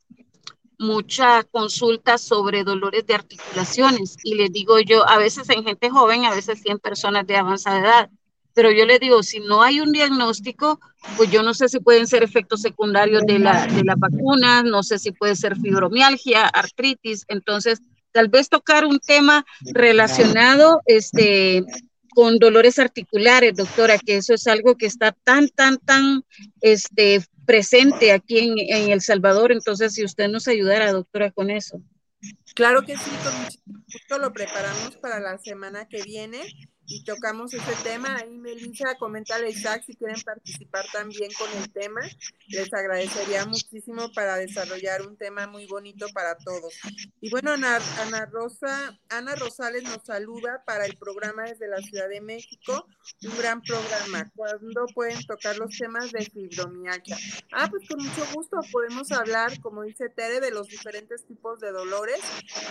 mucha 0.77 1.43
consulta 1.45 2.19
sobre 2.19 2.63
dolores 2.63 3.07
de 3.07 3.15
articulaciones 3.15 4.17
y 4.23 4.35
les 4.35 4.51
digo 4.51 4.79
yo, 4.81 5.09
a 5.09 5.17
veces 5.17 5.49
en 5.49 5.63
gente 5.63 5.89
joven, 5.89 6.25
a 6.25 6.35
veces 6.35 6.59
sí 6.61 6.69
en 6.69 6.77
personas 6.77 7.25
de 7.25 7.37
avanzada 7.37 7.79
edad, 7.79 8.09
pero 8.53 8.71
yo 8.71 8.85
le 8.85 8.99
digo, 8.99 9.23
si 9.23 9.39
no 9.39 9.61
hay 9.61 9.79
un 9.79 9.91
diagnóstico, 9.91 10.79
pues 11.17 11.31
yo 11.31 11.43
no 11.43 11.53
sé 11.53 11.69
si 11.69 11.79
pueden 11.79 12.07
ser 12.07 12.23
efectos 12.23 12.61
secundarios 12.61 13.23
de 13.25 13.39
la, 13.39 13.67
de 13.67 13.83
la 13.83 13.95
vacuna, 13.95 14.63
no 14.63 14.83
sé 14.83 14.99
si 14.99 15.11
puede 15.11 15.35
ser 15.35 15.55
fibromialgia, 15.57 16.47
artritis, 16.47 17.25
entonces 17.27 17.79
tal 18.11 18.27
vez 18.27 18.49
tocar 18.49 18.85
un 18.85 18.99
tema 18.99 19.45
relacionado 19.73 20.81
este, 20.85 21.63
con 22.13 22.39
dolores 22.39 22.77
articulares, 22.77 23.55
doctora, 23.55 23.97
que 23.97 24.17
eso 24.17 24.33
es 24.33 24.47
algo 24.47 24.75
que 24.75 24.85
está 24.85 25.13
tan, 25.23 25.47
tan, 25.49 25.77
tan 25.77 26.23
este, 26.59 27.23
presente 27.45 28.11
aquí 28.11 28.39
en, 28.39 28.59
en 28.59 28.91
El 28.91 29.01
Salvador, 29.01 29.51
entonces 29.51 29.93
si 29.93 30.03
usted 30.03 30.27
nos 30.27 30.47
ayudara, 30.47 30.91
doctora, 30.91 31.31
con 31.31 31.49
eso. 31.49 31.81
Claro 32.53 32.83
que 32.85 32.97
sí, 32.97 33.09
con 34.09 34.21
lo 34.21 34.33
preparamos 34.33 34.97
para 34.97 35.19
la 35.19 35.37
semana 35.37 35.87
que 35.87 36.03
viene 36.03 36.41
y 36.91 37.03
tocamos 37.05 37.53
ese 37.53 37.73
tema. 37.83 38.17
Ahí 38.17 38.37
Melissa, 38.37 38.95
coméntale 38.95 39.49
Isaac 39.49 39.83
si 39.85 39.95
quieren 39.95 40.21
participar 40.21 40.85
también 40.91 41.31
con 41.37 41.49
el 41.61 41.71
tema. 41.71 42.01
Les 42.49 42.73
agradecería 42.73 43.45
muchísimo 43.45 44.11
para 44.13 44.35
desarrollar 44.35 45.01
un 45.03 45.15
tema 45.15 45.47
muy 45.47 45.67
bonito 45.67 46.07
para 46.13 46.37
todos. 46.37 46.73
Y 47.21 47.29
bueno, 47.29 47.53
Ana, 47.53 47.79
Ana 47.99 48.25
Rosa, 48.25 48.99
Ana 49.09 49.35
Rosales 49.35 49.83
nos 49.83 50.03
saluda 50.03 50.63
para 50.65 50.85
el 50.85 50.97
programa 50.97 51.43
desde 51.43 51.69
la 51.69 51.77
Ciudad 51.77 52.09
de 52.09 52.19
México. 52.19 52.85
Un 53.23 53.37
gran 53.37 53.61
programa. 53.61 54.29
¿Cuándo 54.35 54.85
pueden 54.93 55.23
tocar 55.25 55.57
los 55.57 55.77
temas 55.77 56.11
de 56.11 56.25
fibromialgia? 56.25 57.17
Ah, 57.53 57.69
pues 57.69 57.87
con 57.87 58.03
mucho 58.03 58.25
gusto 58.33 58.57
podemos 58.71 59.11
hablar, 59.13 59.59
como 59.61 59.83
dice 59.83 60.09
Tere, 60.09 60.41
de 60.41 60.51
los 60.51 60.67
diferentes 60.67 61.25
tipos 61.25 61.59
de 61.59 61.71
dolores, 61.71 62.19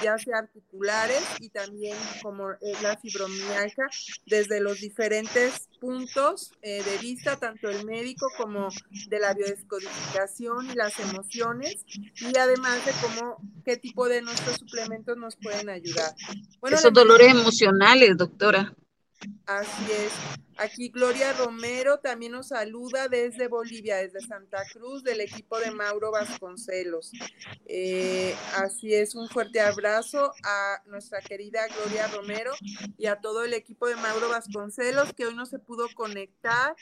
ya 0.02 0.18
sea 0.18 0.38
articulares 0.38 1.22
y 1.38 1.48
también 1.48 1.96
como 2.22 2.50
es 2.60 2.82
la 2.82 2.98
fibromialgia, 2.98 3.88
desde 4.26 4.60
los 4.60 4.80
diferentes 4.80 5.68
puntos 5.80 6.52
eh, 6.62 6.82
de 6.82 6.98
vista, 6.98 7.36
tanto 7.36 7.68
el 7.68 7.84
médico 7.84 8.26
como 8.36 8.68
de 9.08 9.18
la 9.18 9.34
biodescodificación 9.34 10.70
y 10.70 10.74
las 10.74 10.98
emociones, 11.00 11.84
y 11.88 12.36
además 12.38 12.84
de 12.84 12.92
cómo, 13.00 13.36
qué 13.64 13.76
tipo 13.76 14.08
de 14.08 14.22
nuestros 14.22 14.56
suplementos 14.56 15.16
nos 15.16 15.36
pueden 15.36 15.68
ayudar. 15.70 16.14
Bueno, 16.60 16.76
Esos 16.76 16.92
dolores 16.92 17.28
emocionales, 17.28 18.16
doctora. 18.16 18.74
Así 19.46 19.92
es. 19.92 20.12
Aquí 20.56 20.90
Gloria 20.90 21.32
Romero 21.32 21.98
también 22.00 22.32
nos 22.32 22.48
saluda 22.48 23.08
desde 23.08 23.48
Bolivia, 23.48 23.96
desde 23.96 24.20
Santa 24.20 24.62
Cruz, 24.72 25.02
del 25.02 25.20
equipo 25.20 25.58
de 25.58 25.70
Mauro 25.70 26.10
Vasconcelos. 26.10 27.12
Eh, 27.66 28.36
así 28.56 28.94
es, 28.94 29.14
un 29.14 29.28
fuerte 29.28 29.60
abrazo 29.60 30.32
a 30.44 30.82
nuestra 30.86 31.20
querida 31.22 31.60
Gloria 31.68 32.08
Romero 32.08 32.52
y 32.98 33.06
a 33.06 33.16
todo 33.16 33.44
el 33.44 33.54
equipo 33.54 33.88
de 33.88 33.96
Mauro 33.96 34.28
Vasconcelos 34.28 35.14
que 35.14 35.26
hoy 35.26 35.34
no 35.34 35.46
se 35.46 35.58
pudo 35.58 35.88
conectar. 35.94 36.76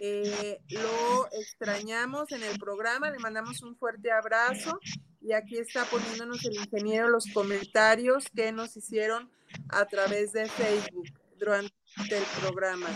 Eh, 0.00 0.60
lo 0.68 1.28
extrañamos 1.32 2.32
en 2.32 2.42
el 2.42 2.58
programa, 2.58 3.10
le 3.10 3.18
mandamos 3.18 3.62
un 3.62 3.76
fuerte 3.76 4.12
abrazo 4.12 4.78
y 5.22 5.32
aquí 5.32 5.56
está 5.56 5.84
poniéndonos 5.86 6.44
el 6.44 6.56
ingeniero 6.56 7.08
los 7.08 7.26
comentarios 7.28 8.26
que 8.34 8.52
nos 8.52 8.76
hicieron 8.76 9.30
a 9.68 9.86
través 9.86 10.32
de 10.32 10.48
Facebook 10.48 11.08
durante 11.38 11.81
el 12.10 12.24
programa. 12.40 12.88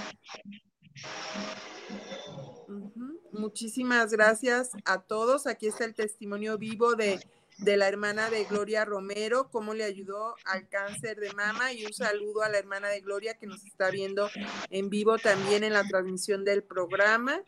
Muchísimas 3.33 4.11
gracias 4.11 4.71
a 4.85 5.03
todos. 5.03 5.47
Aquí 5.47 5.67
está 5.67 5.85
el 5.85 5.95
testimonio 5.95 6.59
vivo 6.59 6.95
de, 6.95 7.21
de, 7.59 7.77
la 7.77 7.89
hermana 7.89 8.31
de 8.31 8.45
Gloria 8.45 8.85
Romero, 8.85 9.51
cómo 9.51 9.75
le 9.75 9.85
ayudó 9.85 10.35
al 10.45 10.69
cáncer 10.69 11.21
de 11.21 11.33
mama 11.35 11.73
y 11.73 11.85
un 11.85 11.93
saludo 11.93 12.43
a 12.43 12.49
la 12.49 12.59
hermana 12.59 12.89
de 12.89 13.01
Gloria 13.01 13.35
que 13.35 13.47
nos 13.47 13.65
está 13.65 13.91
viendo 13.91 14.31
en 14.71 14.89
vivo 14.89 15.19
también 15.19 15.65
en 15.65 15.75
la 15.75 15.87
transmisión 15.87 16.45
del 16.45 16.65
programa. 16.65 17.43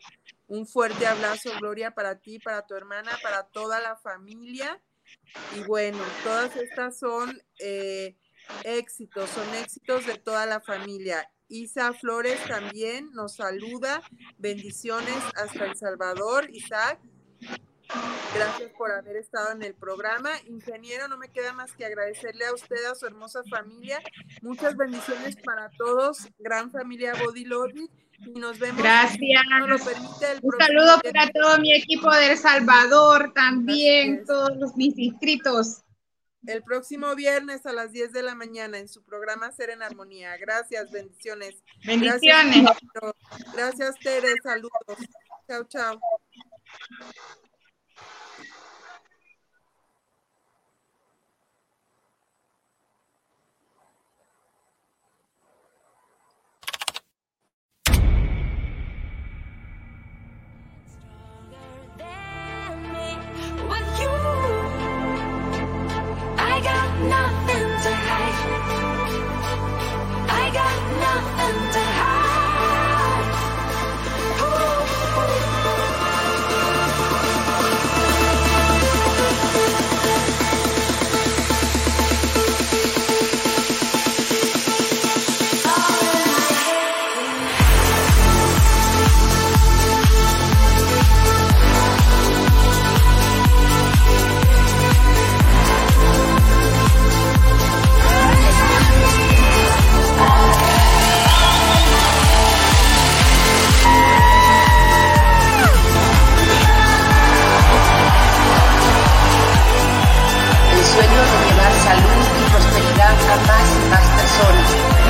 Un 0.47 0.67
fuerte 0.67 1.05
abrazo, 1.05 1.51
Gloria, 1.59 1.91
para 1.91 2.19
ti, 2.19 2.39
para 2.39 2.65
tu 2.65 2.75
hermana, 2.75 3.11
para 3.21 3.43
toda 3.43 3.79
la 3.79 3.97
familia. 3.97 4.81
Y 5.55 5.61
bueno, 5.61 5.99
todas 6.23 6.55
estas 6.55 6.97
son 6.97 7.41
eh, 7.59 8.15
éxitos, 8.63 9.29
son 9.29 9.53
éxitos 9.55 10.05
de 10.05 10.15
toda 10.15 10.45
la 10.45 10.61
familia. 10.61 11.29
Isa 11.49 11.93
Flores 11.93 12.39
también 12.47 13.11
nos 13.11 13.35
saluda. 13.35 14.01
Bendiciones 14.37 15.17
hasta 15.35 15.65
El 15.65 15.75
Salvador, 15.75 16.47
Isaac. 16.51 16.99
Gracias 18.35 18.71
por 18.77 18.91
haber 18.91 19.17
estado 19.17 19.51
en 19.51 19.63
el 19.63 19.73
programa. 19.73 20.29
Ingeniero, 20.45 21.07
no 21.07 21.17
me 21.17 21.29
queda 21.29 21.51
más 21.53 21.73
que 21.73 21.85
agradecerle 21.85 22.45
a 22.45 22.53
usted, 22.53 22.85
a 22.85 22.93
su 22.93 23.07
hermosa 23.07 23.41
familia. 23.49 23.99
Muchas 24.43 24.77
bendiciones 24.77 25.35
para 25.37 25.71
todos. 25.71 26.27
Gran 26.37 26.69
familia 26.69 27.13
Body 27.25 27.45
Logic. 27.45 27.89
Y 28.19 28.39
nos 28.39 28.59
vemos. 28.59 28.83
Gracias. 28.83 29.17
Si 29.17 29.33
nos 29.33 29.69
lo 29.69 29.79
permite, 29.79 30.31
el 30.33 30.39
Un 30.43 30.53
saludo 30.59 30.99
para 31.01 31.31
todo 31.31 31.57
mi 31.59 31.73
equipo 31.73 32.13
de 32.13 32.33
El 32.33 32.37
Salvador, 32.37 33.33
también, 33.33 34.23
todos 34.25 34.55
los, 34.57 34.75
mis 34.75 34.95
inscritos. 34.99 35.83
El 36.45 36.63
próximo 36.63 37.15
viernes 37.15 37.65
a 37.65 37.73
las 37.73 37.91
10 37.91 38.11
de 38.13 38.23
la 38.23 38.33
mañana 38.33 38.77
en 38.77 38.87
su 38.87 39.03
programa 39.03 39.51
Ser 39.51 39.71
en 39.71 39.83
Armonía. 39.83 40.37
Gracias, 40.37 40.89
bendiciones. 40.91 41.63
Bendiciones. 41.85 42.65
Gracias, 42.93 43.53
Gracias 43.53 43.95
Tere. 44.01 44.33
Saludos. 44.41 44.97
Chao, 45.47 45.63
chao. 45.65 45.99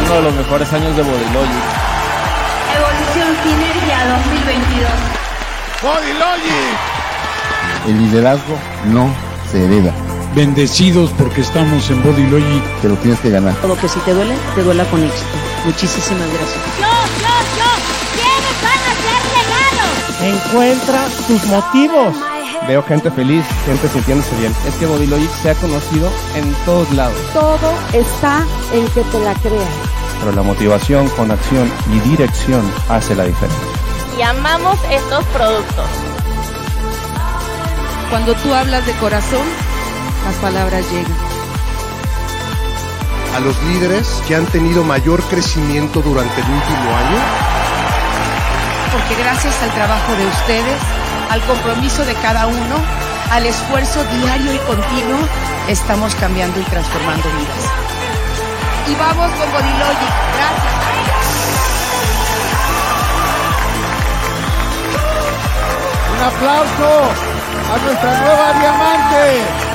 Uno 0.09 0.17
de 0.17 0.23
los 0.23 0.33
mejores 0.33 0.73
años 0.73 0.95
de 0.95 1.03
Bodylogic. 1.03 1.63
Evolución 2.75 3.29
Sinergia 3.43 4.07
2022. 4.07 4.91
Bodylogic. 5.83 6.79
El 7.87 7.97
liderazgo 7.99 8.57
no 8.85 9.13
se 9.51 9.65
hereda. 9.65 9.93
Bendecidos 10.33 11.11
porque 11.17 11.41
estamos 11.41 11.87
en 11.91 12.01
Body 12.01 12.25
Logic. 12.27 12.81
Te 12.81 12.89
lo 12.89 12.95
tienes 12.95 13.19
que 13.19 13.29
ganar. 13.29 13.53
Todo 13.61 13.77
que 13.77 13.87
si 13.87 13.99
te 13.99 14.13
duele, 14.13 14.35
te 14.55 14.63
duela 14.63 14.83
con 14.85 15.03
éxito. 15.03 15.37
Muchísimas 15.65 16.27
gracias. 16.33 16.63
Yo, 16.79 16.87
yo, 17.21 17.35
yo. 17.59 17.69
¿Quiénes 18.15 18.55
van 18.65 18.81
a 18.89 18.93
ser 19.05 19.21
regalos? 19.37 20.45
Encuentra 20.47 21.05
tus 21.27 21.45
motivos. 21.45 22.15
Veo 22.67 22.83
gente 22.83 23.11
feliz, 23.11 23.45
gente 23.65 23.87
sintiéndose 23.87 24.35
bien. 24.37 24.53
Es 24.67 24.73
que 24.75 24.87
Bodylogic 24.87 25.31
se 25.41 25.51
ha 25.51 25.55
conocido 25.55 26.09
en 26.35 26.51
todos 26.65 26.91
lados. 26.93 27.15
Todo 27.33 27.73
está 27.93 28.43
en 28.73 28.87
que 28.87 29.01
te 29.01 29.19
la 29.19 29.33
creas. 29.35 29.88
Pero 30.19 30.31
la 30.33 30.41
motivación 30.41 31.07
con 31.09 31.31
acción 31.31 31.71
y 31.93 31.99
dirección 32.09 32.61
hace 32.89 33.15
la 33.15 33.23
diferencia. 33.23 33.67
Y 34.17 34.21
amamos 34.21 34.77
estos 34.91 35.23
productos. 35.25 35.85
Cuando 38.09 38.33
tú 38.35 38.53
hablas 38.53 38.85
de 38.85 38.93
corazón, 38.93 39.45
las 40.25 40.35
palabras 40.35 40.83
llegan. 40.91 41.15
A 43.35 43.39
los 43.39 43.61
líderes 43.63 44.07
que 44.27 44.35
han 44.35 44.45
tenido 44.47 44.83
mayor 44.83 45.21
crecimiento 45.23 46.01
durante 46.01 46.41
el 46.41 46.47
último 46.47 46.95
año, 46.97 47.17
Porque 48.91 49.15
gracias 49.21 49.61
al 49.61 49.71
trabajo 49.75 50.13
de 50.13 50.25
ustedes, 50.25 50.81
al 51.29 51.41
compromiso 51.43 52.03
de 52.05 52.15
cada 52.15 52.47
uno, 52.47 52.75
al 53.31 53.45
esfuerzo 53.45 54.03
diario 54.03 54.51
y 54.51 54.57
continuo, 54.57 55.19
estamos 55.67 56.15
cambiando 56.15 56.59
y 56.59 56.63
transformando 56.63 57.29
vidas. 57.29 58.08
Y 58.87 58.95
vamos 58.95 59.31
con 59.31 59.51
Bodylogic. 59.51 60.13
Gracias. 60.35 60.79
Un 66.11 66.21
aplauso 66.25 66.89
a 67.71 67.77
nuestra 67.85 68.19
nueva 68.21 68.53
diamante. 68.59 69.68